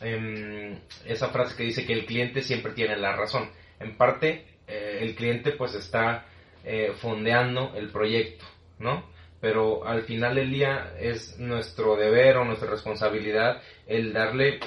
Em, 0.01 0.79
esa 1.07 1.29
frase 1.29 1.57
que 1.57 1.63
dice 1.63 1.87
que 1.87 1.93
el 1.93 2.07
cliente 2.07 2.43
siempre 2.43 2.73
tiene 2.73 2.97
la 2.97 3.17
razón. 3.17 3.51
En 3.81 3.97
parte, 3.97 4.47
eh, 4.67 4.99
el 5.01 5.15
cliente 5.15 5.53
pues 5.53 5.75
está 5.75 6.27
eh, 6.65 6.93
fondeando 7.01 7.73
el 7.77 7.91
proyecto, 7.91 8.45
¿no? 8.79 9.09
Pero 9.41 9.87
al 9.87 10.03
final 10.03 10.35
del 10.35 10.51
día 10.51 10.95
es 10.99 11.39
nuestro 11.39 11.97
deber 11.97 12.39
o 12.39 12.45
nuestra 12.45 12.69
responsabilidad 12.69 13.63
el 13.87 14.13
darle, 14.13 14.61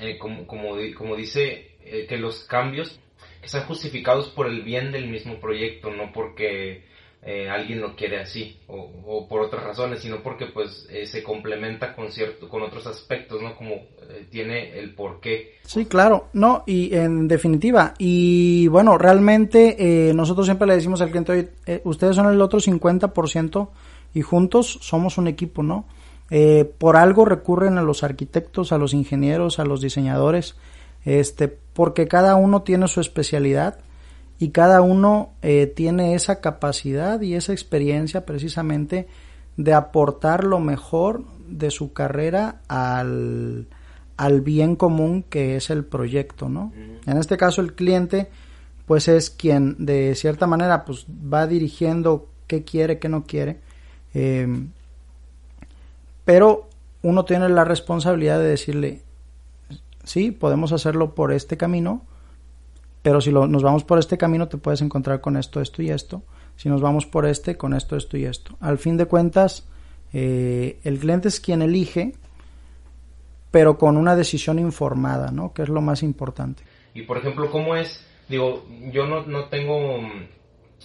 eh, 0.00 0.18
como, 0.18 0.46
como, 0.46 0.74
como, 0.96 1.16
dice, 1.16 1.76
eh, 1.84 2.06
que 2.08 2.16
los 2.16 2.44
cambios 2.44 2.98
sean 3.44 3.64
justificados 3.66 4.30
por 4.30 4.46
el 4.48 4.62
bien 4.62 4.90
del 4.90 5.08
mismo 5.08 5.38
proyecto, 5.38 5.90
no 5.90 6.12
porque 6.12 6.84
eh, 7.22 7.50
alguien 7.50 7.82
lo 7.82 7.94
quiere 7.94 8.18
así 8.18 8.58
o, 8.66 9.28
por 9.28 9.42
otras 9.42 9.62
razones, 9.62 10.00
sino 10.00 10.22
porque 10.22 10.46
pues 10.46 10.86
eh, 10.90 11.06
se 11.06 11.22
complementa 11.22 11.94
con 11.94 12.10
cierto, 12.10 12.48
con 12.48 12.62
otros 12.62 12.86
aspectos, 12.86 13.42
¿no? 13.42 13.54
Como 13.56 13.74
eh, 13.74 14.26
tiene 14.30 14.78
el 14.78 14.94
porqué. 14.94 15.56
Sí, 15.62 15.84
claro, 15.84 16.28
no, 16.32 16.64
y 16.66 16.94
en 16.94 17.28
definitiva, 17.28 17.92
y 17.98 18.68
bueno, 18.68 18.96
realmente 18.96 20.12
nosotros 20.14 20.46
siempre 20.46 20.66
le 20.66 20.76
decimos 20.76 21.02
al 21.02 21.10
cliente, 21.10 21.32
oye, 21.32 21.80
ustedes 21.84 22.16
son 22.16 22.32
el 22.32 22.40
otro 22.40 22.58
50% 22.58 23.68
y 24.14 24.22
juntos 24.22 24.78
somos 24.80 25.18
un 25.18 25.28
equipo, 25.28 25.62
¿no? 25.62 25.86
por 26.78 26.96
algo 26.96 27.24
recurren 27.24 27.76
a 27.76 27.82
los 27.82 28.04
arquitectos, 28.04 28.72
a 28.72 28.78
los 28.78 28.94
ingenieros, 28.94 29.58
a 29.58 29.64
los 29.64 29.80
diseñadores, 29.80 30.56
este, 31.04 31.48
porque 31.48 32.06
cada 32.08 32.36
uno 32.36 32.62
tiene 32.62 32.88
su 32.88 33.00
especialidad 33.00 33.80
y 34.40 34.48
cada 34.48 34.80
uno 34.80 35.34
eh, 35.42 35.66
tiene 35.66 36.14
esa 36.14 36.40
capacidad 36.40 37.20
y 37.20 37.34
esa 37.34 37.52
experiencia 37.52 38.24
precisamente 38.24 39.06
de 39.58 39.74
aportar 39.74 40.44
lo 40.44 40.58
mejor 40.58 41.24
de 41.46 41.70
su 41.70 41.92
carrera 41.92 42.62
al, 42.66 43.66
al 44.16 44.40
bien 44.40 44.76
común 44.76 45.22
que 45.22 45.56
es 45.56 45.68
el 45.68 45.84
proyecto, 45.84 46.48
¿no? 46.48 46.72
En 47.06 47.18
este 47.18 47.36
caso 47.36 47.60
el 47.60 47.74
cliente 47.74 48.30
pues 48.86 49.08
es 49.08 49.28
quien 49.28 49.76
de 49.78 50.14
cierta 50.14 50.46
manera 50.46 50.86
pues 50.86 51.04
va 51.06 51.46
dirigiendo 51.46 52.26
qué 52.46 52.64
quiere, 52.64 52.98
qué 52.98 53.10
no 53.10 53.24
quiere, 53.24 53.60
em, 54.14 54.70
pero 56.24 56.68
uno 57.02 57.26
tiene 57.26 57.48
la 57.50 57.64
responsabilidad 57.64 58.38
de 58.38 58.48
decirle, 58.48 59.02
sí, 60.02 60.30
podemos 60.30 60.72
hacerlo 60.72 61.14
por 61.14 61.30
este 61.30 61.56
camino, 61.58 62.02
pero 63.02 63.20
si 63.20 63.32
nos 63.32 63.62
vamos 63.62 63.84
por 63.84 63.98
este 63.98 64.18
camino 64.18 64.48
te 64.48 64.58
puedes 64.58 64.82
encontrar 64.82 65.20
con 65.20 65.36
esto, 65.36 65.60
esto 65.60 65.82
y 65.82 65.90
esto. 65.90 66.22
Si 66.56 66.68
nos 66.68 66.82
vamos 66.82 67.06
por 67.06 67.24
este, 67.24 67.56
con 67.56 67.72
esto, 67.72 67.96
esto 67.96 68.18
y 68.18 68.24
esto. 68.24 68.56
Al 68.60 68.76
fin 68.76 68.98
de 68.98 69.06
cuentas, 69.06 69.66
eh, 70.12 70.78
el 70.84 70.98
cliente 70.98 71.28
es 71.28 71.40
quien 71.40 71.62
elige, 71.62 72.12
pero 73.50 73.78
con 73.78 73.96
una 73.96 74.14
decisión 74.14 74.58
informada, 74.58 75.30
¿no? 75.30 75.54
Que 75.54 75.62
es 75.62 75.70
lo 75.70 75.80
más 75.80 76.02
importante. 76.02 76.62
Y 76.92 77.02
por 77.02 77.16
ejemplo, 77.16 77.50
¿cómo 77.50 77.76
es? 77.76 78.06
Digo, 78.28 78.66
yo 78.92 79.06
no, 79.06 79.24
no 79.24 79.46
tengo 79.46 80.00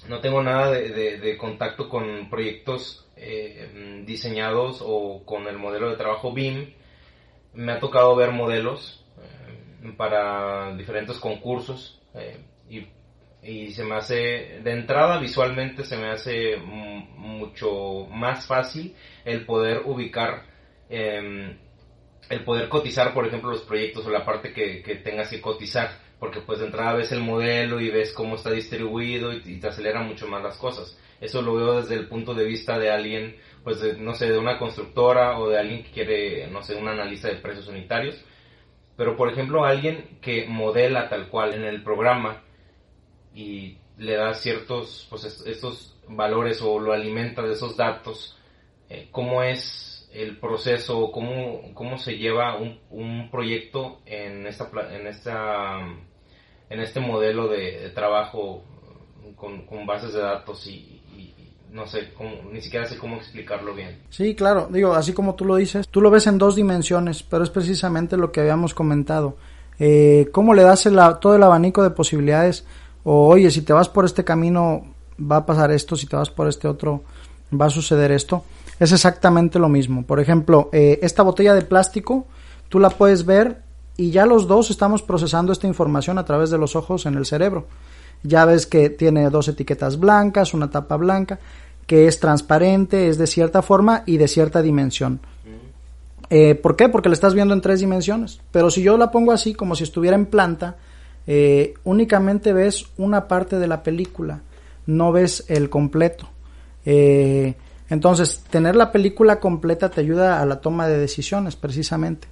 no 0.07 0.20
tengo 0.20 0.43
nada 0.43 0.72
de, 0.72 1.38
contacto 1.38 1.89
con 1.89 2.30
proyectos 2.30 3.05
eh, 3.18 4.03
diseñados 4.05 4.82
o 4.86 5.24
con 5.26 5.47
el 5.47 5.57
modelo 5.57 5.89
de 5.89 5.97
trabajo 5.97 6.32
BIM. 6.32 6.74
Me 7.53 7.74
ha 7.74 7.80
tocado 7.80 8.16
ver 8.16 8.32
modelos 8.32 9.03
eh, 9.18 9.93
para 9.97 10.76
diferentes 10.76 11.18
concursos 11.18 12.01
eh, 12.16 12.39
y, 13.41 13.72
se 13.72 13.84
me 13.84 13.95
hace, 13.95 14.59
de 14.63 14.72
entrada 14.72 15.20
visualmente 15.20 15.84
se 15.84 15.97
me 15.97 16.09
hace 16.09 16.57
mucho 16.57 18.07
más 18.09 18.47
fácil 18.47 18.95
el 19.24 19.45
poder 19.45 19.84
ubicar, 19.86 20.45
em, 20.89 21.55
el 22.30 22.43
poder 22.43 22.70
cotizar, 22.70 23.13
por 23.13 23.28
ejemplo, 23.28 23.51
los 23.51 23.61
proyectos 23.61 24.05
o 24.05 24.09
la 24.09 24.26
parte 24.26 24.51
que, 24.51 24.82
que 24.82 24.95
tengas 24.95 25.30
que 25.30 25.41
cotizar 25.41 26.05
porque 26.20 26.41
pues 26.41 26.59
de 26.59 26.66
entrada 26.66 26.93
ves 26.93 27.11
el 27.11 27.22
modelo 27.22 27.80
y 27.80 27.89
ves 27.89 28.13
cómo 28.13 28.36
está 28.36 28.51
distribuido 28.51 29.34
y, 29.34 29.59
te 29.59 29.68
acelera 29.68 30.01
mucho 30.01 30.28
más 30.28 30.41
las 30.41 30.57
cosas. 30.57 30.97
Eso 31.20 31.41
lo 31.41 31.55
veo 31.55 31.82
desde 31.82 31.95
el 31.95 32.07
punto 32.07 32.34
de 32.34 32.45
vista 32.45 32.78
de 32.78 32.91
alguien, 32.91 33.36
pues 33.63 33.97
no 33.97 34.13
sé, 34.13 34.30
de 34.32 34.38
una 34.38 34.57
constructora 34.57 35.39
o 35.39 35.49
de 35.49 35.59
alguien 35.59 35.84
que 35.84 35.91
quiere, 35.91 36.47
no 36.47 36.61
sé, 36.61 36.76
un 36.76 36.88
analista 36.88 37.28
de 37.28 37.36
precios 37.36 37.68
unitarios. 37.68 38.24
Pero 38.98 39.18
por 39.18 39.32
ejemplo, 39.32 39.66
alguien 39.66 40.20
que 40.22 40.46
modela 40.48 41.10
tal 41.10 41.30
cual 41.30 41.54
en 41.54 41.64
el 41.64 41.84
programa 41.84 42.43
y 43.34 43.78
le 43.98 44.16
da 44.16 44.34
ciertos, 44.34 45.08
pues 45.10 45.26
estos 45.46 45.98
valores 46.08 46.62
o 46.62 46.80
lo 46.80 46.93
alimenta 46.93 47.41
de 47.41 47.54
esos 47.54 47.76
datos, 47.76 48.38
eh, 48.89 49.10
¿cómo 49.12 49.43
es 49.43 50.10
el 50.14 50.38
proceso, 50.38 51.12
cómo, 51.12 51.74
cómo 51.74 51.98
se 51.98 52.18
lleva 52.18 52.58
un, 52.58 52.80
un 52.89 53.30
proyecto 53.30 54.02
en 54.06 54.48
esta, 54.48 54.70
en 54.91 55.08
esta 55.08 55.80
en 56.70 56.80
este 56.80 57.00
modelo 57.00 57.48
de, 57.48 57.89
trabajo 57.91 58.64
con, 59.36 59.66
con, 59.66 59.86
bases 59.86 60.14
de 60.14 60.22
datos 60.22 60.66
y, 60.68 61.02
no 61.76 61.86
sé, 61.86 62.13
cómo, 62.17 62.32
ni 62.51 62.61
siquiera 62.61 62.88
sé 62.88 62.97
cómo 62.97 63.17
explicarlo 63.17 63.76
bien. 63.76 63.99
Sí, 64.09 64.34
claro, 64.34 64.67
digo, 64.71 64.93
así 64.93 65.13
como 65.13 65.36
tú 65.36 65.45
lo 65.45 65.57
dices, 65.57 65.88
tú 65.88 66.01
lo 66.01 66.09
ves 66.09 66.26
en 66.26 66.38
dos 66.38 66.55
dimensiones, 66.55 67.21
pero 67.21 67.43
es 67.43 67.49
precisamente 67.49 68.17
lo 68.17 68.32
que 68.32 68.39
habíamos 68.39 68.73
comentado. 68.73 69.38
Eh, 69.78 70.30
¿Cómo 70.32 70.53
le 70.53 70.63
das 70.63 70.88
todo 71.19 71.36
el 71.36 71.43
abanico 71.43 71.84
de 71.84 71.89
posibilidades? 71.89 72.65
O, 73.03 73.28
oye, 73.28 73.51
si 73.51 73.61
te 73.61 73.73
vas 73.73 73.89
por 73.89 74.05
este 74.05 74.23
camino 74.23 74.86
va 75.19 75.38
a 75.38 75.45
pasar 75.45 75.71
esto, 75.71 75.95
si 75.95 76.07
te 76.07 76.15
vas 76.15 76.30
por 76.30 76.47
este 76.47 76.67
otro 76.67 77.03
va 77.53 77.65
a 77.65 77.69
suceder 77.69 78.11
esto 78.11 78.43
es 78.80 78.91
exactamente 78.91 79.59
lo 79.59 79.69
mismo. 79.69 80.05
Por 80.05 80.19
ejemplo, 80.19 80.69
eh, 80.71 80.99
esta 81.01 81.23
botella 81.23 81.53
de 81.53 81.61
plástico, 81.61 82.28
tú 82.69 82.80
la 82.80 82.89
puedes 82.89 83.26
ver 83.26 83.61
y 83.97 84.11
ya 84.11 84.26
los 84.26 84.47
dos 84.47 84.69
estamos 84.69 85.01
procesando 85.01 85.51
esta 85.51 85.67
información 85.67 86.17
a 86.17 86.26
través 86.26 86.49
de 86.49 86.57
los 86.57 86.76
ojos 86.76 87.05
en 87.05 87.15
el 87.15 87.26
cerebro. 87.26 87.67
Ya 88.23 88.45
ves 88.45 88.65
que 88.65 88.89
tiene 88.89 89.30
dos 89.30 89.47
etiquetas 89.47 89.99
blancas, 89.99 90.53
una 90.53 90.69
tapa 90.69 90.97
blanca, 90.97 91.39
que 91.88 92.07
es 92.07 92.19
transparente, 92.19 93.09
es 93.09 93.17
de 93.17 93.27
cierta 93.27 93.61
forma 93.61 94.03
y 94.05 94.17
de 94.17 94.27
cierta 94.27 94.61
dimensión. 94.61 95.19
Eh, 96.29 96.55
¿Por 96.55 96.75
qué? 96.75 96.89
Porque 96.89 97.09
la 97.09 97.13
estás 97.13 97.33
viendo 97.33 97.53
en 97.53 97.61
tres 97.61 97.79
dimensiones. 97.79 98.39
Pero 98.51 98.71
si 98.71 98.81
yo 98.81 98.97
la 98.97 99.11
pongo 99.11 99.31
así, 99.31 99.53
como 99.53 99.75
si 99.75 99.83
estuviera 99.83 100.15
en 100.15 100.25
planta, 100.25 100.77
eh, 101.27 101.75
únicamente 101.83 102.53
ves 102.53 102.88
una 102.97 103.27
parte 103.27 103.59
de 103.59 103.67
la 103.67 103.83
película, 103.83 104.41
no 104.88 105.11
ves 105.11 105.45
el 105.47 105.69
completo. 105.69 106.27
Eh, 106.86 107.55
entonces, 107.89 108.43
tener 108.49 108.75
la 108.75 108.91
película 108.91 109.39
completa 109.39 109.89
te 109.89 110.01
ayuda 110.01 110.41
a 110.41 110.45
la 110.45 110.61
toma 110.61 110.88
de 110.88 110.97
decisiones, 110.97 111.55
precisamente. 111.55 112.27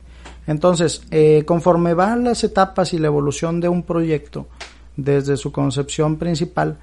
Entonces, 0.47 1.03
conforme 1.45 1.93
van 1.93 2.25
las 2.25 2.43
etapas 2.43 2.93
y 2.93 2.97
la 2.97 3.07
evolución 3.07 3.61
de 3.61 3.69
un 3.69 3.83
proyecto 3.83 4.47
desde 4.97 5.37
su 5.37 5.51
concepción 5.53 6.17
principal, 6.17 6.77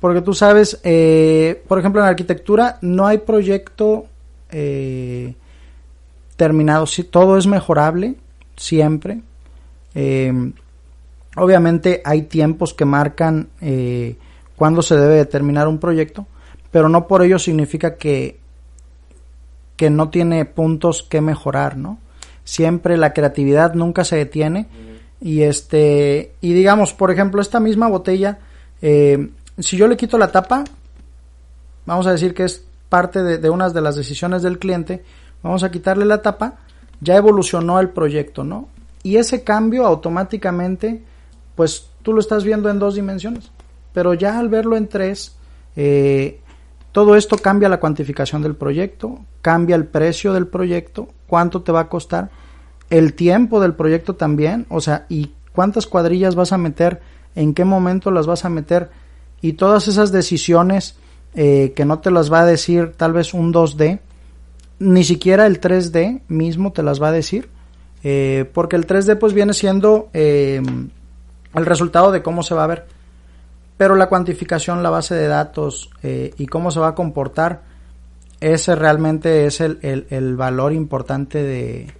porque 0.00 0.22
tú 0.22 0.34
sabes, 0.34 0.80
eh, 0.82 1.62
por 1.68 1.78
ejemplo, 1.78 2.00
en 2.00 2.08
arquitectura 2.08 2.78
no 2.80 3.06
hay 3.06 3.18
proyecto 3.18 4.06
eh, 4.50 5.34
terminado, 6.36 6.86
si, 6.86 7.04
todo 7.04 7.36
es 7.36 7.46
mejorable, 7.46 8.16
siempre. 8.56 9.20
obviamente 11.36 12.00
hay 12.04 12.22
tiempos 12.22 12.74
que 12.74 12.84
marcan 12.84 13.48
cuándo 14.56 14.82
se 14.82 14.96
debe 14.96 15.24
terminar 15.26 15.68
un 15.68 15.78
proyecto, 15.78 16.26
pero 16.70 16.88
no 16.88 17.06
por 17.06 17.22
ello 17.22 17.38
significa 17.38 17.96
que, 17.96 18.40
que 19.76 19.88
no 19.88 20.10
tiene 20.10 20.44
puntos 20.44 21.02
que 21.02 21.22
mejorar, 21.22 21.76
¿no? 21.78 21.98
Siempre 22.44 22.98
la 22.98 23.14
creatividad 23.14 23.72
nunca 23.72 24.04
se 24.04 24.16
detiene 24.16 24.66
y 25.20 25.42
este 25.42 26.34
y 26.42 26.52
digamos, 26.52 26.92
por 26.92 27.10
ejemplo, 27.10 27.40
esta 27.40 27.60
misma 27.60 27.88
botella, 27.88 28.40
eh, 28.82 29.30
si 29.58 29.76
yo 29.76 29.86
le 29.88 29.96
quito 29.96 30.18
la 30.18 30.32
tapa, 30.32 30.64
vamos 31.86 32.06
a 32.06 32.12
decir 32.12 32.34
que 32.34 32.44
es 32.44 32.64
parte 32.88 33.22
de, 33.22 33.38
de 33.38 33.50
unas 33.50 33.74
de 33.74 33.80
las 33.80 33.96
decisiones 33.96 34.42
del 34.42 34.58
cliente, 34.58 35.04
vamos 35.42 35.62
a 35.62 35.70
quitarle 35.70 36.04
la 36.04 36.22
tapa, 36.22 36.58
ya 37.00 37.16
evolucionó 37.16 37.80
el 37.80 37.88
proyecto, 37.90 38.44
¿no? 38.44 38.68
Y 39.02 39.16
ese 39.16 39.42
cambio 39.42 39.86
automáticamente, 39.86 41.02
pues 41.54 41.88
tú 42.02 42.12
lo 42.12 42.20
estás 42.20 42.44
viendo 42.44 42.68
en 42.68 42.78
dos 42.78 42.94
dimensiones, 42.94 43.50
pero 43.92 44.14
ya 44.14 44.38
al 44.38 44.48
verlo 44.48 44.76
en 44.76 44.88
tres, 44.88 45.36
eh, 45.76 46.40
todo 46.92 47.16
esto 47.16 47.38
cambia 47.38 47.68
la 47.68 47.80
cuantificación 47.80 48.42
del 48.42 48.56
proyecto, 48.56 49.20
cambia 49.42 49.76
el 49.76 49.86
precio 49.86 50.32
del 50.32 50.46
proyecto, 50.46 51.08
cuánto 51.26 51.62
te 51.62 51.72
va 51.72 51.80
a 51.80 51.88
costar, 51.88 52.30
el 52.90 53.14
tiempo 53.14 53.60
del 53.60 53.74
proyecto 53.74 54.16
también, 54.16 54.66
o 54.68 54.80
sea, 54.80 55.06
y 55.08 55.32
cuántas 55.52 55.86
cuadrillas 55.86 56.34
vas 56.34 56.52
a 56.52 56.58
meter, 56.58 57.00
en 57.36 57.54
qué 57.54 57.64
momento 57.64 58.10
las 58.10 58.26
vas 58.26 58.44
a 58.44 58.50
meter, 58.50 58.90
y 59.40 59.54
todas 59.54 59.88
esas 59.88 60.12
decisiones 60.12 60.96
eh, 61.34 61.72
que 61.74 61.84
no 61.84 62.00
te 62.00 62.10
las 62.10 62.32
va 62.32 62.40
a 62.40 62.46
decir 62.46 62.92
tal 62.96 63.12
vez 63.12 63.34
un 63.34 63.52
2D, 63.52 64.00
ni 64.78 65.04
siquiera 65.04 65.46
el 65.46 65.60
3D 65.60 66.22
mismo 66.28 66.72
te 66.72 66.82
las 66.82 67.00
va 67.00 67.08
a 67.08 67.12
decir, 67.12 67.48
eh, 68.02 68.50
porque 68.52 68.76
el 68.76 68.86
3D 68.86 69.18
pues 69.18 69.32
viene 69.32 69.52
siendo 69.52 70.08
eh, 70.12 70.62
el 71.54 71.66
resultado 71.66 72.12
de 72.12 72.22
cómo 72.22 72.42
se 72.42 72.54
va 72.54 72.64
a 72.64 72.68
ver 72.68 73.00
pero 73.80 73.96
la 73.96 74.10
cuantificación, 74.10 74.82
la 74.82 74.90
base 74.90 75.14
de 75.14 75.26
datos 75.26 75.88
eh, 76.02 76.34
y 76.36 76.44
cómo 76.48 76.70
se 76.70 76.80
va 76.80 76.88
a 76.88 76.94
comportar, 76.94 77.62
ese 78.38 78.74
realmente 78.74 79.46
es 79.46 79.62
el, 79.62 79.78
el, 80.10 80.36
valor 80.36 80.74
importante 80.74 81.42
de, 81.42 81.90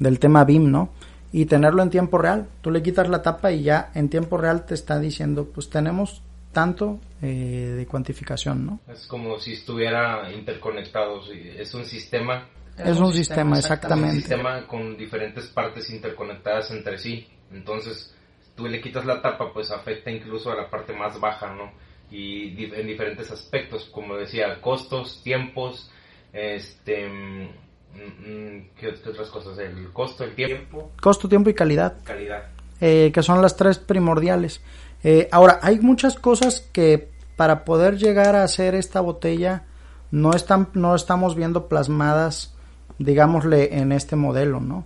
del 0.00 0.18
tema 0.18 0.42
BIM, 0.42 0.68
¿no? 0.68 0.88
Y 1.30 1.46
tenerlo 1.46 1.84
en 1.84 1.90
tiempo 1.90 2.18
real. 2.18 2.48
Tú 2.60 2.72
le 2.72 2.82
quitas 2.82 3.08
la 3.08 3.22
tapa 3.22 3.52
y 3.52 3.62
ya 3.62 3.92
en 3.94 4.08
tiempo 4.08 4.36
real 4.36 4.66
te 4.66 4.74
está 4.74 4.98
diciendo, 4.98 5.48
pues 5.54 5.70
tenemos 5.70 6.22
tanto 6.52 7.00
eh, 7.22 7.74
de 7.76 7.86
cuantificación, 7.86 8.66
¿no? 8.66 8.80
Es 8.88 9.06
como 9.06 9.38
si 9.38 9.54
estuviera 9.54 10.30
interconectado, 10.32 11.20
es 11.32 11.74
un 11.74 11.84
sistema. 11.84 12.48
Es, 12.76 12.98
un, 12.98 13.12
sistema, 13.12 13.58
exactamente. 13.58 14.14
un 14.14 14.20
sistema 14.20 14.66
con 14.66 14.96
diferentes 14.96 15.46
partes 15.48 15.90
interconectadas 15.90 16.70
entre 16.70 16.96
sí. 16.98 17.26
Entonces, 17.52 18.14
tú 18.54 18.66
le 18.66 18.80
quitas 18.80 19.04
la 19.04 19.20
tapa, 19.20 19.52
pues 19.52 19.70
afecta 19.70 20.10
incluso 20.10 20.52
a 20.52 20.56
la 20.56 20.70
parte 20.70 20.92
más 20.92 21.18
baja, 21.18 21.52
¿no? 21.54 21.72
Y 22.10 22.64
en 22.64 22.86
diferentes 22.86 23.30
aspectos, 23.30 23.84
como 23.92 24.16
decía, 24.16 24.60
costos, 24.60 25.22
tiempos, 25.22 25.90
este... 26.32 27.08
Mm, 27.08 27.48
mm, 27.94 28.68
¿qué, 28.76 28.88
otras 28.88 29.28
cosas? 29.28 29.58
El 29.58 29.92
costo, 29.92 30.24
el 30.24 30.34
tiempo. 30.34 30.92
Costo, 31.00 31.28
tiempo 31.28 31.50
y 31.50 31.54
calidad. 31.54 31.98
Calidad. 32.04 32.48
Eh, 32.80 33.10
que 33.12 33.22
son 33.22 33.42
las 33.42 33.56
tres 33.56 33.78
primordiales. 33.78 34.62
Eh, 35.04 35.28
ahora, 35.32 35.60
hay 35.62 35.80
muchas 35.80 36.16
cosas 36.16 36.60
que 36.72 37.10
para 37.36 37.64
poder 37.64 37.98
llegar 37.98 38.34
a 38.34 38.42
hacer 38.42 38.74
esta 38.74 39.00
botella 39.00 39.64
no, 40.10 40.32
están, 40.32 40.68
no 40.74 40.94
estamos 40.94 41.36
viendo 41.36 41.68
plasmadas, 41.68 42.54
digámosle, 42.98 43.78
en 43.78 43.92
este 43.92 44.16
modelo, 44.16 44.60
¿no? 44.60 44.84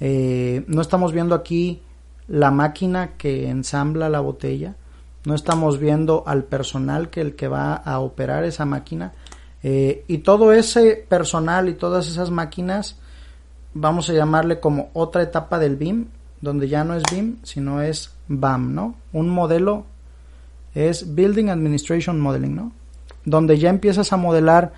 Eh, 0.00 0.64
no 0.66 0.80
estamos 0.80 1.12
viendo 1.12 1.34
aquí 1.34 1.82
la 2.26 2.50
máquina 2.50 3.12
que 3.16 3.48
ensambla 3.48 4.08
la 4.08 4.20
botella, 4.20 4.74
no 5.24 5.34
estamos 5.34 5.78
viendo 5.78 6.24
al 6.26 6.44
personal 6.44 7.10
que 7.10 7.20
el 7.20 7.36
que 7.36 7.48
va 7.48 7.74
a 7.74 8.00
operar 8.00 8.44
esa 8.44 8.64
máquina 8.64 9.12
eh, 9.62 10.04
y 10.08 10.18
todo 10.18 10.52
ese 10.52 11.06
personal 11.08 11.68
y 11.68 11.74
todas 11.74 12.06
esas 12.08 12.30
máquinas 12.30 12.98
vamos 13.72 14.10
a 14.10 14.12
llamarle 14.12 14.60
como 14.60 14.90
otra 14.92 15.22
etapa 15.22 15.58
del 15.58 15.76
BIM 15.76 16.08
donde 16.44 16.68
ya 16.68 16.84
no 16.84 16.94
es 16.94 17.02
BIM 17.10 17.38
sino 17.42 17.80
es 17.80 18.12
BAM, 18.28 18.74
¿no? 18.74 18.94
Un 19.12 19.30
modelo 19.30 19.86
es 20.74 21.14
Building 21.14 21.48
Administration 21.48 22.20
Modeling, 22.20 22.54
¿no? 22.54 22.72
Donde 23.24 23.58
ya 23.58 23.70
empiezas 23.70 24.12
a 24.12 24.18
modelar 24.18 24.72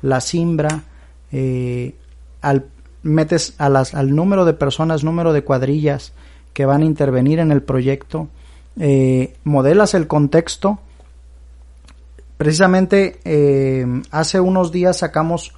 la 0.00 0.20
simbra, 0.20 0.82
eh, 1.30 1.94
al 2.40 2.66
metes 3.04 3.54
a 3.58 3.68
las, 3.68 3.94
al 3.94 4.14
número 4.14 4.44
de 4.44 4.54
personas, 4.54 5.04
número 5.04 5.32
de 5.32 5.44
cuadrillas 5.44 6.12
que 6.52 6.66
van 6.66 6.82
a 6.82 6.86
intervenir 6.86 7.38
en 7.38 7.52
el 7.52 7.62
proyecto, 7.62 8.28
eh, 8.78 9.34
modelas 9.44 9.94
el 9.94 10.08
contexto. 10.08 10.80
Precisamente 12.36 13.20
eh, 13.24 13.86
hace 14.10 14.40
unos 14.40 14.72
días 14.72 14.98
sacamos, 14.98 15.54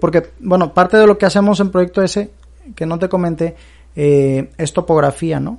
porque, 0.00 0.30
bueno, 0.38 0.72
parte 0.72 0.96
de 0.96 1.06
lo 1.06 1.18
que 1.18 1.26
hacemos 1.26 1.58
en 1.58 1.70
Proyecto 1.70 2.00
ese, 2.00 2.30
que 2.76 2.86
no 2.86 3.00
te 3.00 3.08
comenté, 3.08 3.56
es 3.94 4.72
topografía, 4.72 5.40
¿no? 5.40 5.58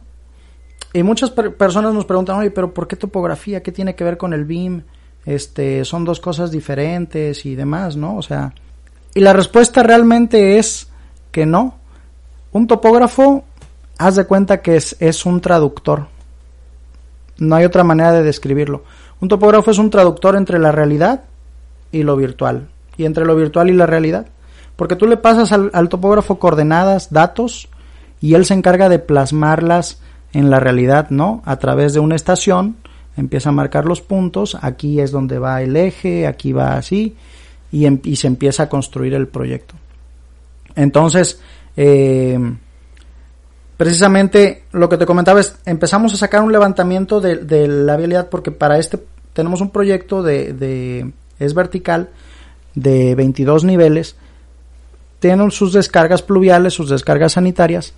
Y 0.95 1.03
muchas 1.03 1.31
personas 1.31 1.93
nos 1.93 2.05
preguntan, 2.05 2.37
oye, 2.37 2.51
pero 2.51 2.73
¿por 2.73 2.87
qué 2.87 2.95
topografía? 2.95 3.61
¿Qué 3.61 3.71
tiene 3.71 3.95
que 3.95 4.05
ver 4.05 4.17
con 4.17 4.33
el 4.33 4.45
BIM? 4.45 4.83
Este, 5.25 5.83
son 5.83 6.05
dos 6.05 6.21
cosas 6.21 6.51
diferentes 6.51 7.45
y 7.45 7.55
demás, 7.55 7.97
¿no? 7.97 8.15
O 8.15 8.21
sea, 8.21 8.53
y 9.13 9.19
la 9.19 9.33
respuesta 9.33 9.83
realmente 9.83 10.57
es 10.57 10.87
que 11.31 11.45
no. 11.45 11.75
Un 12.51 12.67
topógrafo, 12.67 13.43
haz 13.97 14.15
de 14.15 14.25
cuenta 14.25 14.61
que 14.61 14.77
es, 14.77 14.95
es 14.99 15.25
un 15.25 15.41
traductor. 15.41 16.07
No 17.37 17.55
hay 17.55 17.65
otra 17.65 17.83
manera 17.83 18.13
de 18.13 18.23
describirlo. 18.23 18.83
Un 19.19 19.27
topógrafo 19.27 19.71
es 19.71 19.77
un 19.77 19.89
traductor 19.89 20.37
entre 20.37 20.59
la 20.59 20.71
realidad 20.71 21.23
y 21.91 22.03
lo 22.03 22.15
virtual. 22.15 22.69
Y 22.95 23.03
entre 23.03 23.25
lo 23.25 23.35
virtual 23.35 23.69
y 23.69 23.73
la 23.73 23.85
realidad. 23.85 24.27
Porque 24.77 24.95
tú 24.95 25.07
le 25.07 25.17
pasas 25.17 25.51
al 25.51 25.89
topógrafo 25.89 26.39
coordenadas, 26.39 27.11
datos, 27.11 27.67
y 28.21 28.33
él 28.33 28.45
se 28.45 28.53
encarga 28.53 28.89
de 28.89 28.99
plasmarlas 28.99 29.99
en 30.33 30.49
la 30.49 30.59
realidad, 30.59 31.09
¿no? 31.09 31.41
A 31.45 31.57
través 31.57 31.93
de 31.93 31.99
una 31.99 32.15
estación, 32.15 32.77
empieza 33.17 33.49
a 33.49 33.53
marcar 33.53 33.85
los 33.85 34.01
puntos, 34.01 34.57
aquí 34.61 34.99
es 34.99 35.11
donde 35.11 35.39
va 35.39 35.61
el 35.61 35.75
eje, 35.75 36.27
aquí 36.27 36.51
va 36.51 36.75
así, 36.75 37.15
Em, 37.83 37.99
y, 38.03 38.15
se 38.15 38.27
empieza 38.27 38.63
a 38.63 38.69
construir 38.69 39.13
el 39.13 39.27
proyecto. 39.27 39.75
Entonces, 40.75 41.41
eh, 41.75 42.39
precisamente 43.75 44.63
lo 44.71 44.87
que 44.87 44.97
te 44.97 45.05
comentaba 45.05 45.39
es, 45.39 45.57
empezamos 45.65 46.13
a 46.13 46.17
sacar 46.17 46.41
un 46.41 46.51
levantamiento 46.51 47.19
de, 47.19 47.67
la 47.67 47.97
vialidad 47.97 48.29
porque 48.29 48.51
para 48.51 48.77
este 48.77 48.99
tenemos 49.33 49.59
un 49.59 49.71
proyecto 49.71 50.23
de, 50.23 51.11
es 51.39 51.53
vertical, 51.53 52.09
de 52.75 53.15
22 53.15 53.65
niveles, 53.65 54.15
tienen 55.19 55.51
sus 55.51 55.73
descargas 55.73 56.21
pluviales, 56.21 56.73
sus 56.73 56.89
descargas 56.89 57.33
sanitarias, 57.33 57.93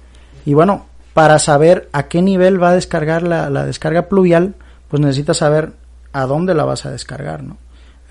y 0.48 0.54
bueno, 0.54 0.86
para 1.14 1.40
saber 1.40 1.90
a 1.92 2.04
qué 2.04 2.22
nivel 2.22 2.64
va 2.64 2.70
a 2.70 2.76
descargar 2.76 3.22
la, 3.22 3.50
la 3.50 3.66
descarga 3.66 4.08
pluvial, 4.08 4.56
pues 4.88 5.02
necesitas 5.02 5.36
saber 5.36 5.74
a 6.14 6.26
dónde 6.26 6.56
la 6.56 6.64
vas 6.64 6.86
a 6.86 6.92
descargar, 6.92 7.44
¿no? 7.44 7.58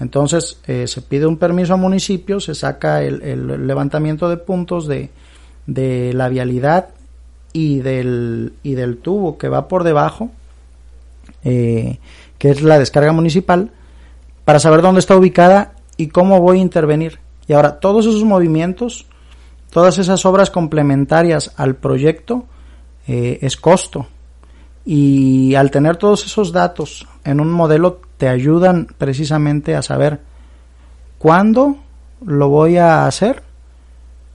Entonces 0.01 0.61
eh, 0.67 0.87
se 0.87 1.01
pide 1.01 1.25
un 1.25 1.39
permiso 1.39 1.73
al 1.73 1.81
municipio, 1.81 2.39
se 2.39 2.55
saca 2.55 3.03
el, 3.03 3.67
levantamiento 3.67 4.29
de 4.29 4.37
puntos 4.37 4.87
de, 4.87 5.11
la 6.13 6.29
vialidad 6.29 6.89
y 7.55 7.79
del, 7.81 8.53
y 8.63 8.75
del 8.75 8.99
tubo 8.99 9.39
que 9.39 9.49
va 9.49 9.67
por 9.67 9.83
debajo, 9.83 10.31
eh, 11.43 12.01
que 12.37 12.51
es 12.51 12.61
la 12.61 12.79
descarga 12.79 13.13
municipal, 13.13 13.71
para 14.45 14.61
saber 14.61 14.83
dónde 14.83 15.01
está 15.01 15.17
ubicada 15.17 15.73
y 15.97 16.09
cómo 16.09 16.39
voy 16.43 16.59
a 16.59 16.61
intervenir. 16.61 17.19
Y 17.49 17.55
ahora, 17.55 17.81
todos 17.81 18.05
esos 18.05 18.25
movimientos, 18.25 19.07
todas 19.71 19.99
esas 19.99 20.25
obras 20.25 20.51
complementarias 20.51 21.53
al 21.57 21.77
proyecto, 21.77 22.47
eh, 23.07 23.39
es 23.43 23.57
costo. 23.57 24.07
Y 24.85 25.55
al 25.55 25.71
tener 25.71 25.97
todos 25.97 26.25
esos 26.25 26.53
datos 26.53 27.07
en 27.25 27.41
un 27.41 27.51
modelo 27.51 28.01
te 28.19 28.29
ayudan 28.29 28.87
precisamente 28.99 29.75
a 29.75 29.83
saber 29.83 30.21
cuándo 31.19 31.77
lo 32.25 32.49
voy 32.49 32.77
a 32.77 33.07
hacer, 33.07 33.43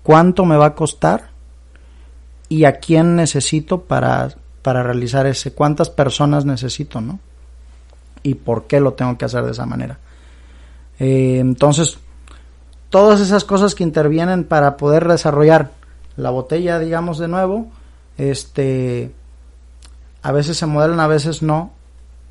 cuánto 0.03 0.45
me 0.45 0.57
va 0.57 0.67
a 0.67 0.75
costar 0.75 1.29
y 2.49 2.65
a 2.65 2.79
quién 2.79 3.15
necesito 3.15 3.81
para, 3.81 4.35
para 4.61 4.83
realizar 4.83 5.25
ese, 5.25 5.53
cuántas 5.53 5.89
personas 5.89 6.45
necesito, 6.45 7.01
¿no? 7.01 7.19
Y 8.23 8.35
por 8.35 8.67
qué 8.67 8.79
lo 8.79 8.93
tengo 8.93 9.17
que 9.17 9.25
hacer 9.25 9.43
de 9.43 9.51
esa 9.51 9.65
manera. 9.65 9.97
Eh, 10.99 11.39
entonces, 11.39 11.97
todas 12.91 13.21
esas 13.21 13.43
cosas 13.43 13.73
que 13.73 13.83
intervienen 13.83 14.43
para 14.43 14.77
poder 14.77 15.07
desarrollar 15.07 15.71
la 16.17 16.29
botella, 16.29 16.77
digamos 16.77 17.17
de 17.17 17.27
nuevo, 17.27 17.71
este, 18.17 19.11
a 20.21 20.31
veces 20.31 20.57
se 20.57 20.67
modelan, 20.67 20.99
a 20.99 21.07
veces 21.07 21.41
no, 21.41 21.73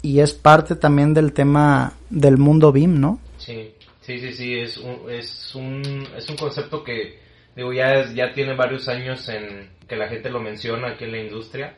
y 0.03 0.21
es 0.21 0.35
parte 0.35 0.77
también 0.77 1.15
del 1.15 1.33
tema 1.33 1.95
del 2.11 2.37
mundo 2.37 2.71
BIM, 2.71 3.01
¿no? 3.01 3.19
Sí, 3.39 3.75
sí, 4.03 4.21
sí, 4.21 4.33
sí, 4.33 4.59
es 4.59 4.77
un, 4.77 5.11
es 5.11 5.55
un, 5.55 6.07
es 6.17 6.29
un 6.29 6.37
concepto 6.37 6.85
que, 6.85 7.19
digo, 7.57 7.73
ya, 7.73 8.13
ya 8.13 8.33
tiene 8.33 8.55
varios 8.55 8.87
años 8.89 9.29
en 9.29 9.71
que 9.89 9.97
la 9.97 10.09
gente 10.09 10.31
lo 10.31 10.41
menciona 10.41 10.91
aquí 10.91 11.05
en 11.05 11.13
la 11.13 11.19
industria 11.19 11.75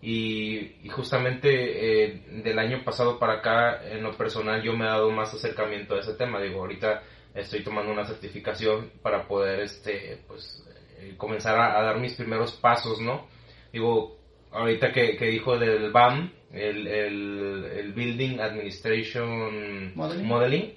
y, 0.00 0.72
justamente 0.90 1.48
eh, 1.50 2.22
del 2.42 2.58
año 2.58 2.82
pasado 2.82 3.18
para 3.18 3.34
acá, 3.34 3.82
en 3.88 4.02
lo 4.02 4.16
personal, 4.16 4.62
yo 4.62 4.72
me 4.72 4.86
he 4.86 4.88
dado 4.88 5.10
más 5.10 5.32
acercamiento 5.34 5.94
a 5.94 6.00
ese 6.00 6.14
tema, 6.14 6.40
digo, 6.40 6.60
ahorita 6.60 7.02
estoy 7.34 7.62
tomando 7.62 7.92
una 7.92 8.06
certificación 8.06 8.90
para 9.02 9.26
poder, 9.26 9.60
este, 9.60 10.18
pues, 10.26 10.64
eh, 10.98 11.14
comenzar 11.16 11.58
a, 11.58 11.78
a 11.78 11.82
dar 11.82 11.98
mis 11.98 12.14
primeros 12.14 12.52
pasos, 12.52 13.00
¿no? 13.00 13.26
Digo, 13.72 14.18
ahorita 14.52 14.92
que, 14.92 15.16
que 15.16 15.26
dijo 15.26 15.58
del 15.58 15.90
BAM, 15.90 16.30
el, 16.52 16.86
el, 16.86 17.92
Building 17.94 18.40
Administration 18.40 19.94
Modeling. 19.94 20.74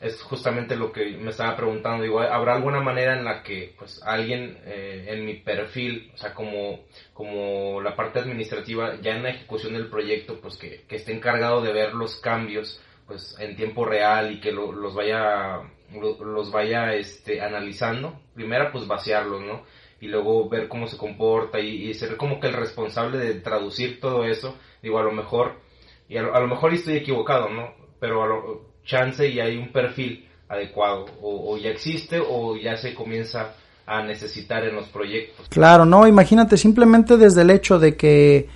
es 0.00 0.20
justamente 0.22 0.76
lo 0.76 0.92
que 0.92 1.16
me 1.16 1.30
estaba 1.30 1.56
preguntando. 1.56 2.02
Digo, 2.02 2.20
¿habrá 2.20 2.54
alguna 2.54 2.80
manera 2.80 3.18
en 3.18 3.24
la 3.24 3.42
que 3.42 3.74
pues 3.78 4.00
alguien 4.02 4.58
eh, 4.64 5.06
en 5.08 5.24
mi 5.24 5.34
perfil, 5.34 6.10
o 6.14 6.18
sea, 6.18 6.34
como, 6.34 6.80
como 7.12 7.80
la 7.80 7.96
parte 7.96 8.18
administrativa, 8.18 9.00
ya 9.00 9.16
en 9.16 9.22
la 9.22 9.30
ejecución 9.30 9.74
del 9.74 9.88
proyecto, 9.88 10.40
pues 10.40 10.56
que, 10.56 10.82
que 10.88 10.96
esté 10.96 11.12
encargado 11.12 11.62
de 11.62 11.72
ver 11.72 11.94
los 11.94 12.16
cambios 12.16 12.80
pues 13.10 13.36
en 13.40 13.56
tiempo 13.56 13.84
real 13.84 14.32
y 14.32 14.40
que 14.40 14.52
los 14.52 14.94
vaya 14.94 15.60
los 15.92 16.52
vaya 16.52 16.94
este 16.94 17.42
analizando 17.42 18.20
primero 18.34 18.70
pues 18.70 18.86
vaciarlos 18.86 19.40
no 19.42 19.62
y 20.00 20.08
luego 20.08 20.48
ver 20.48 20.68
cómo 20.68 20.86
se 20.86 20.96
comporta 20.96 21.60
y, 21.60 21.92
ser 21.94 22.16
como 22.16 22.40
que 22.40 22.48
el 22.48 22.54
responsable 22.54 23.18
de 23.18 23.34
traducir 23.34 24.00
todo 24.00 24.24
eso, 24.24 24.56
digo, 24.82 24.98
a 24.98 25.02
lo 25.02 25.12
mejor, 25.12 25.60
y 26.08 26.16
a 26.16 26.22
lo, 26.22 26.48
mejor 26.48 26.72
estoy 26.72 26.96
equivocado, 26.96 27.50
¿no? 27.50 27.74
Pero 28.00 28.22
a 28.22 28.26
lo, 28.26 28.70
chance 28.84 29.28
y 29.28 29.38
hay 29.40 29.58
un 29.58 29.72
perfil 29.72 30.26
adecuado, 30.48 31.04
o, 31.20 31.56
ya 31.58 31.68
existe 31.68 32.18
o 32.18 32.56
ya 32.56 32.76
se 32.76 32.94
comienza 32.94 33.54
a 33.86 34.02
necesitar 34.02 34.64
en 34.64 34.74
los 34.74 34.88
proyectos. 34.88 35.48
Claro, 35.48 35.84
no, 35.84 36.06
imagínate 36.06 36.56
simplemente 36.56 37.16
desde 37.16 37.42
el 37.42 37.50
hecho 37.50 37.78
de 37.78 37.96
que 37.96 38.48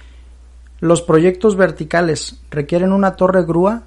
los 0.80 1.02
proyectos 1.02 1.56
verticales 1.56 2.42
requieren 2.50 2.92
una 2.92 3.16
torre 3.16 3.44
grúa, 3.44 3.84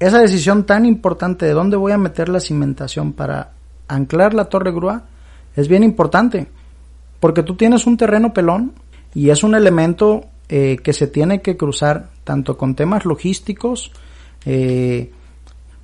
esa 0.00 0.20
decisión 0.20 0.64
tan 0.64 0.86
importante 0.86 1.46
de 1.46 1.52
dónde 1.52 1.76
voy 1.76 1.92
a 1.92 1.98
meter 1.98 2.28
la 2.28 2.40
cimentación 2.40 3.12
para 3.12 3.52
anclar 3.88 4.34
la 4.34 4.44
torre 4.44 4.70
grúa, 4.70 5.04
es 5.56 5.68
bien 5.68 5.82
importante, 5.82 6.46
porque 7.20 7.42
tú 7.42 7.56
tienes 7.56 7.86
un 7.86 7.96
terreno 7.96 8.32
pelón 8.32 8.72
y 9.14 9.30
es 9.30 9.42
un 9.42 9.54
elemento 9.54 10.26
eh, 10.48 10.78
que 10.82 10.92
se 10.92 11.08
tiene 11.08 11.42
que 11.42 11.56
cruzar 11.56 12.10
tanto 12.24 12.56
con 12.56 12.74
temas 12.74 13.04
logísticos, 13.04 13.90
eh, 14.46 15.10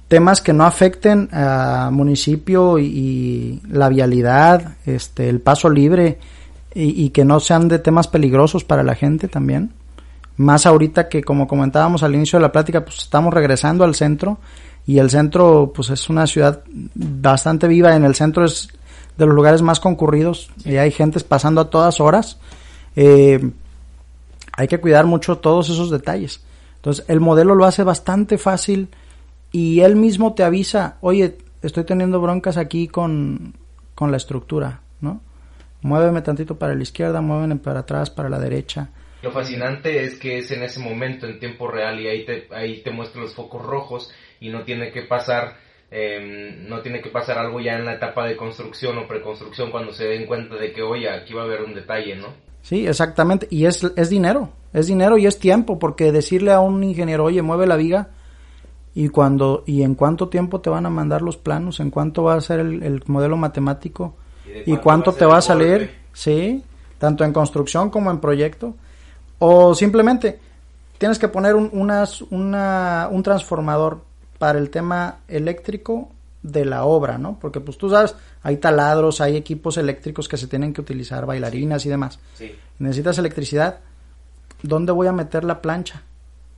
temas 0.08 0.40
que 0.40 0.52
no 0.52 0.64
afecten 0.64 1.28
a 1.32 1.90
municipio 1.92 2.78
y, 2.78 3.60
la 3.68 3.88
vialidad, 3.88 4.76
este, 4.86 5.28
el 5.28 5.40
paso 5.40 5.68
libre 5.68 6.18
y, 6.74 7.10
que 7.10 7.24
no 7.24 7.40
sean 7.40 7.68
de 7.68 7.78
temas 7.78 8.08
peligrosos 8.08 8.64
para 8.64 8.82
la 8.82 8.94
gente 8.94 9.28
también. 9.28 9.72
Más 10.36 10.66
ahorita 10.66 11.08
que 11.08 11.22
como 11.22 11.46
comentábamos 11.46 12.02
al 12.02 12.14
inicio 12.14 12.38
de 12.38 12.42
la 12.42 12.52
plática, 12.52 12.84
pues 12.84 12.98
estamos 12.98 13.32
regresando 13.32 13.84
al 13.84 13.94
centro 13.94 14.38
y 14.86 14.98
el 14.98 15.10
centro 15.10 15.72
pues 15.74 15.90
es 15.90 16.08
una 16.10 16.26
ciudad 16.26 16.62
bastante 16.94 17.68
viva, 17.68 17.94
en 17.94 18.04
el 18.04 18.14
centro 18.14 18.44
es 18.44 18.68
de 19.16 19.26
los 19.26 19.34
lugares 19.34 19.62
más 19.62 19.80
concurridos 19.80 20.50
y 20.64 20.76
hay 20.76 20.90
gente 20.90 21.20
pasando 21.20 21.60
a 21.60 21.70
todas 21.70 22.00
horas. 22.00 22.38
Eh, 22.96 23.50
hay 24.56 24.68
que 24.68 24.80
cuidar 24.80 25.06
mucho 25.06 25.38
todos 25.38 25.68
esos 25.70 25.90
detalles. 25.90 26.40
Entonces, 26.76 27.04
el 27.08 27.20
modelo 27.20 27.54
lo 27.54 27.64
hace 27.64 27.82
bastante 27.82 28.38
fácil 28.38 28.88
y 29.50 29.80
él 29.80 29.96
mismo 29.96 30.34
te 30.34 30.42
avisa, 30.42 30.96
oye, 31.00 31.38
estoy 31.62 31.84
teniendo 31.84 32.20
broncas 32.20 32.56
aquí 32.56 32.88
con, 32.88 33.54
con 33.94 34.10
la 34.10 34.16
estructura, 34.16 34.80
¿no? 35.00 35.20
Muéveme 35.82 36.22
tantito 36.22 36.58
para 36.58 36.74
la 36.74 36.82
izquierda, 36.82 37.20
muéveme 37.20 37.56
para 37.56 37.80
atrás, 37.80 38.10
para 38.10 38.28
la 38.28 38.38
derecha. 38.38 38.90
Lo 39.24 39.32
fascinante 39.32 40.04
es 40.04 40.16
que 40.18 40.38
es 40.38 40.50
en 40.52 40.62
ese 40.62 40.78
momento, 40.78 41.26
en 41.26 41.40
tiempo 41.40 41.66
real, 41.66 41.98
y 41.98 42.06
ahí 42.06 42.24
te, 42.24 42.46
ahí 42.52 42.82
te 42.82 42.90
muestra 42.90 43.22
los 43.22 43.34
focos 43.34 43.64
rojos 43.64 44.12
y 44.38 44.50
no 44.50 44.62
tiene 44.62 44.92
que 44.92 45.02
pasar 45.02 45.56
Em, 45.96 46.68
no 46.68 46.80
tiene 46.80 47.00
que 47.00 47.08
pasar 47.08 47.38
algo 47.38 47.60
ya 47.60 47.74
en 47.74 47.84
la 47.84 47.94
etapa 47.94 48.26
de 48.26 48.36
construcción 48.36 48.98
o 48.98 49.06
preconstrucción 49.06 49.70
cuando 49.70 49.92
se 49.92 50.06
den 50.06 50.26
cuenta 50.26 50.56
de 50.56 50.72
que, 50.72 50.82
oye, 50.82 51.08
aquí 51.08 51.32
va 51.34 51.42
a 51.42 51.44
haber 51.44 51.62
un 51.62 51.72
detalle, 51.72 52.16
¿no? 52.16 52.28
Sí, 52.62 52.84
exactamente. 52.84 53.46
Y 53.48 53.66
es, 53.66 53.84
es 53.94 54.10
dinero, 54.10 54.50
es 54.72 54.88
dinero 54.88 55.18
y 55.18 55.26
es 55.26 55.38
tiempo, 55.38 55.78
porque 55.78 56.10
decirle 56.10 56.50
a 56.50 56.58
un 56.58 56.82
ingeniero, 56.82 57.22
oye, 57.22 57.42
mueve 57.42 57.68
la 57.68 57.76
viga, 57.76 58.08
y 58.92 59.08
cuando 59.08 59.62
y 59.66 59.82
en 59.82 59.94
cuánto 59.94 60.28
tiempo 60.28 60.60
te 60.60 60.68
van 60.68 60.84
a 60.84 60.90
mandar 60.90 61.22
los 61.22 61.36
planos, 61.36 61.78
en 61.78 61.90
cuánto 61.90 62.24
va 62.24 62.34
a 62.34 62.40
ser 62.40 62.58
el, 62.58 63.02
modelo 63.06 63.36
matemático. 63.36 64.16
Y 64.66 64.74
y 64.74 64.76
cuánto 64.78 65.12
te 65.12 65.24
va 65.24 65.38
a 65.38 65.42
salir, 65.42 65.92
sí, 66.12 66.64
tanto 66.98 67.22
en 67.22 67.32
construcción 67.32 67.90
como 67.90 68.10
en 68.10 68.18
proyecto. 68.18 68.74
O 69.46 69.74
simplemente 69.74 70.40
tienes 70.96 71.18
que 71.18 71.28
poner 71.28 71.54
un, 71.54 71.68
unas, 71.74 72.22
una, 72.22 73.08
un 73.10 73.22
transformador 73.22 74.00
para 74.38 74.58
el 74.58 74.70
tema 74.70 75.18
eléctrico 75.28 76.08
de 76.42 76.64
la 76.64 76.86
obra, 76.86 77.18
¿no? 77.18 77.38
Porque 77.38 77.60
pues 77.60 77.76
tú 77.76 77.90
sabes, 77.90 78.14
hay 78.42 78.56
taladros, 78.56 79.20
hay 79.20 79.36
equipos 79.36 79.76
eléctricos 79.76 80.28
que 80.28 80.38
se 80.38 80.46
tienen 80.46 80.72
que 80.72 80.80
utilizar, 80.80 81.26
bailarinas 81.26 81.84
y 81.84 81.90
demás. 81.90 82.18
Necesitas 82.78 83.18
electricidad. 83.18 83.80
¿Dónde 84.62 84.92
voy 84.92 85.08
a 85.08 85.12
meter 85.12 85.44
la 85.44 85.60
plancha? 85.60 86.00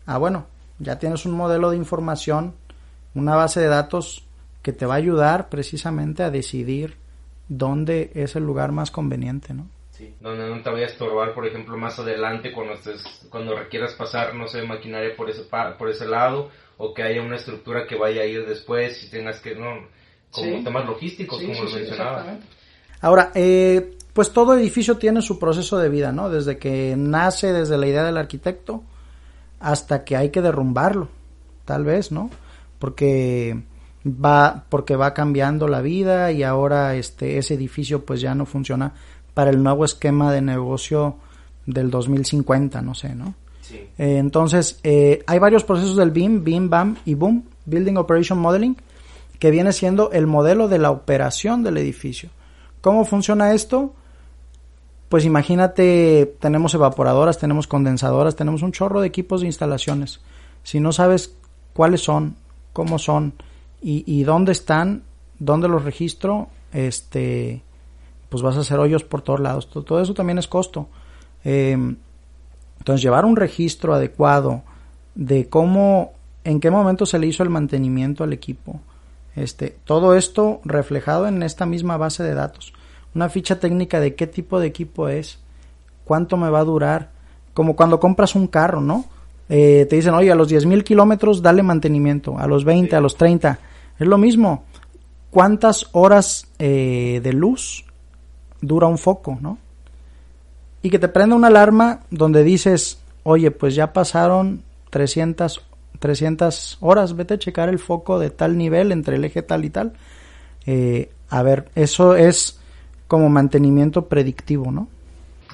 Ah, 0.06 0.18
bueno, 0.18 0.46
ya 0.78 0.96
tienes 1.00 1.26
un 1.26 1.32
modelo 1.32 1.70
de 1.70 1.78
información, 1.78 2.54
una 3.16 3.34
base 3.34 3.58
de 3.58 3.66
datos 3.66 4.22
que 4.62 4.72
te 4.72 4.86
va 4.86 4.94
a 4.94 4.98
ayudar 4.98 5.48
precisamente 5.48 6.22
a 6.22 6.30
decidir 6.30 6.98
dónde 7.48 8.12
es 8.14 8.36
el 8.36 8.44
lugar 8.44 8.70
más 8.70 8.92
conveniente, 8.92 9.54
¿no? 9.54 9.66
Sí, 9.96 10.14
donde 10.20 10.46
no 10.46 10.62
te 10.62 10.68
vaya 10.68 10.84
a 10.84 10.88
estorbar, 10.90 11.32
por 11.32 11.46
ejemplo, 11.46 11.76
más 11.78 11.98
adelante 11.98 12.52
cuando 12.52 12.74
estés, 12.74 13.26
cuando 13.30 13.56
requieras 13.56 13.94
pasar, 13.94 14.34
no 14.34 14.46
sé, 14.46 14.62
maquinaria 14.62 15.16
por 15.16 15.30
ese 15.30 15.44
por 15.78 15.88
ese 15.88 16.06
lado 16.06 16.50
o 16.76 16.92
que 16.92 17.02
haya 17.02 17.22
una 17.22 17.36
estructura 17.36 17.86
que 17.86 17.96
vaya 17.96 18.20
a 18.20 18.26
ir 18.26 18.46
después 18.46 19.02
y 19.04 19.10
tengas 19.10 19.40
que 19.40 19.54
no 19.54 19.88
como 20.30 20.62
temas 20.62 20.84
logísticos 20.84 21.40
como 21.40 21.64
lo 21.64 21.70
mencionaba. 21.70 22.38
Ahora, 23.00 23.32
eh, 23.34 23.96
pues 24.12 24.32
todo 24.32 24.58
edificio 24.58 24.98
tiene 24.98 25.22
su 25.22 25.38
proceso 25.38 25.78
de 25.78 25.88
vida, 25.88 26.12
¿no? 26.12 26.28
Desde 26.28 26.58
que 26.58 26.94
nace, 26.98 27.54
desde 27.54 27.78
la 27.78 27.86
idea 27.86 28.04
del 28.04 28.18
arquitecto 28.18 28.82
hasta 29.60 30.04
que 30.04 30.16
hay 30.16 30.28
que 30.30 30.42
derrumbarlo, 30.42 31.08
tal 31.64 31.84
vez, 31.84 32.12
¿no? 32.12 32.30
Porque 32.78 33.62
va 34.06 34.66
porque 34.68 34.94
va 34.94 35.14
cambiando 35.14 35.66
la 35.68 35.80
vida 35.80 36.30
y 36.30 36.42
ahora 36.42 36.94
este 36.94 37.38
ese 37.38 37.54
edificio 37.54 38.04
pues 38.04 38.20
ya 38.20 38.34
no 38.34 38.46
funciona 38.46 38.94
para 39.36 39.50
el 39.50 39.62
nuevo 39.62 39.84
esquema 39.84 40.32
de 40.32 40.40
negocio 40.40 41.16
del 41.66 41.90
2050, 41.90 42.80
no 42.80 42.94
sé, 42.94 43.14
¿no? 43.14 43.34
Sí. 43.60 43.74
Eh, 43.98 44.16
entonces, 44.16 44.80
eh, 44.82 45.22
hay 45.26 45.38
varios 45.38 45.62
procesos 45.62 45.94
del 45.94 46.10
BIM, 46.10 46.42
BIM, 46.42 46.70
BAM 46.70 46.96
y 47.04 47.12
BOOM, 47.12 47.42
Building 47.66 47.98
Operation 47.98 48.38
Modeling, 48.38 48.78
que 49.38 49.50
viene 49.50 49.74
siendo 49.74 50.10
el 50.12 50.26
modelo 50.26 50.68
de 50.68 50.78
la 50.78 50.90
operación 50.90 51.62
del 51.62 51.76
edificio. 51.76 52.30
¿Cómo 52.80 53.04
funciona 53.04 53.52
esto? 53.52 53.92
Pues 55.10 55.26
imagínate, 55.26 56.34
tenemos 56.40 56.72
evaporadoras, 56.72 57.38
tenemos 57.38 57.66
condensadoras, 57.66 58.36
tenemos 58.36 58.62
un 58.62 58.72
chorro 58.72 59.02
de 59.02 59.08
equipos 59.08 59.42
de 59.42 59.48
instalaciones. 59.48 60.20
Si 60.62 60.80
no 60.80 60.92
sabes 60.92 61.36
cuáles 61.74 62.00
son, 62.00 62.36
cómo 62.72 62.98
son 62.98 63.34
y, 63.82 64.22
dónde 64.22 64.52
están, 64.52 65.02
dónde 65.38 65.68
los 65.68 65.84
registro, 65.84 66.48
este, 66.72 67.62
pues 68.28 68.42
vas 68.42 68.56
a 68.56 68.60
hacer 68.60 68.78
hoyos 68.78 69.04
por 69.04 69.22
todos 69.22 69.40
lados. 69.40 69.68
Todo, 69.68 70.00
eso 70.00 70.14
también 70.14 70.38
es 70.38 70.48
costo. 70.48 70.88
Em, 71.44 71.96
entonces, 72.78 73.02
llevar 73.02 73.24
un 73.24 73.36
registro 73.36 73.94
adecuado 73.94 74.62
de 75.14 75.48
cómo, 75.48 76.12
en 76.44 76.60
qué 76.60 76.70
momento 76.70 77.06
se 77.06 77.18
le 77.18 77.26
hizo 77.26 77.42
el 77.42 77.50
mantenimiento 77.50 78.24
al 78.24 78.32
equipo. 78.32 78.80
Este, 79.34 79.76
todo 79.84 80.14
esto 80.14 80.60
reflejado 80.64 81.26
en 81.26 81.42
esta 81.42 81.66
misma 81.66 81.96
base 81.96 82.22
de 82.22 82.34
datos 82.34 82.72
una 83.16 83.30
ficha 83.30 83.58
técnica 83.58 83.98
de 83.98 84.14
qué 84.14 84.26
tipo 84.26 84.60
de 84.60 84.66
equipo 84.66 85.08
es, 85.08 85.38
cuánto 86.04 86.36
me 86.36 86.50
va 86.50 86.60
a 86.60 86.64
durar, 86.64 87.10
como 87.54 87.74
cuando 87.74 87.98
compras 87.98 88.34
un 88.34 88.46
carro, 88.46 88.82
¿no? 88.82 89.06
Eh, 89.48 89.86
te 89.88 89.96
dicen, 89.96 90.12
oye, 90.12 90.30
a 90.30 90.34
los 90.34 90.52
10.000 90.52 90.84
kilómetros 90.84 91.40
dale 91.40 91.62
mantenimiento, 91.62 92.38
a 92.38 92.46
los 92.46 92.64
20, 92.64 92.94
a 92.94 93.00
los 93.00 93.16
30, 93.16 93.58
es 93.98 94.06
lo 94.06 94.18
mismo. 94.18 94.64
¿Cuántas 95.30 95.86
horas 95.92 96.48
eh, 96.58 97.20
de 97.22 97.32
luz 97.32 97.85
dura 98.60 98.86
un 98.86 98.98
foco, 98.98 99.38
no? 99.40 99.58
Y 100.82 100.90
que 100.90 100.98
te 100.98 101.08
prenda 101.08 101.36
una 101.36 101.48
alarma 101.48 102.00
donde 102.10 102.44
dices, 102.44 103.00
oye, 103.22 103.50
pues 103.50 103.74
ya 103.74 103.92
pasaron 103.92 104.62
300, 104.90 105.64
300 105.98 106.78
horas, 106.80 107.16
vete 107.16 107.34
a 107.34 107.38
checar 107.38 107.68
el 107.68 107.78
foco 107.78 108.18
de 108.18 108.30
tal 108.30 108.56
nivel 108.56 108.92
entre 108.92 109.16
el 109.16 109.24
eje 109.24 109.42
tal 109.42 109.64
y 109.64 109.70
tal. 109.70 109.92
Eh, 110.66 111.10
a 111.28 111.42
ver, 111.42 111.68
eso 111.74 112.14
es 112.14 112.60
como 113.08 113.28
mantenimiento 113.28 114.06
predictivo, 114.06 114.70
¿no? 114.70 114.88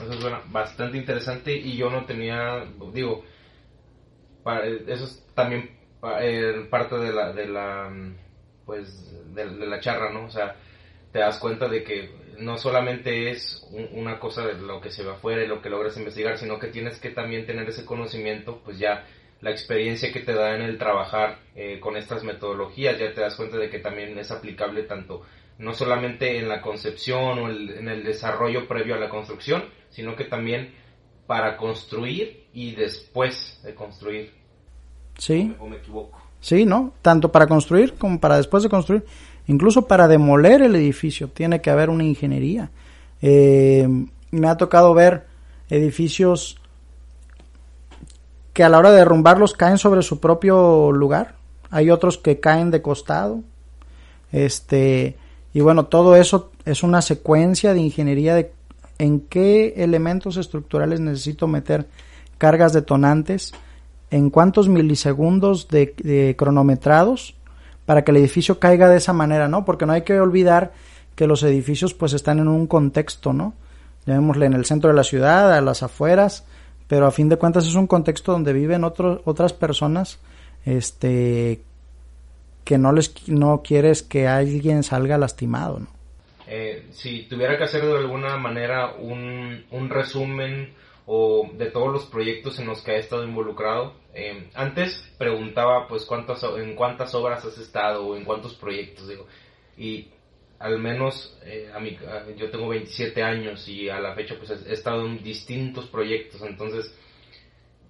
Eso 0.03 0.13
es 0.13 0.53
bastante 0.53 0.99
interesante 0.99 1.57
y 1.57 1.77
yo 1.77 1.91
no 1.91 2.05
tenía, 2.05 2.65
digo, 2.93 3.23
eso 4.87 5.05
es 5.05 5.25
también 5.35 5.71
eh, 6.21 6.67
parte 6.71 6.97
de 6.97 7.13
la, 7.13 7.33
de 7.33 7.47
la, 7.47 7.93
pues, 8.67 9.13
de, 9.35 9.67
la 9.67 9.81
charla, 9.81 10.11
¿no? 10.11 10.25
O 10.25 10.31
sea, 10.31 10.57
te 11.13 11.21
das 11.21 11.39
cuenta 11.39 11.69
de 11.69 11.85
que 11.85 12.11
no 12.39 12.59
solamente 12.59 13.31
es 13.31 13.67
una 13.93 14.19
cosa 14.19 14.47
de 14.47 14.55
lo 14.55 14.81
que 14.81 14.91
se 14.91 15.05
ve 15.05 15.13
afuera 15.13 15.43
y 15.43 15.49
lo 15.49 15.61
que 15.61 15.71
logras 15.71 15.97
investigar, 15.97 16.39
sino 16.39 16.59
que 16.59 16.69
tienes 16.69 16.99
que 16.99 17.11
también 17.11 17.47
tener 17.47 17.69
ese 17.69 17.85
conocimiento, 17.85 18.61
pues 18.65 18.79
ya 18.79 19.07
la 19.41 19.51
experiencia 19.51 20.13
que 20.13 20.21
te 20.21 20.35
da 20.35 20.55
en 20.55 20.63
el 20.63 20.79
trabajar 20.79 21.39
eh, 21.55 21.81
con 21.81 21.97
estas 21.97 22.23
metodologías, 22.25 22.99
ya 22.99 23.13
te 23.13 23.21
das 23.21 23.37
cuenta 23.37 23.57
de 23.57 23.71
que 23.71 23.81
también 23.81 24.17
es 24.19 24.31
aplicable 24.31 24.85
tanto 24.85 25.23
no 25.59 25.75
solamente 25.75 26.39
en 26.39 26.49
la 26.49 26.61
concepción 26.61 27.39
o 27.39 27.49
en 27.49 27.89
el 27.89 28.03
desarrollo 28.03 28.67
previo 28.67 28.95
a 28.95 28.99
la 28.99 29.09
construcción, 29.09 29.65
sino 29.91 30.17
que 30.17 30.25
también 30.25 30.75
para 31.27 31.57
construir 31.57 32.47
y 32.53 32.75
después 32.75 33.61
de 33.63 33.75
construir. 33.75 34.33
Sí. 35.19 35.55
¿O 35.59 35.69
me, 35.69 35.77
equivoco? 35.77 36.21
Sí, 36.41 36.65
¿no? 36.65 36.93
Tanto 37.03 37.31
para 37.31 37.47
construir 37.47 37.95
como 37.95 38.19
para 38.19 38.37
después 38.37 38.63
de 38.63 38.69
construir. 38.69 39.05
Incluso 39.47 39.87
para 39.87 40.09
demoler 40.09 40.63
el 40.63 40.77
edificio 40.77 41.29
tiene 41.29 41.61
que 41.61 41.71
haber 41.71 41.91
una 41.91 42.05
ingeniería. 42.05 42.71
Eh, 43.21 43.89
me 44.31 44.49
ha 44.49 44.57
tocado 44.57 44.95
ver 44.95 45.27
edificios 45.69 46.59
que 48.53 48.65
a 48.65 48.69
la 48.69 48.79
hora 48.79 48.91
de 48.91 48.99
derrumbarlos 48.99 49.55
caen 49.55 49.79
sobre 49.79 50.03
su 50.03 50.21
propio 50.21 50.93
lugar. 50.93 51.37
Hay 51.71 51.91
otros 51.91 52.19
que 52.19 52.41
caen 52.41 52.71
de 52.71 52.83
costado. 52.83 53.41
Este, 54.31 55.17
y 55.55 55.61
bueno, 55.61 55.87
todo 55.87 56.17
eso 56.17 56.51
es 56.65 56.83
una 56.83 57.03
secuencia 57.03 57.75
de 57.75 57.81
ingeniería 57.81 58.35
de 58.35 58.53
en 58.99 59.21
qué 59.21 59.75
elementos 59.79 60.37
estructurales 60.37 61.01
necesito 61.01 61.49
meter 61.49 61.89
cargas 62.39 62.73
detonantes, 62.73 63.53
en 64.11 64.31
cuántos 64.31 64.69
milisegundos 64.69 65.69
de, 65.69 66.35
cronometrados 66.39 67.35
para 67.87 68.05
que 68.05 68.11
el 68.11 68.19
edificio 68.19 68.59
caiga 68.59 68.89
de 68.89 68.97
esa 68.97 69.13
manera, 69.13 69.49
¿no? 69.49 69.65
Porque 69.65 69.87
no 69.87 69.93
hay 69.93 70.03
que 70.03 70.21
olvidar 70.21 70.73
que 71.15 71.27
los 71.27 71.43
edificios 71.43 71.95
pues 71.95 72.13
están 72.13 72.39
en 72.39 72.49
un 72.49 72.67
contexto, 72.67 73.33
¿no? 73.33 73.55
Llamémosle 74.07 74.47
en 74.47 74.55
el 74.55 74.65
centro 74.65 74.91
de 74.91 74.97
la 74.97 75.05
ciudad, 75.05 75.53
a 75.53 75.61
las 75.61 75.83
afueras, 75.83 76.45
pero 76.89 77.07
a 77.07 77.11
fin 77.11 77.29
de 77.29 77.37
cuentas 77.37 77.67
es 77.67 77.75
un 77.75 77.87
contexto 77.87 78.33
donde 78.33 78.53
viven 78.53 78.85
otros 78.85 79.21
otras 79.25 79.53
personas 79.53 80.19
este 80.65 81.63
que 82.65 82.79
no 82.79 82.93
les 82.93 83.29
no 83.29 83.63
quieres 83.63 84.03
que 84.03 84.29
alguien 84.29 84.83
salga 84.83 85.19
lastimado, 85.19 85.81
¿no? 85.81 85.87
Eh, 86.47 86.89
si 86.91 87.23
tuviera 87.23 87.57
que 87.57 87.65
hacer 87.65 87.83
de 87.83 87.97
alguna 87.97 88.37
manera 88.37 88.93
un, 88.93 89.65
un, 89.71 89.89
resumen 89.89 90.75
o 91.07 91.51
de 91.55 91.71
todos 91.71 91.93
los 91.93 92.07
proyectos 92.07 92.59
en 92.59 92.67
los 92.67 92.83
que 92.83 92.93
ha 92.93 92.97
estado 92.97 93.25
involucrado, 93.25 93.95
eh, 94.15 94.49
antes 94.55 95.13
preguntaba 95.19 95.89
pues 95.89 96.05
cuántas 96.05 96.43
en 96.43 96.75
cuántas 96.75 97.15
obras 97.15 97.45
has 97.45 97.59
estado 97.59 98.07
o 98.07 98.17
en 98.17 98.25
cuántos 98.25 98.55
proyectos 98.55 99.09
digo 99.09 99.27
y 99.77 100.09
al 100.63 100.79
menos 100.79 101.37
eh, 101.45 101.71
a 101.75 101.81
mi, 101.81 101.99
yo 102.37 102.51
tengo 102.51 102.69
27 102.69 103.23
años 103.23 103.67
y 103.69 103.89
a 103.89 103.99
la 103.99 104.15
fecha 104.15 104.37
pues 104.39 104.51
he 104.51 104.73
estado 104.73 105.07
en 105.07 105.23
distintos 105.23 105.87
proyectos. 105.87 106.41
Entonces 106.43 106.97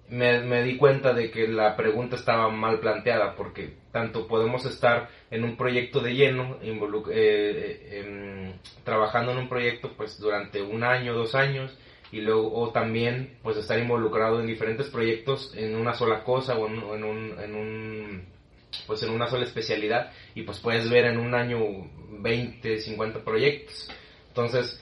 me, 0.09 0.63
di 0.63 0.77
cuenta 0.77 1.13
de 1.13 1.29
que 1.29 1.47
la 1.47 1.75
pregunta 1.75 2.15
estaba 2.15 2.49
mal 2.49 2.79
planteada 2.79 3.35
porque 3.35 3.75
tanto 3.91 4.27
podemos 4.27 4.65
estar 4.65 5.09
en 5.29 5.43
un 5.43 5.55
proyecto 5.55 5.99
de 5.99 6.15
lleno, 6.15 6.57
eh, 6.63 6.71
eh, 7.11 8.53
trabajando 8.83 9.33
en 9.33 9.37
un 9.37 9.49
proyecto 9.49 9.93
pues 9.95 10.19
durante 10.19 10.61
un 10.61 10.83
año, 10.83 11.13
dos 11.13 11.35
años 11.35 11.77
y 12.13 12.21
luego 12.21 12.53
o 12.53 12.69
también 12.69 13.39
pues 13.41 13.57
estar 13.57 13.79
involucrado 13.79 14.39
en 14.39 14.45
diferentes 14.45 14.87
proyectos 14.87 15.51
en 15.55 15.75
una 15.75 15.95
sola 15.95 16.23
cosa 16.23 16.55
o 16.55 16.67
en, 16.67 17.03
un, 17.03 17.39
en 17.39 17.55
un 17.55 18.25
pues 18.85 19.01
en 19.01 19.09
una 19.09 19.27
sola 19.27 19.45
especialidad 19.45 20.11
y 20.35 20.43
pues 20.43 20.59
puedes 20.59 20.87
ver 20.91 21.05
en 21.05 21.17
un 21.17 21.33
año 21.33 21.59
20, 22.19 22.77
50 22.77 23.23
proyectos. 23.23 23.89
Entonces, 24.27 24.79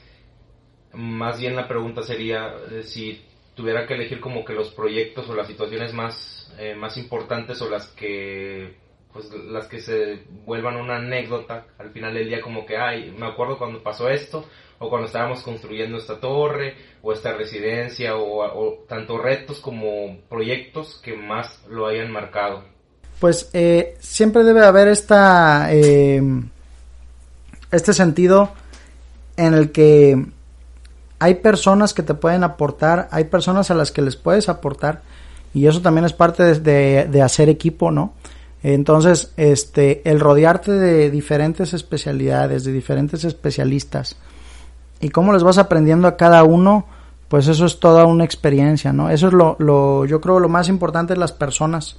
más 0.92 1.40
bien 1.40 1.56
la 1.56 1.70
pregunta 1.70 2.04
sería 2.04 2.54
eh, 2.70 2.84
si 2.84 3.22
tuviera 3.56 3.88
que 3.88 3.94
elegir 3.94 4.20
como 4.20 4.44
que 4.44 4.52
los 4.52 4.72
proyectos 4.72 5.30
o 5.30 5.34
las 5.36 5.48
situaciones 5.48 5.94
más, 5.94 6.54
eh, 6.60 6.76
más 6.76 6.98
importantes 6.98 7.62
o 7.62 7.70
las 7.70 7.88
que 7.88 8.76
pues 9.14 9.30
las 9.34 9.68
que 9.68 9.80
se 9.80 10.24
vuelvan 10.46 10.78
una 10.78 10.98
anécdota 10.98 11.68
al 11.78 11.92
final 11.92 12.14
del 12.14 12.30
día 12.30 12.42
como 12.42 12.66
que 12.66 12.78
ay 12.78 13.14
me 13.18 13.26
acuerdo 13.26 13.58
cuando 13.58 13.84
pasó 13.84 14.10
esto 14.10 14.46
o 14.80 14.90
cuando 14.90 15.08
estábamos 15.08 15.44
construyendo 15.44 15.98
esta 15.98 16.20
torre 16.20 16.76
o 17.02 17.14
esta 17.14 17.34
residencia 17.34 18.16
o, 18.16 18.86
tanto 18.88 19.18
retos 19.18 19.60
como 19.60 20.18
proyectos 20.30 21.00
que 21.04 21.16
más 21.16 21.62
lo 21.70 21.88
hayan 21.88 22.12
marcado 22.12 22.64
pues 23.20 23.50
eh, 23.54 23.96
siempre 24.00 24.44
debe 24.44 24.66
haber 24.66 24.88
esta 24.88 25.68
eh, 25.72 26.22
este 27.72 27.94
sentido 27.94 28.52
en 29.38 29.54
el 29.54 29.72
que 29.72 30.26
hay 31.22 31.36
personas 31.36 31.94
que 31.94 32.02
te 32.02 32.16
pueden 32.16 32.44
aportar, 32.44 33.08
hay 33.12 33.26
personas 33.26 33.70
a 33.70 33.76
las 33.76 33.92
que 33.92 34.02
les 34.02 34.16
puedes 34.16 34.50
aportar 34.50 35.04
y 35.54 35.68
eso 35.68 35.82
también 35.82 36.06
es 36.06 36.14
parte 36.14 36.44
de, 36.56 37.06
de, 37.06 37.22
hacer 37.22 37.48
equipo, 37.48 37.92
¿no? 37.92 38.14
Entonces, 38.64 39.32
este, 39.38 40.02
el 40.10 40.20
rodearte 40.20 40.72
de 40.72 41.12
diferentes 41.12 41.74
especialidades, 41.74 42.64
de 42.64 42.72
diferentes 42.72 43.24
especialistas 43.24 44.18
y 45.02 45.10
cómo 45.10 45.34
les 45.34 45.44
vas 45.44 45.58
aprendiendo 45.58 46.08
a 46.08 46.16
cada 46.16 46.44
uno, 46.44 46.86
pues 47.28 47.48
eso 47.48 47.66
es 47.66 47.80
toda 47.80 48.06
una 48.06 48.24
experiencia, 48.24 48.94
¿no? 48.94 49.10
Eso 49.10 49.28
es 49.28 49.34
lo, 49.34 49.56
lo 49.60 50.06
yo 50.06 50.22
creo 50.22 50.40
lo 50.40 50.50
más 50.50 50.70
importante 50.70 51.14
de 51.14 51.20
las 51.20 51.32
personas, 51.32 51.98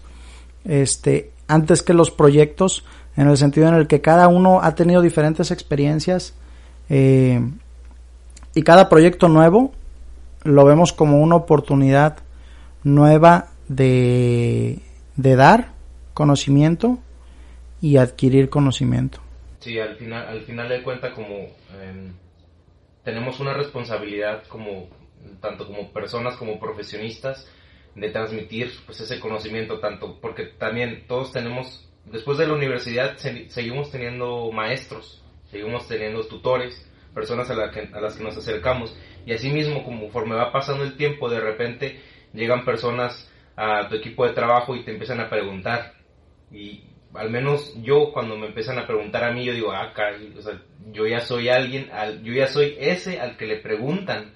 este, 0.64 1.30
antes 1.48 1.82
que 1.82 1.94
los 1.94 2.10
proyectos, 2.10 2.84
en 3.16 3.28
el 3.28 3.36
sentido 3.36 3.68
en 3.68 3.74
el 3.74 3.86
que 3.86 4.00
cada 4.00 4.28
uno 4.28 4.60
ha 4.62 4.74
tenido 4.74 5.02
diferentes 5.02 5.50
experiencias, 5.50 6.34
eh, 6.88 7.40
y 8.54 8.62
cada 8.62 8.88
proyecto 8.88 9.28
nuevo 9.28 9.72
lo 10.44 10.64
vemos 10.64 10.92
como 10.92 11.20
una 11.20 11.36
oportunidad 11.36 12.18
nueva 12.84 13.48
de, 13.68 14.78
de 15.16 15.36
dar 15.36 15.72
conocimiento 16.14 16.98
y 17.80 17.96
adquirir 17.96 18.48
conocimiento. 18.50 19.20
Sí, 19.60 19.78
al 19.78 19.96
final, 19.96 20.26
al 20.26 20.42
final 20.42 20.68
de 20.68 20.82
cuenta 20.82 21.12
como 21.14 21.34
em, 21.80 22.12
tenemos 23.04 23.40
una 23.40 23.54
responsabilidad 23.54 24.44
como 24.48 24.88
tanto 25.40 25.66
como 25.66 25.92
personas 25.92 26.36
como 26.36 26.58
profesionistas 26.58 27.48
de 27.94 28.10
transmitir 28.10 28.72
pues 28.86 29.00
ese 29.00 29.20
conocimiento 29.20 29.78
tanto 29.78 30.18
porque 30.20 30.46
también 30.46 31.04
todos 31.06 31.32
tenemos 31.32 31.88
después 32.06 32.38
de 32.38 32.46
la 32.46 32.54
universidad 32.54 33.16
seguimos 33.16 33.90
teniendo 33.90 34.50
maestros 34.50 35.22
seguimos 35.52 35.86
teniendo 35.86 36.24
tutores 36.26 36.88
personas 37.14 37.50
a, 37.50 37.54
a 37.54 38.00
las 38.00 38.16
que 38.16 38.24
nos 38.24 38.36
acercamos. 38.36 38.96
Y 39.26 39.32
así 39.32 39.50
mismo, 39.50 39.84
conforme 39.84 40.34
va 40.34 40.50
pasando 40.50 40.82
el 40.82 40.96
tiempo, 40.96 41.28
de 41.28 41.40
repente 41.40 42.00
llegan 42.32 42.64
personas 42.64 43.30
a 43.54 43.88
tu 43.88 43.96
equipo 43.96 44.26
de 44.26 44.32
trabajo 44.32 44.74
y 44.74 44.84
te 44.84 44.92
empiezan 44.92 45.20
a 45.20 45.28
preguntar. 45.28 45.94
Y 46.50 46.84
al 47.14 47.30
menos 47.30 47.74
yo, 47.82 48.12
cuando 48.12 48.36
me 48.36 48.46
empiezan 48.46 48.78
a 48.78 48.86
preguntar 48.86 49.24
a 49.24 49.32
mí, 49.32 49.44
yo 49.44 49.52
digo, 49.52 49.72
ah, 49.72 49.92
yo 50.92 51.06
ya 51.06 51.20
soy 51.20 51.48
alguien, 51.48 51.90
yo 52.22 52.32
ya 52.32 52.46
soy 52.46 52.76
ese 52.78 53.20
al 53.20 53.36
que 53.36 53.46
le 53.46 53.56
preguntan. 53.56 54.32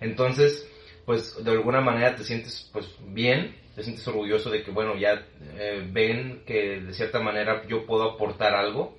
Entonces, 0.00 0.68
pues 1.04 1.42
de 1.42 1.50
alguna 1.50 1.80
manera 1.80 2.14
te 2.14 2.24
sientes 2.24 2.68
pues 2.72 2.86
bien, 3.00 3.56
te 3.74 3.82
sientes 3.82 4.06
orgulloso 4.06 4.50
de 4.50 4.62
que, 4.62 4.70
bueno, 4.70 4.96
ya 4.96 5.26
eh, 5.56 5.82
ven 5.90 6.42
que 6.46 6.80
de 6.80 6.92
cierta 6.92 7.20
manera 7.20 7.66
yo 7.66 7.86
puedo 7.86 8.10
aportar 8.10 8.54
algo 8.54 8.98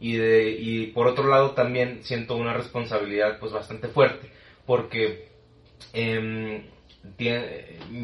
y, 0.00 0.14
de, 0.16 0.50
y 0.50 0.86
por 0.88 1.06
otro 1.06 1.28
lado 1.28 1.52
también 1.52 2.02
siento 2.02 2.36
una 2.36 2.54
responsabilidad 2.54 3.38
pues 3.38 3.52
bastante 3.52 3.88
fuerte 3.88 4.28
porque 4.66 5.28
eh, 5.92 6.64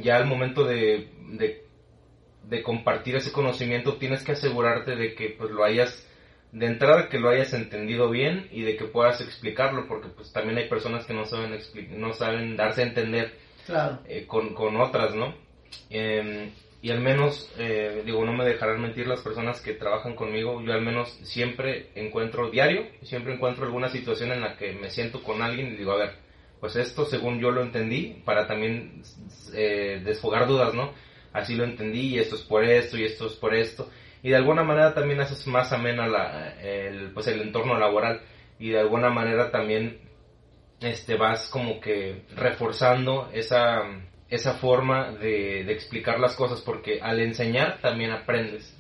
ya 0.03 0.17
al 0.17 0.27
momento 0.27 0.65
de, 0.65 1.09
de, 1.31 1.65
compartir 2.63 3.17
ese 3.17 3.33
conocimiento 3.33 3.97
tienes 3.97 4.23
que 4.23 4.33
asegurarte 4.33 4.97
de 4.97 5.15
que 5.15 5.31
pues 5.31 5.51
lo 5.51 5.65
hayas 5.65 6.07
de 6.53 6.67
entrada 6.67 7.09
que 7.09 7.21
lo 7.21 7.29
hayas 7.29 7.53
entendido 7.53 8.11
bien 8.11 8.49
y 8.51 8.63
de 8.63 8.77
que 8.77 8.87
puedas 8.87 9.21
explicarlo 9.21 9.87
porque 9.87 10.09
pues 10.09 10.33
también 10.33 10.59
hay 10.59 10.69
personas 10.69 11.07
que 11.07 11.15
no 11.15 11.27
saben 11.27 11.59
no 11.91 12.13
saben 12.13 12.57
darse 12.57 12.83
a 12.83 12.87
entender 12.87 13.35
eh, 14.09 14.27
con, 14.27 14.55
con, 14.55 14.77
otras 14.81 15.15
no 15.15 15.35
eh, 15.91 16.51
y 16.83 16.91
al 16.91 17.01
menos, 17.01 17.51
eh, 17.59 18.03
digo, 18.07 18.25
no 18.25 18.33
me 18.33 18.45
dejarán 18.45 18.81
mentir 18.81 19.07
las 19.07 19.21
personas 19.21 19.61
que 19.61 19.75
trabajan 19.75 20.15
conmigo, 20.15 20.63
yo 20.63 20.73
al 20.73 20.81
menos 20.81 21.11
siempre 21.25 21.91
encuentro 21.95 22.51
diario, 22.51 22.87
siempre 23.03 23.35
encuentro 23.35 23.67
alguna 23.67 23.91
situación 23.91 24.33
en 24.33 24.41
la 24.41 24.57
que 24.57 24.73
me 24.73 24.89
siento 24.89 25.23
con 25.23 25.43
alguien 25.43 25.75
y 25.75 25.77
digo, 25.77 25.93
a 25.93 25.97
ver, 25.97 26.13
pues 26.59 26.77
esto 26.77 27.05
según 27.05 27.39
yo 27.39 27.51
lo 27.51 27.63
entendí, 27.63 28.23
para 28.25 28.47
también 28.47 29.03
eh, 29.55 30.01
desfogar 30.03 30.47
dudas, 30.47 30.73
¿no? 30.73 30.95
Así 31.33 31.55
lo 31.55 31.65
entendí 31.65 32.15
y 32.15 32.19
esto 32.19 32.35
es 32.35 32.43
por 32.43 32.65
esto 32.65 32.99
y 32.99 33.05
esto 33.05 33.27
es 33.27 33.35
por 33.35 33.55
esto. 33.55 33.89
Y 34.23 34.31
de 34.31 34.37
alguna 34.37 34.65
manera 34.65 34.95
también 34.95 35.21
haces 35.21 35.47
más 35.47 35.73
amena 35.73 36.07
la, 36.07 36.61
el, 36.61 37.13
pues 37.13 37.27
el 37.29 37.41
entorno 37.41 37.79
laboral 37.79 38.21
y 38.59 38.71
de 38.71 38.81
alguna 38.81 39.11
manera 39.11 39.51
también 39.51 40.01
este, 40.81 41.17
vas 41.17 41.49
como 41.49 41.81
que 41.81 42.25
reforzando 42.37 43.31
esa 43.33 43.83
esa 44.31 44.55
forma 44.55 45.11
de, 45.11 45.71
explicar 45.73 46.21
las 46.21 46.35
cosas 46.35 46.61
porque 46.61 47.01
al 47.03 47.21
enseñar 47.21 47.81
también 47.83 48.13
aprendes. 48.13 48.73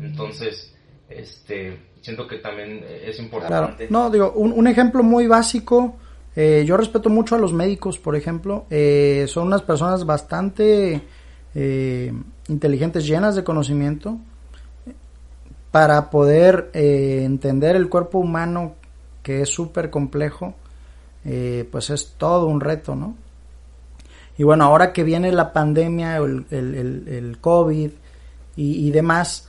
Entonces, 0.00 0.74
este, 1.08 1.76
siento 2.00 2.26
que 2.26 2.38
también 2.38 2.84
es 3.04 3.18
importante. 3.18 3.88
No, 3.90 4.10
digo, 4.10 4.32
un, 4.32 4.66
ejemplo 4.66 5.02
muy 5.02 5.26
básico, 5.26 5.96
eh, 6.36 6.64
yo 6.64 6.76
respeto 6.76 7.10
mucho 7.10 7.34
a 7.34 7.38
los 7.38 7.52
médicos, 7.52 7.98
por 7.98 8.14
ejemplo, 8.16 8.66
eh, 8.70 9.26
son 9.28 9.48
unas 9.48 9.62
personas 9.62 10.06
bastante 10.06 11.02
eh, 11.54 12.12
inteligentes, 12.48 13.06
llenas 13.06 13.34
de 13.36 13.44
conocimiento, 13.44 14.18
para 15.70 16.10
poder 16.10 16.70
entender 16.74 17.76
el 17.76 17.88
cuerpo 17.88 18.18
humano, 18.18 18.74
que 19.22 19.40
es 19.40 19.48
súper 19.48 19.88
complejo, 19.88 20.54
pues 21.70 21.88
es 21.88 22.14
todo 22.18 22.46
un 22.46 22.60
reto, 22.60 22.94
¿no? 22.94 23.16
Y 24.38 24.44
bueno, 24.44 24.64
ahora 24.64 24.92
que 24.92 25.04
viene 25.04 25.30
la 25.32 25.52
pandemia, 25.52 26.16
el, 26.16 27.36
COVID 27.40 27.90
y, 28.56 28.90
demás, 28.90 29.48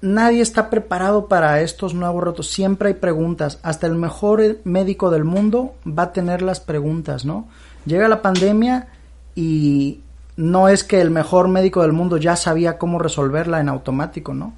nadie 0.00 0.40
está 0.40 0.68
preparado 0.68 1.26
para 1.28 1.60
estos 1.60 1.94
nuevos 1.94 2.24
retos. 2.24 2.48
Siempre 2.48 2.88
hay 2.88 2.94
preguntas. 2.94 3.60
Hasta 3.62 3.86
el 3.86 3.94
mejor 3.94 4.58
médico 4.64 5.10
del 5.10 5.24
mundo 5.24 5.74
va 5.86 6.04
a 6.04 6.12
tener 6.12 6.42
las 6.42 6.60
preguntas, 6.60 7.24
¿no? 7.24 7.48
Llega 7.86 8.08
la 8.08 8.22
pandemia 8.22 8.88
y 9.34 10.00
no 10.36 10.68
es 10.68 10.84
que 10.84 11.00
el 11.00 11.10
mejor 11.10 11.48
médico 11.48 11.82
del 11.82 11.92
mundo 11.92 12.16
ya 12.16 12.36
sabía 12.36 12.78
cómo 12.78 12.98
resolverla 12.98 13.60
en 13.60 13.68
automático, 13.68 14.34
¿no? 14.34 14.54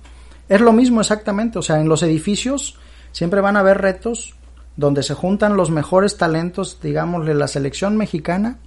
Es 0.48 0.60
lo 0.60 0.72
mismo 0.72 1.00
exactamente. 1.00 1.58
O 1.58 1.62
sea, 1.62 1.80
en 1.80 1.88
los 1.88 2.02
edificios 2.02 2.78
siempre 3.12 3.40
van 3.40 3.56
a 3.56 3.60
haber 3.60 3.78
retos 3.78 4.34
donde 4.76 5.02
se 5.02 5.14
juntan 5.14 5.56
los 5.56 5.70
mejores 5.70 6.16
talentos, 6.16 6.78
digamos, 6.82 7.26
de 7.26 7.34
la 7.34 7.48
selección 7.48 7.96
mexicana 7.96 8.58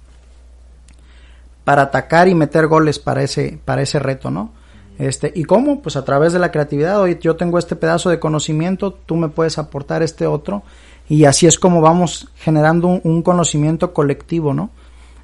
para 1.64 1.82
atacar 1.82 2.28
y 2.28 2.34
meter 2.34 2.68
goles 2.68 2.98
para 2.98 3.22
ese, 3.22 3.58
para 3.64 3.82
ese 3.82 3.98
reto, 3.98 4.30
¿no? 4.30 4.52
Este, 4.98 5.32
¿y 5.34 5.44
cómo? 5.44 5.82
Pues 5.82 5.96
a 5.96 6.04
través 6.04 6.32
de 6.32 6.38
la 6.38 6.50
creatividad. 6.50 7.00
Hoy 7.00 7.18
yo 7.20 7.36
tengo 7.36 7.58
este 7.58 7.76
pedazo 7.76 8.08
de 8.08 8.18
conocimiento, 8.18 8.92
tú 8.92 9.16
me 9.16 9.28
puedes 9.28 9.58
aportar 9.58 10.02
este 10.02 10.26
otro, 10.26 10.62
y 11.08 11.24
así 11.24 11.46
es 11.46 11.58
como 11.58 11.80
vamos 11.80 12.28
generando 12.36 12.88
un, 12.88 13.22
conocimiento 13.22 13.92
colectivo, 13.92 14.54
¿no? 14.54 14.70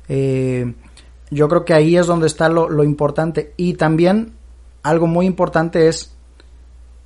Eh, 0.09 0.73
yo 1.31 1.49
creo 1.49 1.65
que 1.65 1.75
ahí 1.75 1.97
es 1.97 2.07
donde 2.07 2.27
está 2.27 2.49
lo, 2.49 2.69
lo 2.69 2.85
importante. 2.85 3.55
Y 3.57 3.75
también 3.75 4.35
algo 4.83 5.07
muy 5.07 5.27
importante 5.27 5.89
es, 5.89 6.15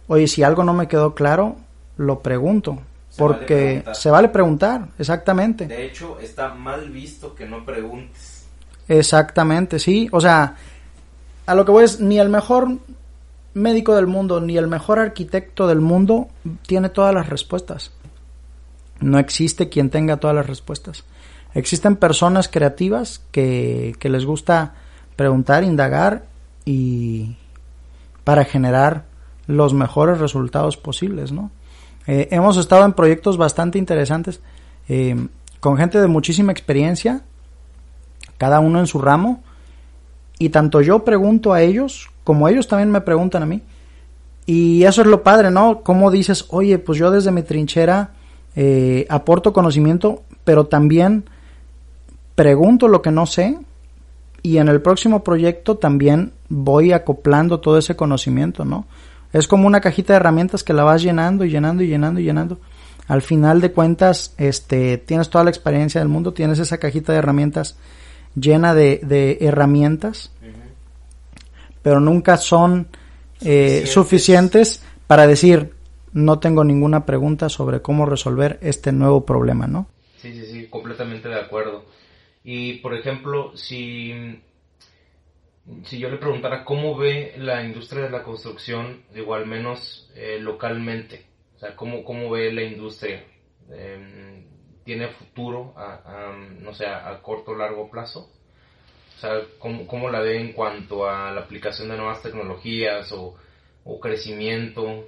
oye, 0.08 0.26
si 0.26 0.42
algo 0.42 0.64
no 0.64 0.74
me 0.74 0.88
quedó 0.88 1.14
claro, 1.14 1.56
lo 1.96 2.20
pregunto 2.20 2.80
porque 3.16 3.84
se 3.92 4.10
vale 4.10 4.28
preguntar, 4.28 4.88
exactamente. 4.98 5.66
De 5.66 5.86
hecho, 5.86 6.18
está 6.20 6.54
mal 6.54 6.90
visto 6.90 7.34
que 7.34 7.46
no 7.46 7.64
preguntes. 7.64 8.46
Exactamente, 8.88 9.78
sí. 9.78 10.08
O 10.12 10.20
sea, 10.20 10.56
a 11.46 11.54
lo 11.54 11.64
que 11.64 11.72
voy 11.72 11.84
es, 11.84 12.00
ni 12.00 12.18
el 12.18 12.28
mejor 12.28 12.68
médico 13.54 13.96
del 13.96 14.06
mundo, 14.06 14.40
ni 14.40 14.56
el 14.58 14.68
mejor 14.68 14.98
arquitecto 14.98 15.66
del 15.66 15.80
mundo 15.80 16.28
tiene 16.66 16.90
todas 16.90 17.14
las 17.14 17.28
respuestas. 17.28 17.92
No 19.00 19.18
existe 19.18 19.68
quien 19.68 19.90
tenga 19.90 20.16
todas 20.18 20.36
las 20.36 20.46
respuestas. 20.46 21.04
Existen 21.54 21.96
personas 21.96 22.48
creativas 22.48 23.22
que, 23.30 23.96
les 24.00 24.24
gusta 24.24 24.74
preguntar, 25.16 25.64
indagar 25.64 26.24
y 26.64 27.36
para 28.24 28.44
generar 28.44 29.04
los 29.46 29.72
mejores 29.72 30.18
resultados 30.18 30.76
posibles, 30.76 31.32
¿no? 31.32 31.50
Eh, 32.06 32.28
hemos 32.30 32.56
estado 32.56 32.84
en 32.84 32.92
proyectos 32.92 33.36
bastante 33.36 33.78
interesantes 33.78 34.40
eh, 34.88 35.16
con 35.60 35.76
gente 35.76 36.00
de 36.00 36.06
muchísima 36.06 36.52
experiencia, 36.52 37.22
cada 38.38 38.60
uno 38.60 38.78
en 38.80 38.86
su 38.86 39.00
ramo, 39.00 39.42
y 40.38 40.50
tanto 40.50 40.82
yo 40.82 41.04
pregunto 41.04 41.52
a 41.52 41.62
ellos 41.62 42.10
como 42.26 42.48
ellos 42.48 42.66
también 42.66 42.90
me 42.90 43.00
preguntan 43.00 43.44
a 43.44 43.46
mí. 43.46 43.62
Y 44.46 44.82
eso 44.82 45.02
es 45.02 45.06
lo 45.06 45.22
padre, 45.22 45.50
¿no? 45.50 45.82
Como 45.82 46.10
dices, 46.10 46.46
oye, 46.50 46.78
pues 46.78 46.98
yo 46.98 47.10
desde 47.10 47.30
mi 47.30 47.42
trinchera 47.42 48.10
eh, 48.56 49.06
aporto 49.08 49.52
conocimiento, 49.52 50.22
pero 50.44 50.66
también 50.66 51.24
pregunto 52.34 52.88
lo 52.88 53.02
que 53.02 53.10
no 53.10 53.26
sé 53.26 53.58
y 54.42 54.58
en 54.58 54.68
el 54.68 54.80
próximo 54.80 55.22
proyecto 55.22 55.76
también 55.76 56.32
voy 56.48 56.92
acoplando 56.92 57.60
todo 57.60 57.78
ese 57.78 57.96
conocimiento, 57.96 58.64
¿no? 58.64 58.86
Es 59.32 59.48
como 59.48 59.66
una 59.66 59.80
cajita 59.80 60.12
de 60.12 60.18
herramientas 60.18 60.64
que 60.64 60.72
la 60.72 60.84
vas 60.84 61.02
llenando 61.02 61.44
y 61.44 61.50
llenando 61.50 61.82
y 61.82 61.88
llenando 61.88 62.20
y 62.20 62.24
llenando. 62.24 62.58
Al 63.08 63.22
final 63.22 63.60
de 63.60 63.72
cuentas, 63.72 64.34
este, 64.38 64.98
tienes 64.98 65.30
toda 65.30 65.44
la 65.44 65.50
experiencia 65.50 66.00
del 66.00 66.08
mundo, 66.08 66.32
tienes 66.32 66.58
esa 66.58 66.78
cajita 66.78 67.12
de 67.12 67.18
herramientas 67.18 67.76
llena 68.34 68.74
de, 68.74 69.38
herramientas, 69.40 70.30
pero 71.82 72.00
nunca 72.00 72.36
son 72.36 72.88
eh, 73.40 73.84
suficientes 73.86 74.82
para 75.06 75.26
decir, 75.26 75.75
no 76.16 76.38
tengo 76.38 76.64
ninguna 76.64 77.04
pregunta 77.04 77.50
sobre 77.50 77.82
cómo 77.82 78.06
resolver 78.06 78.58
este 78.62 78.90
nuevo 78.90 79.26
problema, 79.26 79.66
¿no? 79.66 79.86
Sí, 80.16 80.32
sí, 80.32 80.46
sí, 80.46 80.66
completamente 80.68 81.28
de 81.28 81.38
acuerdo. 81.38 81.84
Y 82.42 82.78
por 82.78 82.94
ejemplo, 82.94 83.54
si, 83.54 84.40
si 85.84 85.98
yo 85.98 86.08
le 86.08 86.16
preguntara 86.16 86.64
cómo 86.64 86.96
ve 86.96 87.34
la 87.36 87.62
industria 87.62 88.04
de 88.04 88.10
la 88.10 88.22
construcción, 88.22 89.02
digo, 89.14 89.34
al 89.34 89.44
menos 89.44 90.10
eh, 90.14 90.38
localmente, 90.40 91.26
o 91.54 91.58
sea, 91.58 91.76
cómo, 91.76 92.02
cómo 92.02 92.30
ve 92.30 92.50
la 92.50 92.62
industria, 92.62 93.22
em, 93.70 94.46
¿tiene 94.84 95.08
futuro, 95.08 95.74
a, 95.76 96.34
no 96.62 96.72
sé, 96.72 96.86
a 96.86 97.20
corto 97.20 97.50
o 97.50 97.56
largo 97.56 97.90
plazo? 97.90 98.30
O 99.16 99.20
sea, 99.20 99.32
¿cómo, 99.58 99.86
¿cómo, 99.86 100.08
la 100.08 100.20
ve 100.20 100.40
en 100.40 100.54
cuanto 100.54 101.06
a 101.06 101.30
la 101.30 101.42
aplicación 101.42 101.90
de 101.90 101.98
nuevas 101.98 102.22
tecnologías 102.22 103.12
o, 103.12 103.36
o 103.84 104.00
crecimiento, 104.00 105.04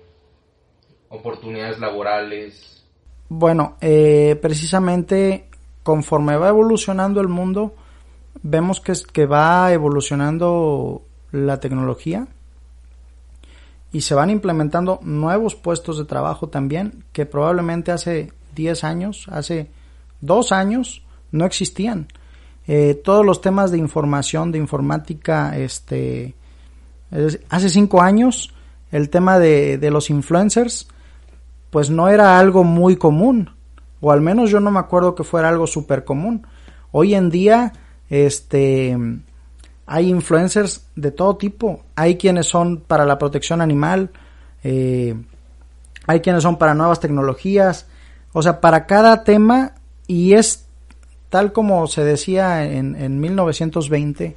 oportunidades 1.09 1.78
laborales? 1.78 2.84
Bueno, 3.28 3.76
eh, 3.80 4.38
precisamente 4.40 5.48
conforme 5.82 6.36
va 6.36 6.48
evolucionando 6.48 7.20
el 7.20 7.28
mundo, 7.28 7.74
vemos 8.42 8.80
que, 8.80 8.92
que 9.12 9.26
va 9.26 9.72
evolucionando 9.72 11.02
la 11.32 11.61
tecnología 11.61 12.26
y 13.92 14.02
se 14.02 14.14
van 14.14 14.30
implementando 14.30 15.00
nuevos 15.02 15.54
puestos 15.54 15.98
de 15.98 16.04
trabajo 16.04 16.48
también 16.48 17.04
que 17.12 17.26
probablemente 17.26 17.90
hace 17.90 18.32
10 18.54 18.84
años, 18.84 19.26
hace 19.30 19.70
dos 20.20 20.52
años 20.52 21.02
no 21.32 21.46
existían. 21.46 22.09
Eh, 22.66 23.00
todos 23.02 23.24
los 23.24 23.40
temas 23.40 23.70
de 23.70 23.78
información, 23.78 24.52
de 24.52 24.59
informática, 24.59 25.56
este, 25.56 26.34
hace 27.48 27.70
cinco 27.70 28.02
años 28.02 28.52
el 28.90 29.09
tema 29.09 29.38
de, 29.38 29.78
de 29.78 29.90
los 29.90 30.11
influencers, 30.11 30.86
pues 31.70 31.90
no 31.90 32.08
era 32.08 32.38
algo 32.38 32.64
muy 32.64 32.96
común 32.96 33.50
o 34.00 34.12
al 34.12 34.20
menos 34.20 34.50
yo 34.50 34.60
no 34.60 34.70
me 34.70 34.78
acuerdo 34.78 35.14
que 35.14 35.24
fuera 35.24 35.48
algo 35.48 35.66
súper 35.66 36.04
común. 36.04 36.46
Hoy 36.92 37.14
en 37.14 37.30
día, 37.30 37.72
este, 38.08 38.96
hay 39.86 40.08
influencers 40.08 40.86
de 40.94 41.10
todo 41.10 41.36
tipo. 41.36 41.82
Hay 41.96 42.16
quienes 42.16 42.46
son 42.46 42.78
para 42.78 43.04
la 43.04 43.18
protección 43.18 43.60
animal, 43.60 44.10
eh, 44.62 45.16
hay 46.06 46.20
quienes 46.20 46.42
son 46.42 46.56
para 46.56 46.74
nuevas 46.74 47.00
tecnologías, 47.00 47.86
o 48.32 48.42
sea, 48.42 48.60
para 48.60 48.86
cada 48.86 49.24
tema 49.24 49.72
y 50.06 50.34
es 50.34 50.64
tal 51.28 51.52
como 51.52 51.86
se 51.86 52.04
decía 52.04 52.64
en, 52.64 52.96
en 52.96 53.20
1920, 53.20 54.36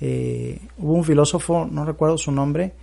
eh, 0.00 0.60
hubo 0.78 0.92
un 0.92 1.02
filósofo, 1.02 1.66
no 1.68 1.84
recuerdo 1.84 2.18
su 2.18 2.30
nombre, 2.30 2.74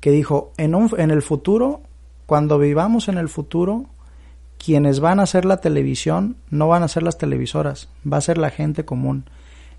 que 0.00 0.10
dijo, 0.10 0.52
en, 0.58 0.74
un, 0.74 0.90
en 0.98 1.10
el 1.10 1.22
futuro, 1.22 1.80
cuando 2.28 2.58
vivamos 2.58 3.08
en 3.08 3.16
el 3.16 3.30
futuro, 3.30 3.86
quienes 4.62 5.00
van 5.00 5.18
a 5.18 5.22
hacer 5.22 5.46
la 5.46 5.62
televisión 5.62 6.36
no 6.50 6.68
van 6.68 6.82
a 6.82 6.88
ser 6.88 7.02
las 7.02 7.16
televisoras, 7.16 7.88
va 8.04 8.18
a 8.18 8.20
ser 8.20 8.36
la 8.36 8.50
gente 8.50 8.84
común. 8.84 9.24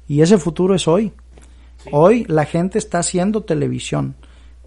Y 0.07 0.23
ese 0.23 0.39
futuro 0.39 0.73
es 0.73 0.87
hoy. 0.87 1.13
Hoy 1.91 2.25
la 2.27 2.45
gente 2.45 2.79
está 2.79 2.97
haciendo 2.97 3.43
televisión. 3.43 4.15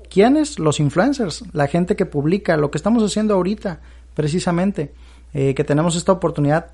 ¿Quiénes? 0.08 0.60
Los 0.60 0.78
influencers, 0.78 1.42
la 1.52 1.66
gente 1.66 1.96
que 1.96 2.06
publica, 2.06 2.56
lo 2.56 2.70
que 2.70 2.78
estamos 2.78 3.02
haciendo 3.02 3.34
ahorita, 3.34 3.80
precisamente, 4.14 4.94
eh, 5.34 5.52
que 5.54 5.64
tenemos 5.64 5.96
esta 5.96 6.12
oportunidad 6.12 6.70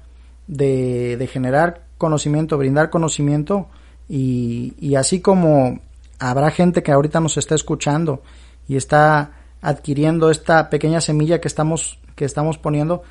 de, 0.47 1.17
de 1.17 1.27
generar 1.27 1.87
conocimiento, 1.97 2.59
brindar 2.59 2.91
conocimiento, 2.91 3.69
y, 4.11 4.75
y 4.79 4.97
así 4.97 5.23
como 5.23 5.81
habrá 6.19 6.51
gente 6.51 6.83
que 6.83 6.93
ahorita 6.93 7.19
nos 7.19 7.39
está 7.39 7.55
escuchando 7.55 8.23
y 8.69 8.77
está 8.77 9.33
adquiriendo 9.61 10.31
esta 10.31 10.71
pequeña 10.71 11.01
semilla 11.01 11.41
que 11.41 11.49
estamos, 11.49 11.99
que 12.15 12.25
estamos 12.25 12.59
poniendo, 12.59 13.03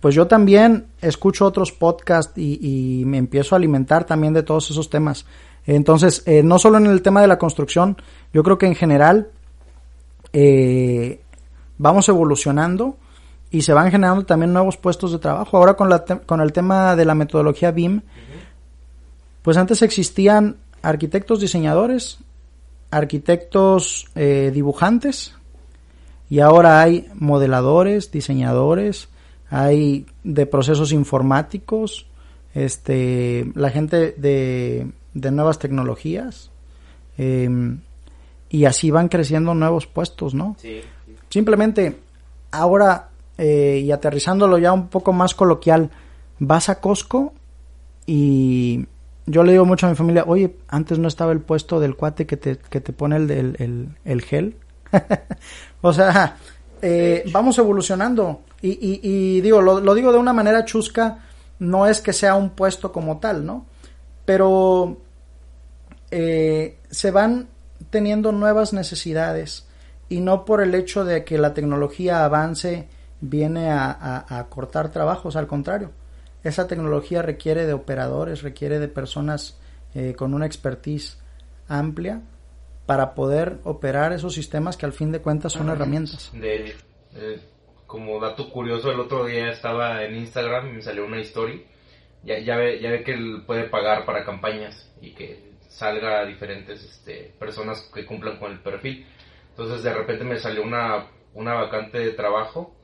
pues 0.00 0.14
yo 0.14 0.26
también 0.26 0.86
escucho 1.00 1.46
otros 1.46 1.72
podcasts 1.72 2.36
y, 2.36 3.02
me 3.06 3.18
empiezo 3.18 3.54
a 3.54 3.58
alimentar 3.58 4.04
también 4.04 4.32
de 4.32 4.42
todos 4.42 4.70
esos 4.70 4.90
temas. 4.90 5.26
Entonces, 5.64 6.22
eh, 6.26 6.42
no 6.42 6.58
solo 6.58 6.78
en 6.78 6.86
el 6.86 7.02
tema 7.02 7.20
de 7.20 7.26
la 7.26 7.38
construcción, 7.38 7.96
yo 8.32 8.42
creo 8.42 8.58
que 8.58 8.66
en 8.66 8.76
general 8.76 9.28
eh, 10.32 11.20
vamos 11.78 12.08
evolucionando 12.08 12.96
y 13.50 13.62
se 13.62 13.72
van 13.72 13.90
generando 13.90 14.24
también 14.24 14.52
nuevos 14.52 14.76
puestos 14.76 15.12
de 15.12 15.18
trabajo. 15.18 15.56
Ahora 15.56 15.74
con, 15.74 15.88
la 15.88 16.04
con 16.04 16.40
el 16.40 16.52
tema 16.52 16.94
de 16.94 17.04
la 17.04 17.14
metodología 17.14 17.72
BIM, 17.72 18.02
pues 19.42 19.56
antes 19.56 19.82
existían 19.82 20.56
arquitectos 20.82 21.40
diseñadores, 21.40 22.18
arquitectos 22.90 24.06
eh, 24.14 24.50
dibujantes 24.54 25.35
y 26.28 26.40
ahora 26.40 26.80
hay 26.80 27.08
modeladores, 27.14 28.10
diseñadores, 28.10 29.08
hay 29.50 30.06
de 30.24 30.46
procesos 30.46 30.92
informáticos, 30.92 32.06
este, 32.54 33.50
la 33.54 33.70
gente 33.70 34.12
de, 34.12 34.90
de 35.14 35.30
nuevas 35.30 35.58
tecnologías, 35.58 36.50
em, 37.16 37.80
y 38.48 38.64
así 38.64 38.90
van 38.90 39.08
creciendo 39.08 39.54
nuevos 39.54 39.86
puestos, 39.86 40.34
¿no? 40.34 40.56
Simplemente, 41.28 41.96
ahora, 42.50 43.10
eh, 43.38 43.82
y 43.84 43.90
aterrizándolo 43.92 44.58
ya 44.58 44.72
un 44.72 44.88
poco 44.88 45.12
más 45.12 45.34
coloquial, 45.34 45.90
vas 46.38 46.68
a 46.68 46.80
Costco 46.80 47.34
y 48.06 48.86
yo 49.26 49.42
le 49.42 49.52
digo 49.52 49.64
mucho 49.64 49.86
a 49.86 49.90
mi 49.90 49.96
familia, 49.96 50.24
oye, 50.26 50.56
antes 50.68 50.98
no 50.98 51.08
estaba 51.08 51.32
el 51.32 51.40
puesto 51.40 51.80
del 51.80 51.96
cuate 51.96 52.26
que 52.26 52.36
te, 52.36 52.56
que 52.56 52.80
te 52.80 52.92
pone 52.92 53.16
el, 53.16 53.30
el, 53.30 53.88
el 54.04 54.22
gel. 54.22 54.56
o 55.80 55.92
sea, 55.92 56.36
eh, 56.82 57.24
vamos 57.32 57.58
evolucionando. 57.58 58.42
Y, 58.62 59.00
y, 59.02 59.40
digo, 59.40 59.60
lo, 59.60 59.94
digo 59.94 60.12
de 60.12 60.18
una 60.18 60.32
manera 60.32 60.64
chusca, 60.64 61.18
no 61.58 61.86
es 61.86 62.00
que 62.00 62.12
sea 62.12 62.34
un 62.34 62.50
puesto 62.50 62.92
como 62.92 63.18
tal, 63.18 63.44
¿no? 63.44 63.66
Pero 64.24 64.98
eh, 66.10 66.78
se 66.90 67.10
van 67.10 67.48
teniendo 67.90 68.32
nuevas 68.32 68.72
necesidades 68.72 69.66
y 70.08 70.20
no 70.20 70.44
por 70.44 70.62
el 70.62 70.74
hecho 70.74 71.04
de 71.04 71.24
que 71.24 71.38
la 71.38 71.54
tecnología 71.54 72.24
avance 72.24 72.88
viene 73.20 73.70
a, 73.70 74.46
cortar 74.50 74.90
trabajos, 74.90 75.36
al 75.36 75.46
contrario, 75.46 75.90
esa 76.44 76.66
tecnología 76.66 77.22
requiere 77.22 77.66
de 77.66 77.72
operadores, 77.72 78.42
requiere 78.42 78.78
de 78.78 78.88
personas 78.88 79.56
eh, 79.94 80.14
con 80.16 80.34
una 80.34 80.46
expertise 80.46 81.18
amplia 81.68 82.20
para 82.86 83.14
poder 83.14 83.58
operar 83.64 84.12
esos 84.12 84.34
sistemas 84.34 84.76
que 84.76 84.86
al 84.86 84.92
fin 84.92 85.12
de 85.12 85.20
cuentas 85.20 85.52
son 85.52 85.68
herramientas. 85.68 86.30
De, 86.32 86.74
eh, 87.16 87.40
como 87.86 88.20
dato 88.20 88.48
curioso, 88.50 88.90
el 88.90 89.00
otro 89.00 89.26
día 89.26 89.50
estaba 89.50 90.04
en 90.04 90.16
Instagram 90.16 90.68
y 90.68 90.72
me 90.74 90.82
salió 90.82 91.04
una 91.04 91.20
historia. 91.20 91.60
Ya, 92.22 92.38
ya, 92.38 92.56
ve, 92.56 92.80
ya 92.80 92.90
ve 92.90 93.02
que 93.02 93.12
él 93.12 93.42
puede 93.46 93.64
pagar 93.64 94.04
para 94.04 94.24
campañas 94.24 94.92
y 95.00 95.12
que 95.12 95.52
salga 95.68 96.20
a 96.20 96.24
diferentes 96.24 96.82
este, 96.82 97.34
personas 97.38 97.90
que 97.92 98.06
cumplan 98.06 98.38
con 98.38 98.52
el 98.52 98.60
perfil. 98.60 99.06
Entonces 99.50 99.82
de 99.82 99.92
repente 99.92 100.24
me 100.24 100.38
salió 100.38 100.62
una, 100.62 101.06
una 101.34 101.54
vacante 101.54 101.98
de 101.98 102.12
trabajo 102.12 102.74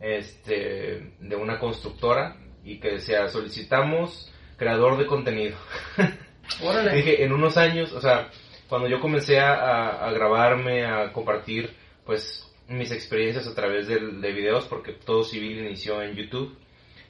este, 0.00 1.14
de 1.20 1.36
una 1.36 1.58
constructora 1.58 2.36
y 2.64 2.78
que 2.78 2.92
decía 2.92 3.28
solicitamos 3.28 4.32
creador 4.56 4.98
de 4.98 5.06
contenido. 5.06 5.56
Dije, 6.92 7.24
en 7.24 7.32
unos 7.32 7.56
años, 7.56 7.92
o 7.92 8.00
sea, 8.00 8.28
cuando 8.72 8.88
yo 8.88 9.00
comencé 9.00 9.38
a, 9.38 10.10
grabarme, 10.14 10.86
a 10.86 11.12
compartir, 11.12 11.76
pues, 12.06 12.50
mis 12.68 12.90
experiencias 12.90 13.46
a 13.46 13.54
través 13.54 13.86
de, 13.86 13.98
videos, 14.32 14.64
porque 14.64 14.94
todo 14.94 15.24
civil 15.24 15.58
inició 15.58 16.00
en 16.00 16.16
YouTube 16.16 16.56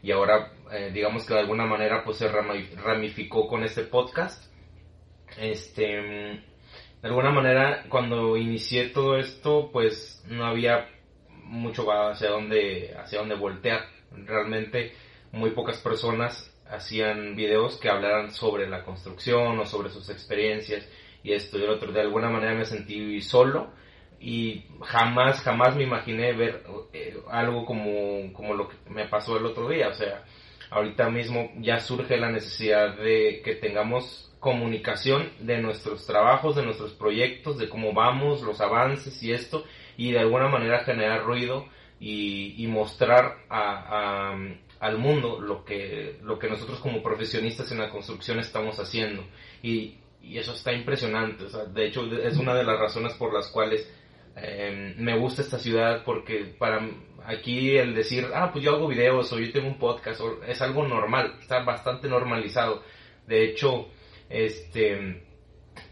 y 0.02 0.10
ahora, 0.10 0.54
eh, 0.72 0.90
digamos 0.92 1.24
que 1.24 1.34
de 1.34 1.38
alguna 1.38 1.64
manera, 1.64 2.02
pues, 2.02 2.16
se 2.16 2.26
ramificó 2.26 3.46
con 3.46 3.62
este 3.62 3.84
podcast. 3.84 4.52
Este, 5.38 5.84
de 5.84 6.42
alguna 7.02 7.30
manera, 7.30 7.84
cuando 7.88 8.36
inicié 8.36 8.88
todo 8.88 9.16
esto, 9.16 9.70
pues, 9.72 10.20
no 10.26 10.44
había 10.44 10.88
mucho 11.44 11.86
hacia 11.92 12.30
dónde, 12.30 12.92
hacia 12.98 13.20
dónde 13.20 13.36
voltear. 13.36 13.84
Realmente, 14.10 14.94
muy 15.30 15.50
pocas 15.50 15.78
personas 15.78 16.52
hacían 16.68 17.36
videos 17.36 17.78
que 17.78 17.88
hablaran 17.88 18.32
sobre 18.32 18.68
la 18.68 18.82
construcción 18.82 19.60
o 19.60 19.64
sobre 19.64 19.90
sus 19.90 20.10
experiencias 20.10 20.88
y 21.22 21.32
esto 21.32 21.58
y 21.58 21.62
el 21.64 21.70
otro. 21.70 21.92
De 21.92 22.00
alguna 22.00 22.28
manera 22.28 22.54
me 22.54 22.64
sentí 22.64 23.20
solo 23.20 23.70
y 24.20 24.64
jamás, 24.82 25.40
jamás 25.42 25.76
me 25.76 25.82
imaginé 25.82 26.32
ver 26.32 26.64
eh, 26.92 27.16
algo 27.30 27.64
como, 27.64 28.32
como 28.32 28.54
lo 28.54 28.68
que 28.68 28.76
me 28.88 29.06
pasó 29.08 29.36
el 29.36 29.46
otro 29.46 29.68
día. 29.68 29.88
O 29.88 29.94
sea, 29.94 30.24
ahorita 30.70 31.10
mismo 31.10 31.50
ya 31.58 31.80
surge 31.80 32.16
la 32.16 32.30
necesidad 32.30 32.96
de 32.96 33.42
que 33.44 33.56
tengamos 33.56 34.32
comunicación 34.40 35.30
de 35.38 35.58
nuestros 35.58 36.04
trabajos, 36.06 36.56
de 36.56 36.64
nuestros 36.64 36.92
proyectos, 36.92 37.58
de 37.58 37.68
cómo 37.68 37.92
vamos, 37.92 38.42
los 38.42 38.60
avances 38.60 39.22
y 39.22 39.32
esto, 39.32 39.64
y 39.96 40.10
de 40.10 40.18
alguna 40.18 40.48
manera 40.48 40.84
generar 40.84 41.22
ruido 41.22 41.66
y, 42.00 42.66
mostrar 42.66 43.36
a, 43.48 44.34
al 44.80 44.98
mundo 44.98 45.40
lo 45.40 45.64
que, 45.64 46.18
lo 46.22 46.40
que 46.40 46.48
nosotros 46.48 46.80
como 46.80 47.04
profesionistas 47.04 47.70
en 47.70 47.78
la 47.78 47.90
construcción 47.90 48.40
estamos 48.40 48.80
haciendo. 48.80 49.24
Y 49.62 49.98
y 50.22 50.38
eso 50.38 50.52
está 50.52 50.72
impresionante. 50.72 51.44
O 51.44 51.48
sea, 51.48 51.64
de 51.64 51.86
hecho, 51.86 52.04
es 52.16 52.36
una 52.36 52.54
de 52.54 52.64
las 52.64 52.78
razones 52.78 53.14
por 53.14 53.34
las 53.34 53.48
cuales 53.48 53.90
em, 54.36 54.94
me 54.98 55.18
gusta 55.18 55.42
esta 55.42 55.58
ciudad, 55.58 56.02
porque 56.04 56.54
para 56.58 56.88
aquí 57.26 57.76
el 57.76 57.94
decir, 57.94 58.26
ah, 58.34 58.50
pues 58.52 58.64
yo 58.64 58.72
hago 58.72 58.88
videos 58.88 59.32
o 59.32 59.38
yo 59.38 59.52
tengo 59.52 59.68
un 59.68 59.78
podcast, 59.78 60.20
es 60.46 60.60
algo 60.62 60.86
normal, 60.86 61.36
está 61.40 61.62
bastante 61.64 62.08
normalizado. 62.08 62.82
De 63.26 63.44
hecho, 63.44 63.88
este, 64.28 65.22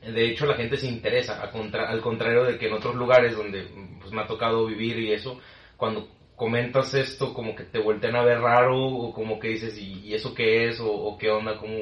de 0.03 0.31
hecho 0.31 0.47
la 0.47 0.55
gente 0.55 0.77
se 0.77 0.87
interesa, 0.87 1.43
al 1.43 2.01
contrario 2.01 2.45
de 2.45 2.59
que 2.59 2.67
en 2.67 2.73
otros 2.73 2.95
lugares 2.95 3.37
donde 3.37 3.67
pues, 4.01 4.13
me 4.13 4.23
ha 4.23 4.27
tocado 4.27 4.67
vivir 4.67 4.99
y 4.99 5.13
eso, 5.13 5.41
cuando 5.77 6.09
comentas 6.41 6.95
esto 6.95 7.35
como 7.35 7.55
que 7.55 7.65
te 7.65 7.79
voltean 7.79 8.17
a 8.17 8.23
ver 8.23 8.41
raro 8.41 8.83
o 8.83 9.13
como 9.13 9.39
que 9.39 9.49
dices 9.49 9.77
y, 9.77 10.15
eso 10.15 10.35
qué 10.35 10.69
es 10.69 10.81
o, 10.81 11.19
qué 11.21 11.31
onda 11.31 11.59
como 11.59 11.75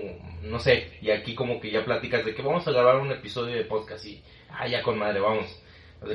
no 0.42 0.58
sé 0.58 0.98
y 1.00 1.12
aquí 1.12 1.36
como 1.36 1.60
que 1.60 1.70
ya 1.70 1.84
platicas 1.84 2.24
de 2.24 2.34
que 2.34 2.42
vamos 2.42 2.66
a 2.66 2.72
grabar 2.72 2.96
un 2.96 3.12
episodio 3.12 3.54
de 3.54 3.66
podcast 3.66 4.04
y 4.04 4.20
ah 4.50 4.66
ya 4.66 4.82
con 4.82 4.98
madre 4.98 5.20
vamos 5.20 5.62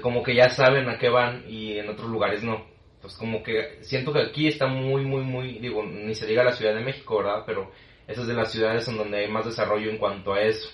como 0.01 0.21
que 0.23 0.35
ya 0.35 0.49
saben 0.49 0.89
a 0.89 0.97
qué 0.97 1.07
van 1.07 1.45
y 1.47 1.77
en 1.77 1.87
otros 1.87 2.09
lugares 2.09 2.43
no. 2.43 2.65
Entonces 2.95 3.17
como 3.17 3.43
que 3.43 3.77
siento 3.81 4.11
que 4.11 4.19
aquí 4.19 4.49
está 4.49 4.67
muy 4.67 5.05
muy 5.05 5.21
muy 5.21 5.59
digo 5.59 5.81
ni 5.85 6.13
se 6.13 6.27
diga 6.27 6.43
la 6.43 6.51
Ciudad 6.51 6.75
de 6.75 6.81
México 6.81 7.19
verdad 7.19 7.43
pero 7.45 7.71
esa 8.09 8.23
es 8.23 8.27
de 8.27 8.33
las 8.33 8.51
ciudades 8.51 8.85
en 8.89 8.97
donde 8.97 9.19
hay 9.19 9.29
más 9.29 9.45
desarrollo 9.45 9.89
en 9.89 9.97
cuanto 9.97 10.33
a 10.33 10.41
eso. 10.41 10.69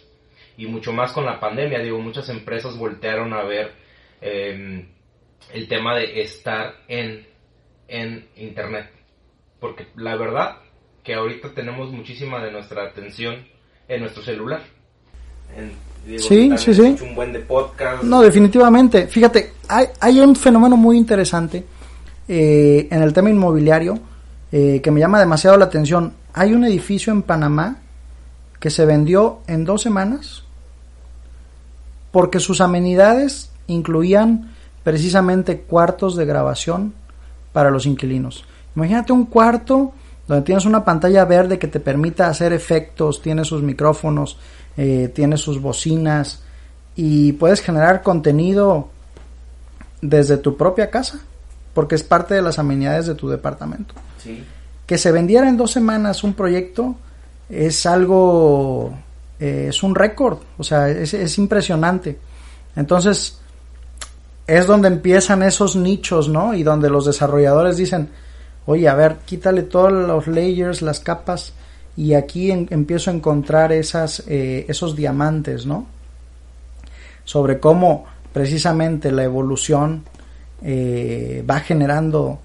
Y 0.58 0.66
mucho 0.66 0.92
más 0.92 1.14
con 1.14 1.24
la 1.24 1.40
pandemia 1.40 1.84
digo 1.84 2.00
muchas 2.00 2.30
empresas 2.30 2.76
voltearon 2.76 3.32
a 3.34 3.44
ver 3.44 3.74
em, 4.22 4.90
el 5.54 5.68
tema 5.68 5.96
de 5.96 6.22
estar 6.22 6.74
en 6.88 7.29
en 7.90 8.28
Internet. 8.36 8.90
Porque 9.60 9.88
la 9.96 10.16
verdad 10.16 10.58
que 11.04 11.14
ahorita 11.14 11.54
tenemos 11.54 11.92
muchísima 11.92 12.44
de 12.44 12.52
nuestra 12.52 12.84
atención 12.84 13.46
en 13.88 14.02
nuestro 14.02 14.24
celular. 14.24 14.62
sí, 16.18 16.52
sí, 16.58 16.74
sí. 16.74 16.98
Un 17.02 17.16
buen 17.16 17.34
de 17.34 17.40
podcast. 17.40 18.04
No, 18.04 18.22
definitivamente. 18.22 19.08
Fíjate, 19.08 19.54
hay, 19.68 19.88
hay 20.00 20.20
un 20.20 20.36
fenómeno 20.36 20.78
muy 20.78 20.98
interesante 20.98 21.66
eh, 22.28 22.88
en 22.92 23.02
el 23.02 23.12
tema 23.12 23.30
inmobiliario 23.30 24.00
eh, 24.52 24.80
que 24.82 24.92
me 24.92 25.00
llama 25.00 25.20
demasiado 25.20 25.58
la 25.58 25.66
atención. 25.66 26.14
Hay 26.34 26.54
un 26.54 26.64
edificio 26.64 27.12
en 27.12 27.24
Panamá 27.24 27.78
que 28.60 28.70
se 28.70 28.86
vendió 28.86 29.40
en 29.48 29.66
dos 29.66 29.82
semanas 29.82 30.44
porque 32.12 32.40
sus 32.40 32.62
amenidades 32.62 33.52
incluían 33.68 34.52
precisamente 34.84 35.62
cuartos 35.62 36.16
de 36.16 36.26
grabación 36.26 36.94
para 37.60 37.72
los 37.72 37.86
inquilinos. 37.86 38.46
Imagínate 38.74 39.12
un 39.12 39.26
cuarto 39.26 39.92
donde 40.26 40.46
tienes 40.46 40.64
una 40.64 40.86
pantalla 40.86 41.26
verde 41.26 41.60
que 41.60 41.68
te 41.68 41.82
permita 41.82 42.30
hacer 42.30 42.54
efectos, 42.54 43.22
tiene 43.22 43.44
sus 43.44 43.62
micrófonos, 43.62 44.38
eh, 44.78 45.12
tiene 45.14 45.36
sus 45.36 45.62
bocinas 45.62 46.42
y 46.96 47.34
puedes 47.34 47.60
generar 47.60 48.02
contenido 48.02 48.88
desde 50.02 50.38
tu 50.38 50.56
propia 50.56 50.90
casa, 50.90 51.20
porque 51.74 51.96
es 51.96 52.04
parte 52.04 52.34
de 52.34 52.42
las 52.42 52.60
amenidades 52.60 53.08
de 53.08 53.16
tu 53.16 53.28
departamento. 53.28 53.94
Que 54.86 54.98
se 54.98 55.12
vendiera 55.12 55.50
en 55.50 55.58
dos 55.58 55.72
semanas 55.72 56.24
un 56.24 56.36
proyecto 56.36 56.96
es 57.50 57.86
algo, 57.86 58.94
eh, 59.38 59.66
es 59.68 59.84
un 59.84 59.96
récord, 59.96 60.38
o 60.58 60.64
sea, 60.64 60.88
es, 60.88 61.14
es 61.14 61.38
impresionante. 61.38 62.18
Entonces, 62.78 63.42
es 64.50 64.66
donde 64.66 64.88
empiezan 64.88 65.44
esos 65.44 65.76
nichos, 65.76 66.28
¿no? 66.28 66.56
Y 66.56 66.64
donde 66.64 66.90
los 66.90 67.06
desarrolladores 67.06 67.78
dicen, 67.78 68.10
oye, 68.66 68.90
a 68.90 68.96
ver, 68.96 69.18
quítale 69.26 69.64
todos 69.64 69.92
los 69.92 70.28
layers, 70.28 70.82
las 70.82 71.00
capas, 71.00 71.54
y 71.96 72.14
aquí 72.14 72.50
empiezo 72.52 73.12
a 73.12 73.14
encontrar 73.14 73.72
esas, 73.72 74.24
eh, 74.28 74.66
esos 74.68 74.96
diamantes, 74.96 75.66
¿no? 75.66 75.86
Sobre 77.26 77.60
cómo 77.60 78.06
precisamente 78.34 79.12
la 79.12 79.24
evolución 79.24 80.04
eh, 80.64 81.44
va 81.48 81.60
generando 81.60 82.40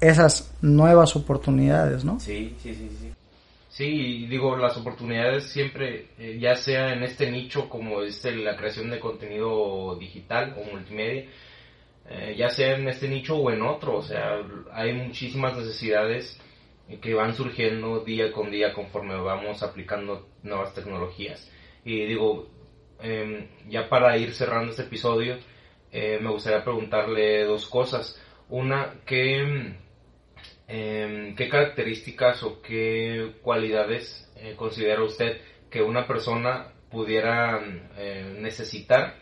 esas 0.00 0.52
nuevas 0.62 1.14
oportunidades, 1.14 2.04
¿no? 2.04 2.18
Sí, 2.20 2.56
sí, 2.62 2.74
sí, 2.74 2.90
sí. 3.00 3.12
Sí, 3.68 4.26
digo, 4.26 4.56
las 4.56 4.76
oportunidades 4.76 5.44
siempre, 5.44 6.08
eh, 6.18 6.38
ya 6.40 6.54
sea 6.54 6.92
en 6.92 7.02
este 7.02 7.30
nicho 7.30 7.68
como 7.68 8.02
es 8.02 8.24
la 8.24 8.56
creación 8.56 8.90
de 8.90 8.98
contenido 8.98 9.96
digital 9.98 10.54
o 10.58 10.70
multimedia, 10.70 11.24
eh, 12.12 12.34
ya 12.36 12.50
sea 12.50 12.74
en 12.76 12.88
este 12.88 13.08
nicho 13.08 13.36
o 13.36 13.52
en 13.52 13.62
otro, 13.62 13.98
o 13.98 14.02
sea, 14.02 14.42
hay 14.72 14.92
muchísimas 14.92 15.56
necesidades 15.56 16.40
que 17.00 17.14
van 17.14 17.34
surgiendo 17.36 18.00
día 18.00 18.32
con 18.32 18.50
día 18.50 18.72
conforme 18.72 19.14
vamos 19.14 19.62
aplicando 19.62 20.28
nuevas 20.42 20.74
tecnologías. 20.74 21.48
Y 21.84 22.04
digo, 22.06 22.48
em, 23.00 23.46
ya 23.68 23.88
para 23.88 24.16
ir 24.18 24.32
cerrando 24.34 24.72
este 24.72 24.82
episodio, 24.82 25.38
eh, 25.92 26.18
me 26.20 26.30
gustaría 26.30 26.64
preguntarle 26.64 27.44
dos 27.44 27.68
cosas. 27.68 28.20
Una, 28.48 28.96
¿qué, 29.06 29.74
em, 30.66 31.36
qué 31.36 31.48
características 31.48 32.42
o 32.42 32.60
qué 32.60 33.36
cualidades 33.40 34.28
eh, 34.36 34.56
considera 34.56 35.04
usted 35.04 35.40
que 35.70 35.80
una 35.82 36.08
persona 36.08 36.72
pudiera 36.90 37.60
necesitar 38.40 39.14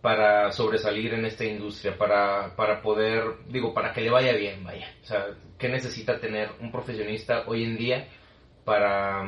para 0.00 0.50
sobresalir 0.52 1.12
en 1.14 1.26
esta 1.26 1.44
industria, 1.44 1.96
para, 1.96 2.54
para 2.56 2.80
poder, 2.80 3.22
digo, 3.48 3.74
para 3.74 3.92
que 3.92 4.00
le 4.00 4.10
vaya 4.10 4.32
bien, 4.32 4.64
vaya. 4.64 4.86
O 5.02 5.06
sea, 5.06 5.26
¿qué 5.58 5.68
necesita 5.68 6.18
tener 6.18 6.50
un 6.60 6.72
profesionista 6.72 7.44
hoy 7.46 7.64
en 7.64 7.76
día 7.76 8.08
para, 8.64 9.22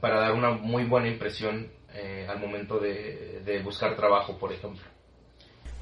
para 0.00 0.20
dar 0.20 0.32
una 0.32 0.50
muy 0.50 0.84
buena 0.84 1.08
impresión 1.08 1.68
eh, 1.94 2.26
al 2.28 2.40
momento 2.40 2.80
de, 2.80 3.42
de 3.44 3.62
buscar 3.62 3.94
trabajo, 3.94 4.36
por 4.36 4.52
ejemplo? 4.52 4.82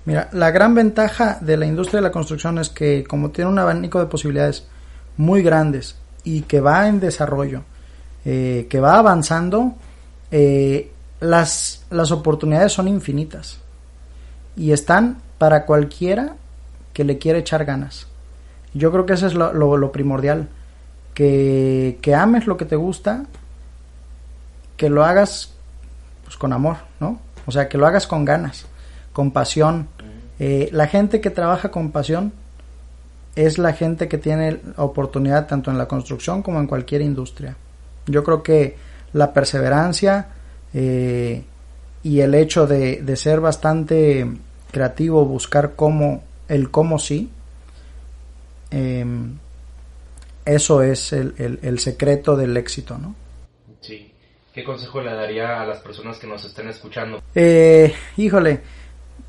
Mira, 0.05 0.29
la 0.33 0.51
gran 0.51 0.75
ventaja 0.75 1.39
de 1.41 1.57
la 1.57 1.67
industria 1.67 1.99
de 1.99 2.09
la 2.09 2.13
construcción 2.13 2.59
es 2.59 2.69
que 2.69 3.05
como 3.05 3.31
tiene 3.31 3.51
un 3.51 3.59
abanico 3.59 3.99
de 3.99 4.07
posibilidades 4.07 4.69
muy 5.17 5.43
grandes 5.43 5.99
y 6.25 6.43
que 6.43 6.61
va 6.61 6.87
en 6.89 7.01
desarrollo, 7.01 7.63
eh, 8.25 8.67
que 8.69 8.81
va 8.81 8.99
avanzando, 8.99 9.75
eh, 10.31 10.93
las, 11.21 11.87
las 11.91 12.13
oportunidades 12.13 12.73
son 12.73 12.87
infinitas 12.87 13.61
y 14.57 14.73
están 14.73 15.19
para 15.39 15.67
cualquiera 15.67 16.37
que 16.93 17.05
le 17.05 17.19
quiere 17.19 17.41
echar 17.41 17.65
ganas. 17.65 18.07
Yo 18.75 18.91
creo 18.91 19.07
que 19.07 19.13
eso 19.13 19.27
es 19.27 19.35
lo, 19.35 19.93
primordial, 19.93 20.49
que, 21.15 21.99
que, 22.03 22.15
ames 22.15 22.47
lo 22.47 22.57
que 22.57 22.65
te 22.65 22.77
gusta, 22.77 23.25
que 24.77 24.89
lo 24.89 25.05
hagas 25.05 25.53
pues, 26.25 26.37
con 26.37 26.53
amor, 26.53 26.77
¿no? 27.01 27.21
O 27.47 27.53
sea, 27.53 27.69
que 27.69 27.79
lo 27.79 27.87
hagas 27.87 28.07
con 28.07 28.25
ganas, 28.25 28.67
con 29.13 29.31
pasión. 29.31 29.89
Eh, 30.39 30.69
la 30.73 30.87
gente 30.89 31.21
que 31.21 31.31
trabaja 31.31 31.71
con 31.71 31.91
pasión 31.91 32.33
es 33.35 33.59
la 33.59 33.73
gente 33.73 34.09
que 34.09 34.19
tiene 34.19 34.61
oportunidad 34.77 35.47
tanto 35.47 35.71
en 35.71 35.79
la 35.79 35.87
construcción 35.87 36.43
como 36.43 36.59
en 36.61 36.67
cualquier 36.67 37.03
industria. 37.03 37.57
Yo 38.07 38.25
creo 38.25 38.43
que 38.43 38.77
la 39.13 39.33
perseverancia 39.33 40.29
eh, 40.75 41.45
y 42.03 42.21
el 42.21 42.35
hecho 42.35 42.67
de, 42.67 43.03
de 43.03 43.17
ser 43.17 43.41
bastante 43.41 44.27
creativo, 44.71 45.25
buscar 45.25 45.75
cómo, 45.77 46.23
el 46.49 46.71
cómo 46.71 46.99
sí, 46.99 47.31
em, 48.71 49.39
eso 50.47 50.83
es 50.83 51.13
el, 51.13 51.59
el, 51.63 51.79
secreto 51.81 52.37
del 52.37 52.57
éxito, 52.57 52.97
¿no? 52.97 53.17
Sí. 53.81 54.13
¿Qué 54.55 54.65
consejo 54.65 55.03
le 55.03 55.13
daría 55.13 55.61
a 55.61 55.67
las 55.67 55.81
personas 55.81 56.19
que 56.19 56.27
nos 56.29 56.45
estén 56.45 56.69
escuchando? 56.69 57.21
Eh, 57.35 57.93
híjole, 58.17 58.61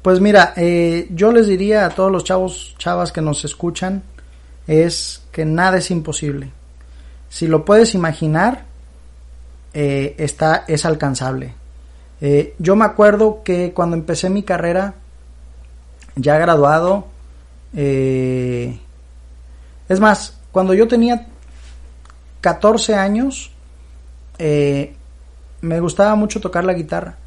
pues 0.01 0.21
mira, 0.21 0.53
eh, 0.55 1.07
yo 1.09 1.31
les 1.31 1.47
diría 1.47 1.85
a 1.85 1.89
todos 1.89 2.11
los 2.11 2.23
chavos, 2.23 2.75
chavas 2.77 3.11
que 3.11 3.21
nos 3.21 3.43
escuchan, 3.43 4.03
es 4.67 5.23
que 5.31 5.43
nada 5.43 5.79
es 5.79 5.89
imposible. 5.91 6.51
Si 7.29 7.47
lo 7.47 7.65
puedes 7.65 7.95
imaginar, 7.95 8.65
eh, 9.73 10.15
está, 10.19 10.65
es 10.67 10.85
alcanzable. 10.85 11.55
yo 12.57 12.75
me 12.75 12.85
acuerdo 12.85 13.41
que 13.43 13.73
cuando 13.73 13.95
empecé 13.95 14.29
mi 14.29 14.43
carrera, 14.43 14.95
ya 16.17 16.37
graduado. 16.37 17.07
Eh, 17.73 18.77
es 19.87 19.99
más, 19.99 20.37
cuando 20.51 20.73
yo 20.73 20.87
tenía 20.87 21.27
14 22.41 22.95
años, 22.95 23.51
eh, 24.37 24.95
me 25.61 25.79
gustaba 25.79 26.15
mucho 26.15 26.41
tocar 26.41 26.63
la 26.63 26.73
guitarra. 26.73 27.17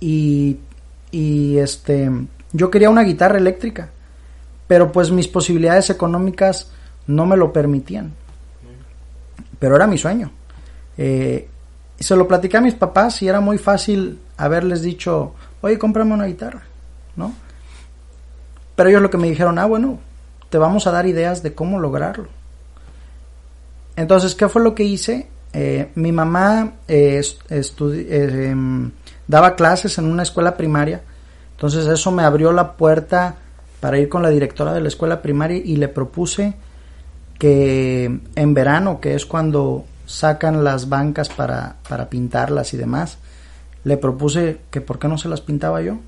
Y, 0.00 0.58
este, 1.12 2.10
yo 2.52 2.70
quería 2.70 2.90
una 2.90 3.02
guitarra 3.02 3.38
eléctrica, 3.38 3.90
pero 4.66 4.92
pues 4.92 5.10
mis 5.10 5.26
posibilidades 5.26 5.90
económicas 5.90 6.70
no 7.06 7.26
me 7.26 7.36
lo 7.36 7.52
permitían. 7.52 8.12
Pero 9.58 9.76
era 9.76 9.86
mi 9.86 9.98
sueño. 9.98 10.30
Eh, 10.96 11.48
se 11.98 12.14
lo 12.14 12.28
platicé 12.28 12.58
a 12.58 12.60
mis 12.60 12.74
papás 12.74 13.22
y 13.22 13.28
era 13.28 13.40
muy 13.40 13.58
fácil 13.58 14.20
haberles 14.36 14.82
dicho, 14.82 15.34
oye, 15.62 15.78
cómprame 15.78 16.14
una 16.14 16.26
guitarra, 16.26 16.62
¿no? 17.16 17.34
Pero 18.78 18.90
ellos 18.90 19.02
lo 19.02 19.10
que 19.10 19.18
me 19.18 19.28
dijeron, 19.28 19.58
ah, 19.58 19.66
bueno, 19.66 19.98
te 20.50 20.56
vamos 20.56 20.86
a 20.86 20.92
dar 20.92 21.04
ideas 21.04 21.42
de 21.42 21.52
cómo 21.52 21.80
lograrlo. 21.80 22.28
Entonces, 23.96 24.36
¿qué 24.36 24.48
fue 24.48 24.62
lo 24.62 24.76
que 24.76 24.84
hice? 24.84 25.26
Eh, 25.52 25.90
mi 25.96 26.12
mamá 26.12 26.74
eh, 26.86 27.20
em, 27.50 28.92
daba 29.26 29.56
clases 29.56 29.98
en 29.98 30.04
una 30.04 30.22
escuela 30.22 30.56
primaria, 30.56 31.02
entonces 31.56 31.88
eso 31.88 32.12
me 32.12 32.22
abrió 32.22 32.52
la 32.52 32.74
puerta 32.74 33.34
para 33.80 33.98
ir 33.98 34.08
con 34.08 34.22
la 34.22 34.30
directora 34.30 34.72
de 34.72 34.80
la 34.80 34.86
escuela 34.86 35.22
primaria 35.22 35.56
y 35.56 35.74
le 35.74 35.88
propuse 35.88 36.54
que 37.36 38.04
en 38.36 38.54
verano, 38.54 39.00
que 39.00 39.16
es 39.16 39.26
cuando 39.26 39.86
sacan 40.06 40.62
las 40.62 40.88
bancas 40.88 41.28
para, 41.30 41.78
para 41.88 42.08
pintarlas 42.08 42.72
y 42.74 42.76
demás, 42.76 43.18
le 43.82 43.96
propuse 43.96 44.60
que 44.70 44.80
por 44.80 45.00
qué 45.00 45.08
no 45.08 45.18
se 45.18 45.28
las 45.28 45.40
pintaba 45.40 45.82
yo. 45.82 45.98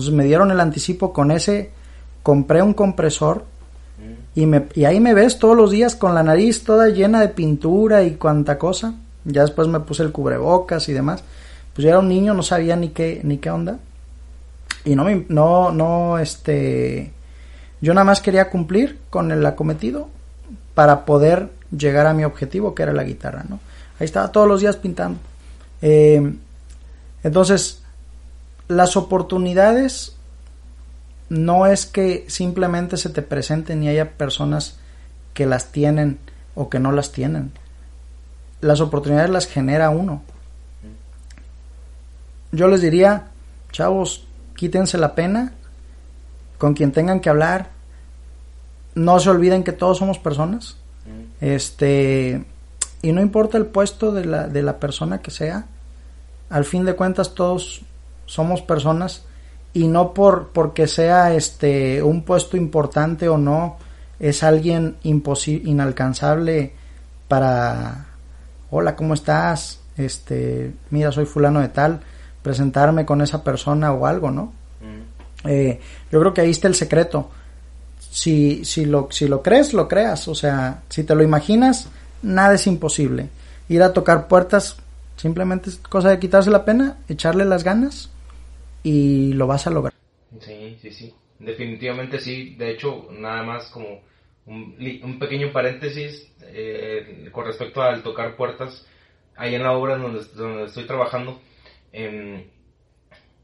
Entonces 0.00 0.14
me 0.14 0.24
dieron 0.24 0.50
el 0.50 0.60
anticipo 0.60 1.12
con 1.12 1.30
ese, 1.30 1.72
compré 2.22 2.62
un 2.62 2.72
compresor 2.72 3.44
y, 4.34 4.46
me, 4.46 4.66
y 4.74 4.86
ahí 4.86 4.98
me 4.98 5.12
ves 5.12 5.38
todos 5.38 5.54
los 5.54 5.70
días 5.70 5.94
con 5.94 6.14
la 6.14 6.22
nariz 6.22 6.64
toda 6.64 6.88
llena 6.88 7.20
de 7.20 7.28
pintura 7.28 8.02
y 8.02 8.12
cuanta 8.12 8.56
cosa. 8.56 8.94
Ya 9.26 9.42
después 9.42 9.68
me 9.68 9.80
puse 9.80 10.02
el 10.02 10.10
cubrebocas 10.10 10.88
y 10.88 10.94
demás. 10.94 11.22
Pues 11.74 11.84
yo 11.84 11.90
era 11.90 11.98
un 11.98 12.08
niño, 12.08 12.32
no 12.32 12.42
sabía 12.42 12.76
ni 12.76 12.88
qué, 12.88 13.20
ni 13.22 13.36
qué 13.36 13.50
onda. 13.50 13.78
Y 14.86 14.96
no, 14.96 15.04
no, 15.28 15.70
no, 15.70 16.18
este, 16.18 17.12
yo 17.82 17.92
nada 17.92 18.06
más 18.06 18.22
quería 18.22 18.48
cumplir 18.48 19.00
con 19.10 19.30
el 19.32 19.44
acometido 19.44 20.08
para 20.74 21.04
poder 21.04 21.50
llegar 21.76 22.06
a 22.06 22.14
mi 22.14 22.24
objetivo, 22.24 22.74
que 22.74 22.84
era 22.84 22.94
la 22.94 23.04
guitarra, 23.04 23.44
¿no? 23.46 23.60
Ahí 23.98 24.06
estaba 24.06 24.32
todos 24.32 24.48
los 24.48 24.62
días 24.62 24.78
pintando. 24.78 25.18
Eh, 25.82 26.32
entonces, 27.22 27.79
las 28.70 28.96
oportunidades 28.96 30.14
no 31.28 31.66
es 31.66 31.86
que 31.86 32.24
simplemente 32.28 32.96
se 32.96 33.10
te 33.10 33.20
presenten 33.20 33.82
y 33.82 33.88
haya 33.88 34.12
personas 34.12 34.78
que 35.34 35.44
las 35.44 35.72
tienen 35.72 36.20
o 36.54 36.68
que 36.68 36.78
no 36.78 36.92
las 36.92 37.10
tienen. 37.10 37.50
Las 38.60 38.80
oportunidades 38.80 39.30
las 39.30 39.48
genera 39.48 39.90
uno. 39.90 40.22
Yo 42.52 42.68
les 42.68 42.80
diría, 42.80 43.32
chavos, 43.72 44.28
quítense 44.54 44.98
la 44.98 45.16
pena 45.16 45.52
con 46.56 46.74
quien 46.74 46.92
tengan 46.92 47.18
que 47.18 47.28
hablar. 47.28 47.70
No 48.94 49.18
se 49.18 49.30
olviden 49.30 49.64
que 49.64 49.72
todos 49.72 49.98
somos 49.98 50.20
personas. 50.20 50.76
Este, 51.40 52.44
y 53.02 53.10
no 53.10 53.20
importa 53.20 53.58
el 53.58 53.66
puesto 53.66 54.12
de 54.12 54.26
la, 54.26 54.46
de 54.46 54.62
la 54.62 54.78
persona 54.78 55.20
que 55.22 55.32
sea, 55.32 55.66
al 56.50 56.64
fin 56.64 56.84
de 56.84 56.94
cuentas 56.94 57.34
todos 57.34 57.82
somos 58.30 58.62
personas 58.62 59.24
y 59.74 59.88
no 59.88 60.14
por 60.14 60.50
porque 60.52 60.86
sea 60.86 61.34
este 61.34 62.00
un 62.02 62.22
puesto 62.22 62.56
importante 62.56 63.28
o 63.28 63.38
no 63.38 63.76
es 64.20 64.44
alguien 64.44 64.96
imposible 65.02 65.68
inalcanzable 65.68 66.72
para 67.26 68.06
hola 68.70 68.94
cómo 68.94 69.14
estás 69.14 69.80
este 69.96 70.72
mira 70.90 71.10
soy 71.10 71.24
fulano 71.24 71.60
de 71.60 71.68
tal 71.68 72.00
presentarme 72.40 73.04
con 73.04 73.20
esa 73.20 73.42
persona 73.42 73.92
o 73.92 74.06
algo 74.06 74.30
no 74.30 74.60
eh, 75.44 75.80
yo 76.10 76.20
creo 76.20 76.34
que 76.34 76.42
ahí 76.42 76.50
está 76.50 76.68
el 76.68 76.74
secreto. 76.74 77.30
Si 77.98 78.64
si 78.64 78.84
lo 78.84 79.08
si 79.10 79.28
lo 79.28 79.42
crees 79.42 79.72
lo 79.72 79.88
creas. 79.88 80.28
O 80.28 80.34
sea 80.34 80.82
si 80.88 81.04
te 81.04 81.14
lo 81.14 81.22
imaginas 81.22 81.88
nada 82.22 82.54
es 82.54 82.66
imposible. 82.66 83.28
Ir 83.68 83.82
a 83.82 83.92
tocar 83.92 84.28
puertas 84.28 84.76
simplemente 85.16 85.70
es 85.70 85.76
cosa 85.76 86.10
de 86.10 86.18
quitarse 86.18 86.50
la 86.50 86.64
pena 86.64 86.98
echarle 87.08 87.44
las 87.44 87.62
ganas 87.62 88.09
y 88.82 89.32
lo 89.34 89.46
vas 89.46 89.66
a 89.66 89.70
lograr. 89.70 89.94
Sí, 90.40 90.78
sí, 90.80 90.90
sí. 90.90 91.14
Definitivamente 91.38 92.18
sí. 92.18 92.54
De 92.56 92.70
hecho, 92.70 93.08
nada 93.10 93.42
más 93.42 93.70
como 93.70 94.02
un, 94.46 95.18
pequeño 95.18 95.52
paréntesis 95.52 96.32
eh, 96.42 97.28
con 97.32 97.46
respecto 97.46 97.82
al 97.82 98.02
tocar 98.02 98.36
puertas. 98.36 98.86
Ahí 99.36 99.54
en 99.54 99.62
la 99.62 99.72
obra 99.72 99.96
donde, 99.96 100.22
donde 100.34 100.64
estoy 100.64 100.84
trabajando, 100.84 101.40
em, 101.92 102.44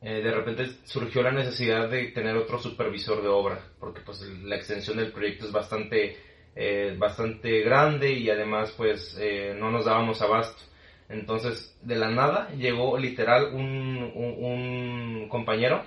eh, 0.03 0.23
de 0.23 0.31
repente 0.31 0.67
surgió 0.85 1.23
la 1.23 1.33
necesidad 1.33 1.89
de 1.89 2.09
tener 2.09 2.37
otro 2.37 2.59
supervisor 2.59 3.23
de 3.23 3.29
obra, 3.29 3.61
porque 3.81 4.01
pues 4.03 4.21
la 4.43 4.57
extensión 4.57 4.99
del 4.99 5.13
proyecto 5.13 5.47
es 5.47 5.53
bastante, 5.53 6.17
eh, 6.55 6.95
bastante 6.99 7.63
grande 7.63 8.13
y 8.13 8.29
además 8.29 8.73
pues 8.77 9.19
no 9.57 9.71
nos 9.71 9.87
dábamos 9.87 10.21
abasto. 10.21 10.63
Entonces, 11.09 11.79
de 11.83 11.97
la 11.97 12.11
nada 12.11 12.51
llegó 12.57 12.99
literal 12.99 13.55
un, 13.55 14.13
un, 14.15 15.29
compañero. 15.29 15.85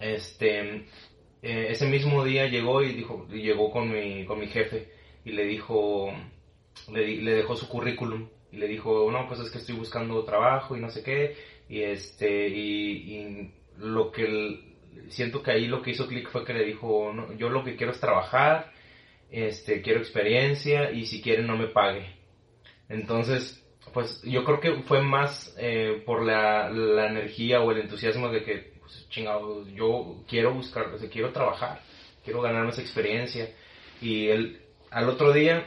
Este, 0.00 0.86
eh, 1.42 1.66
ese 1.70 1.86
mismo 1.86 2.24
día 2.24 2.46
llegó 2.46 2.82
y 2.82 2.92
dijo, 2.92 3.26
llegó 3.28 3.70
con 3.70 3.90
mi, 3.90 4.24
con 4.26 4.38
mi 4.38 4.48
jefe 4.48 4.88
y 5.24 5.32
le 5.32 5.44
dijo, 5.44 6.12
le, 6.92 7.22
le 7.22 7.34
dejó 7.34 7.56
su 7.56 7.68
currículum 7.68 8.28
y 8.52 8.56
le 8.58 8.68
dijo, 8.68 9.10
no, 9.10 9.26
pues 9.26 9.40
es 9.40 9.50
que 9.50 9.58
estoy 9.58 9.74
buscando 9.74 10.24
trabajo 10.24 10.76
y 10.76 10.80
no 10.80 10.90
sé 10.90 11.02
qué. 11.02 11.36
Y 11.68 11.82
este, 11.82 12.48
y, 12.48 13.52
lo 13.78 14.12
que 14.12 14.74
siento 15.08 15.42
que 15.42 15.50
ahí 15.50 15.66
lo 15.66 15.82
que 15.82 15.90
hizo 15.90 16.06
clic 16.06 16.30
fue 16.30 16.44
que 16.44 16.54
le 16.54 16.64
dijo, 16.64 17.12
no, 17.12 17.32
yo 17.32 17.48
lo 17.48 17.64
que 17.64 17.74
quiero 17.76 17.92
es 17.92 17.98
trabajar, 17.98 18.72
este, 19.30 19.82
quiero 19.82 19.98
experiencia 19.98 20.92
y 20.92 21.06
si 21.06 21.20
quieren 21.20 21.46
no 21.46 21.56
me 21.56 21.66
pague. 21.66 22.06
Entonces, 22.88 23.63
pues 23.94 24.20
yo 24.22 24.44
creo 24.44 24.60
que 24.60 24.82
fue 24.82 25.02
más 25.02 25.54
eh, 25.58 26.02
por 26.04 26.24
la, 26.24 26.68
la, 26.68 27.06
energía 27.06 27.60
o 27.60 27.70
el 27.70 27.78
entusiasmo 27.78 28.28
de 28.28 28.42
que, 28.42 28.72
pues, 28.80 29.08
chingado, 29.08 29.66
yo 29.68 30.24
quiero 30.28 30.52
buscar, 30.52 30.88
o 30.88 30.98
sea, 30.98 31.08
quiero 31.08 31.30
trabajar, 31.30 31.80
quiero 32.24 32.42
ganar 32.42 32.64
más 32.64 32.78
experiencia. 32.78 33.48
Y 34.02 34.28
el, 34.28 34.60
al 34.90 35.08
otro 35.08 35.32
día, 35.32 35.64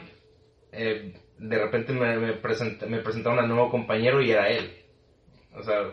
eh, 0.70 1.14
de 1.38 1.58
repente 1.58 1.92
me, 1.92 2.18
me, 2.18 2.34
me 2.34 2.98
presentaron 2.98 3.38
a 3.38 3.42
un 3.42 3.48
nuevo 3.48 3.70
compañero 3.70 4.22
y 4.22 4.30
era 4.30 4.50
él. 4.50 4.70
O 5.54 5.62
sea, 5.62 5.92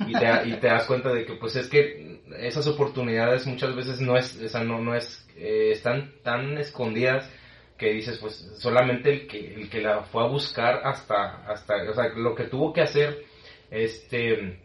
y 0.00 0.12
te, 0.12 0.48
y 0.48 0.60
te 0.60 0.66
das 0.66 0.86
cuenta 0.86 1.12
de 1.12 1.24
que, 1.24 1.34
pues 1.34 1.56
es 1.56 1.68
que 1.68 2.20
esas 2.38 2.66
oportunidades 2.66 3.46
muchas 3.46 3.74
veces 3.74 4.00
no 4.00 4.16
es, 4.16 4.54
o 4.54 4.64
no, 4.64 4.80
no 4.80 4.94
es, 4.94 5.26
eh, 5.36 5.70
están 5.72 6.12
tan 6.22 6.58
escondidas 6.58 7.30
que 7.76 7.92
dices, 7.92 8.18
pues 8.18 8.34
solamente 8.58 9.12
el 9.12 9.26
que, 9.26 9.54
el 9.54 9.68
que 9.68 9.80
la 9.80 10.02
fue 10.02 10.22
a 10.22 10.28
buscar 10.28 10.80
hasta, 10.84 11.46
hasta, 11.46 11.74
o 11.90 11.94
sea, 11.94 12.08
lo 12.16 12.34
que 12.34 12.44
tuvo 12.44 12.72
que 12.72 12.80
hacer 12.80 13.24
este, 13.70 14.60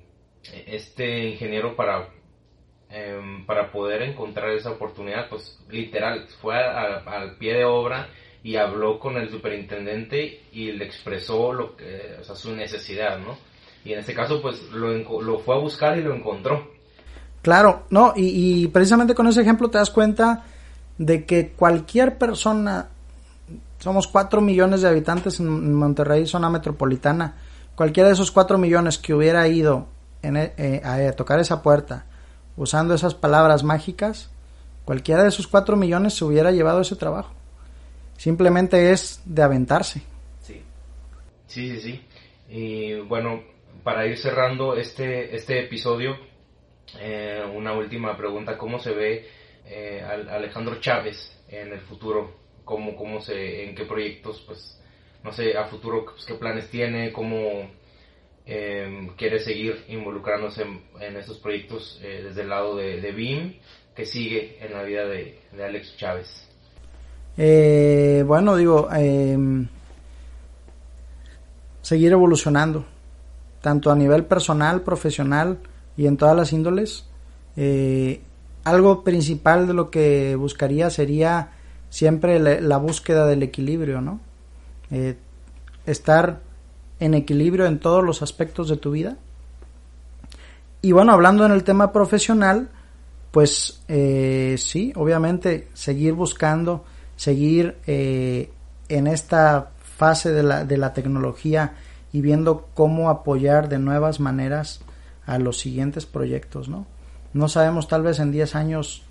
este 0.65 1.25
ingeniero 1.25 1.75
para, 1.75 2.09
em, 2.89 3.45
para 3.45 3.71
poder 3.71 4.03
encontrar 4.03 4.51
esa 4.51 4.71
oportunidad, 4.71 5.27
pues 5.29 5.59
literal, 5.69 6.27
fue 6.41 6.55
al 6.55 7.37
pie 7.37 7.55
de 7.55 7.65
obra 7.65 8.09
y 8.43 8.55
habló 8.55 8.97
con 8.97 9.17
el 9.17 9.29
superintendente 9.29 10.43
y 10.51 10.71
le 10.71 10.85
expresó 10.85 11.53
lo 11.53 11.75
que, 11.75 12.17
o 12.19 12.23
sea, 12.23 12.35
su 12.35 12.55
necesidad, 12.55 13.19
¿no? 13.19 13.37
Y 13.83 13.93
en 13.93 13.99
este 13.99 14.13
caso, 14.13 14.41
pues 14.41 14.61
lo, 14.71 15.21
lo 15.21 15.39
fue 15.39 15.55
a 15.55 15.59
buscar 15.59 15.97
y 15.97 16.03
lo 16.03 16.15
encontró. 16.15 16.71
Claro, 17.41 17.85
no, 17.89 18.13
y, 18.15 18.63
y 18.63 18.67
precisamente 18.67 19.15
con 19.15 19.27
ese 19.27 19.41
ejemplo 19.41 19.69
te 19.69 19.79
das 19.79 19.89
cuenta 19.89 20.45
de 20.97 21.25
que 21.25 21.49
cualquier 21.49 22.19
persona 22.19 22.89
somos 23.81 24.07
4 24.07 24.41
millones 24.41 24.81
de 24.81 24.89
habitantes 24.89 25.39
en 25.39 25.73
Monterrey, 25.73 26.27
zona 26.27 26.51
metropolitana. 26.51 27.37
Cualquiera 27.75 28.09
de 28.09 28.13
esos 28.13 28.31
4 28.31 28.59
millones 28.59 28.99
que 28.99 29.13
hubiera 29.13 29.47
ido 29.47 29.87
en, 30.21 30.37
e, 30.37 30.53
eh, 30.57 30.81
a, 30.83 31.11
tocar 31.13 31.39
esa 31.39 31.63
puerta 31.63 32.05
usando 32.55 32.93
esas 32.93 33.15
palabras 33.15 33.63
mágicas, 33.63 34.29
cualquiera 34.85 35.23
de 35.23 35.29
esos 35.29 35.47
4 35.47 35.75
millones 35.75 36.13
se 36.13 36.23
hubiera 36.23 36.51
llevado 36.51 36.81
ese 36.81 36.95
trabajo. 36.95 37.33
Simplemente 38.17 38.91
es 38.91 39.19
de 39.25 39.41
aventarse. 39.41 40.03
Sí, 40.41 40.61
sí, 41.47 41.79
sí. 41.79 41.81
sí. 41.81 42.05
Y 42.49 42.99
bueno, 42.99 43.41
para 43.83 44.05
ir 44.05 44.15
cerrando 44.19 44.75
este, 44.75 45.35
este 45.35 45.65
episodio, 45.65 46.17
eh, 46.99 47.41
una 47.51 47.73
última 47.73 48.15
pregunta. 48.15 48.59
¿Cómo 48.59 48.77
se 48.77 48.91
ve 48.91 49.27
eh, 49.65 50.03
Alejandro 50.29 50.79
Chávez 50.79 51.35
en 51.47 51.73
el 51.73 51.79
futuro? 51.79 52.40
Cómo, 52.71 52.95
cómo 52.95 53.19
se, 53.19 53.65
en 53.65 53.75
qué 53.75 53.83
proyectos, 53.83 54.41
pues, 54.47 54.79
no 55.25 55.33
sé, 55.33 55.57
a 55.57 55.65
futuro, 55.65 56.05
pues, 56.05 56.25
qué 56.25 56.35
planes 56.35 56.69
tiene, 56.69 57.11
cómo 57.11 57.69
em, 58.45 59.09
quiere 59.17 59.39
seguir 59.39 59.83
involucrándose 59.89 60.63
en, 61.01 61.17
estos 61.17 61.37
proyectos 61.39 61.99
eh, 62.01 62.21
desde 62.23 62.43
el 62.43 62.49
lado 62.49 62.77
de, 62.77 63.11
BIM, 63.11 63.55
que 63.93 64.05
sigue 64.05 64.57
en 64.61 64.71
la 64.71 64.83
vida 64.83 65.05
de, 65.05 65.37
Alex 65.61 65.97
Chávez. 65.97 66.47
Eh, 67.37 68.23
bueno, 68.25 68.55
digo, 68.55 68.87
em, 68.93 69.67
seguir 71.81 72.13
evolucionando, 72.13 72.85
tanto 73.59 73.91
a 73.91 73.95
nivel 73.95 74.23
personal, 74.23 74.81
profesional 74.81 75.59
y 75.97 76.07
en 76.07 76.15
todas 76.15 76.37
las 76.37 76.53
índoles. 76.53 77.05
Eh, 77.57 78.21
algo 78.63 79.03
principal 79.03 79.67
de 79.67 79.73
lo 79.73 79.91
que 79.91 80.37
buscaría 80.37 80.89
sería 80.89 81.51
siempre 81.91 82.39
la, 82.39 82.77
búsqueda 82.77 83.27
del 83.27 83.43
equilibrio, 83.43 84.01
¿no? 84.01 84.21
Eh, 84.89 85.17
estar 85.85 86.39
en 86.99 87.13
equilibrio 87.13 87.65
en 87.65 87.79
todos 87.79 88.03
los 88.03 88.21
aspectos 88.21 88.69
de 88.69 88.77
tu 88.77 88.91
vida. 88.91 89.17
Y 90.81 90.93
bueno, 90.93 91.11
hablando 91.11 91.45
en 91.45 91.51
el 91.51 91.65
tema 91.65 91.91
profesional, 91.91 92.69
pues 93.31 93.83
eh, 93.89 94.55
sí, 94.57 94.93
obviamente 94.95 95.67
seguir 95.73 96.13
buscando, 96.13 96.85
seguir 97.17 97.77
eh, 97.85 98.51
en 98.87 99.07
esta 99.07 99.71
fase 99.97 100.31
de 100.31 100.43
la, 100.43 100.63
de 100.63 100.77
la 100.77 100.93
tecnología 100.93 101.73
y 102.13 102.21
viendo 102.21 102.69
cómo 102.73 103.09
apoyar 103.09 103.67
de 103.67 103.79
nuevas 103.79 104.21
maneras 104.21 104.79
a 105.25 105.39
los 105.39 105.59
siguientes 105.59 106.05
proyectos, 106.05 106.69
¿no? 106.69 106.85
No 107.33 107.49
sabemos 107.49 107.89
tal 107.89 108.03
vez 108.03 108.19
en 108.19 108.31
10 108.31 108.55
años 108.55 109.03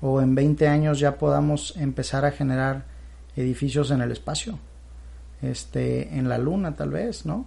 o 0.00 0.20
en 0.20 0.34
20 0.34 0.68
años 0.68 0.98
ya 0.98 1.18
podamos 1.18 1.76
empezar 1.76 2.24
a 2.24 2.32
generar 2.32 2.84
edificios 3.36 3.90
en 3.90 4.00
el 4.00 4.12
espacio, 4.12 4.58
este, 5.42 6.16
en 6.16 6.28
la 6.28 6.38
luna 6.38 6.76
tal 6.76 6.90
vez, 6.90 7.26
¿no? 7.26 7.46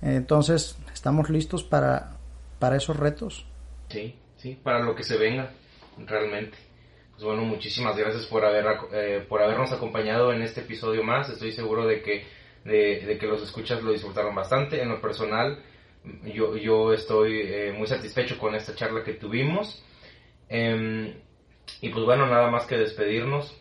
Entonces, 0.00 0.78
estamos 0.92 1.28
listos 1.28 1.64
para, 1.64 2.12
para 2.58 2.76
esos 2.76 2.96
retos. 2.96 3.46
Sí, 3.88 4.14
sí, 4.36 4.58
para 4.62 4.80
lo 4.80 4.94
que 4.94 5.02
se 5.02 5.16
venga, 5.16 5.50
realmente. 6.06 6.56
Pues 7.12 7.24
bueno, 7.24 7.42
muchísimas 7.42 7.96
gracias 7.96 8.26
por, 8.26 8.44
haber, 8.44 8.64
eh, 8.92 9.26
por 9.28 9.42
habernos 9.42 9.72
acompañado 9.72 10.32
en 10.32 10.42
este 10.42 10.60
episodio 10.60 11.02
más. 11.02 11.28
Estoy 11.28 11.50
seguro 11.50 11.84
de 11.84 12.00
que, 12.00 12.24
de, 12.64 13.18
que 13.18 13.26
los 13.26 13.42
escuchas 13.42 13.82
lo 13.82 13.90
disfrutaron 13.90 14.36
bastante. 14.36 14.80
En 14.80 14.88
lo 14.88 15.00
personal, 15.00 15.60
yo, 16.32 16.56
yo 16.56 16.92
estoy 16.92 17.40
eh, 17.42 17.74
muy 17.76 17.88
satisfecho 17.88 18.38
con 18.38 18.54
esta 18.54 18.76
charla 18.76 19.02
que 19.02 19.14
tuvimos. 19.14 19.82
Em, 20.48 21.12
y 21.80 21.88
pues 21.90 22.04
bueno, 22.04 22.26
nada 22.26 22.50
más 22.50 22.66
que 22.66 22.76
despedirnos. 22.76 23.54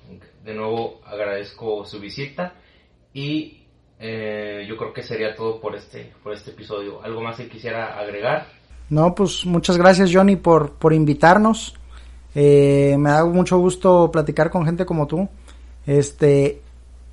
De 0.44 0.54
nuevo 0.54 1.02
agradezco 1.06 1.86
su 1.86 2.00
visita 2.00 2.54
y 3.14 3.66
eh, 4.00 4.66
yo 4.68 4.78
creo 4.78 4.94
que 4.94 5.04
sería 5.04 5.36
todo 5.36 5.60
por 5.60 5.76
este, 5.76 6.14
por 6.24 6.34
este 6.34 6.52
episodio. 6.52 7.04
¿Algo 7.04 7.22
más 7.22 7.38
que 7.38 7.50
quisiera 7.50 8.00
agregar? 8.00 8.48
No, 8.90 9.14
pues 9.14 9.46
muchas 9.46 9.78
gracias 9.78 10.12
Johnny 10.14 10.36
por, 10.36 10.74
por 10.74 10.94
invitarnos. 10.94 11.76
Eh, 12.34 12.96
me 13.00 13.10
da 13.10 13.26
mucho 13.26 13.58
gusto 13.58 14.10
platicar 14.12 14.50
con 14.50 14.66
gente 14.66 14.86
como 14.86 15.08
tú. 15.08 15.28
Este, 15.86 16.62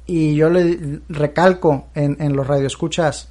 y 0.07 0.35
yo 0.35 0.51
le 0.51 1.01
recalco 1.09 1.89
en, 1.95 2.17
en 2.21 2.37
los 2.37 2.47
radioescuchas, 2.47 3.31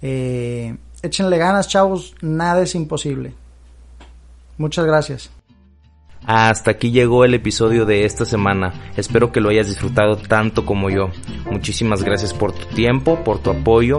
eh, 0.00 0.76
échenle 1.02 1.36
ganas, 1.38 1.68
chavos, 1.68 2.14
nada 2.22 2.62
es 2.62 2.74
imposible. 2.74 3.34
Muchas 4.56 4.86
gracias. 4.86 5.30
Hasta 6.26 6.72
aquí 6.72 6.90
llegó 6.90 7.24
el 7.24 7.34
episodio 7.34 7.84
de 7.84 8.04
esta 8.06 8.24
semana. 8.24 8.72
Espero 8.96 9.30
que 9.30 9.40
lo 9.40 9.50
hayas 9.50 9.68
disfrutado 9.68 10.16
tanto 10.16 10.64
como 10.64 10.88
yo. 10.88 11.10
Muchísimas 11.50 12.02
gracias 12.02 12.32
por 12.32 12.52
tu 12.52 12.64
tiempo, 12.74 13.22
por 13.22 13.40
tu 13.40 13.50
apoyo 13.50 13.98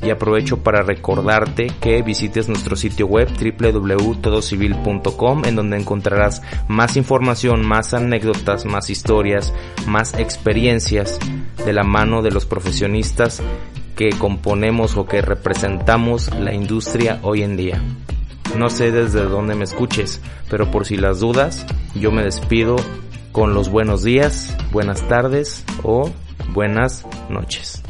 y 0.00 0.10
aprovecho 0.10 0.62
para 0.62 0.82
recordarte 0.82 1.72
que 1.80 2.00
visites 2.02 2.48
nuestro 2.48 2.76
sitio 2.76 3.06
web 3.06 3.28
www.todocivil.com 3.28 5.44
en 5.44 5.56
donde 5.56 5.78
encontrarás 5.78 6.42
más 6.68 6.96
información, 6.96 7.66
más 7.66 7.92
anécdotas, 7.92 8.66
más 8.66 8.88
historias, 8.88 9.52
más 9.86 10.14
experiencias 10.14 11.18
de 11.64 11.72
la 11.72 11.82
mano 11.82 12.22
de 12.22 12.30
los 12.30 12.46
profesionistas 12.46 13.42
que 13.96 14.10
componemos 14.10 14.96
o 14.96 15.06
que 15.06 15.22
representamos 15.22 16.32
la 16.38 16.54
industria 16.54 17.18
hoy 17.22 17.42
en 17.42 17.56
día. 17.56 17.82
No 18.58 18.68
sé 18.70 18.92
desde 18.92 19.24
dónde 19.24 19.54
me 19.54 19.64
escuches, 19.64 20.20
pero 20.48 20.70
por 20.70 20.86
si 20.86 20.96
las 20.96 21.20
dudas, 21.20 21.66
yo 21.94 22.12
me 22.12 22.22
despido 22.22 22.76
con 23.32 23.52
los 23.52 23.68
buenos 23.68 24.04
días, 24.04 24.56
buenas 24.70 25.06
tardes 25.08 25.64
o 25.82 26.10
buenas 26.52 27.04
noches. 27.28 27.82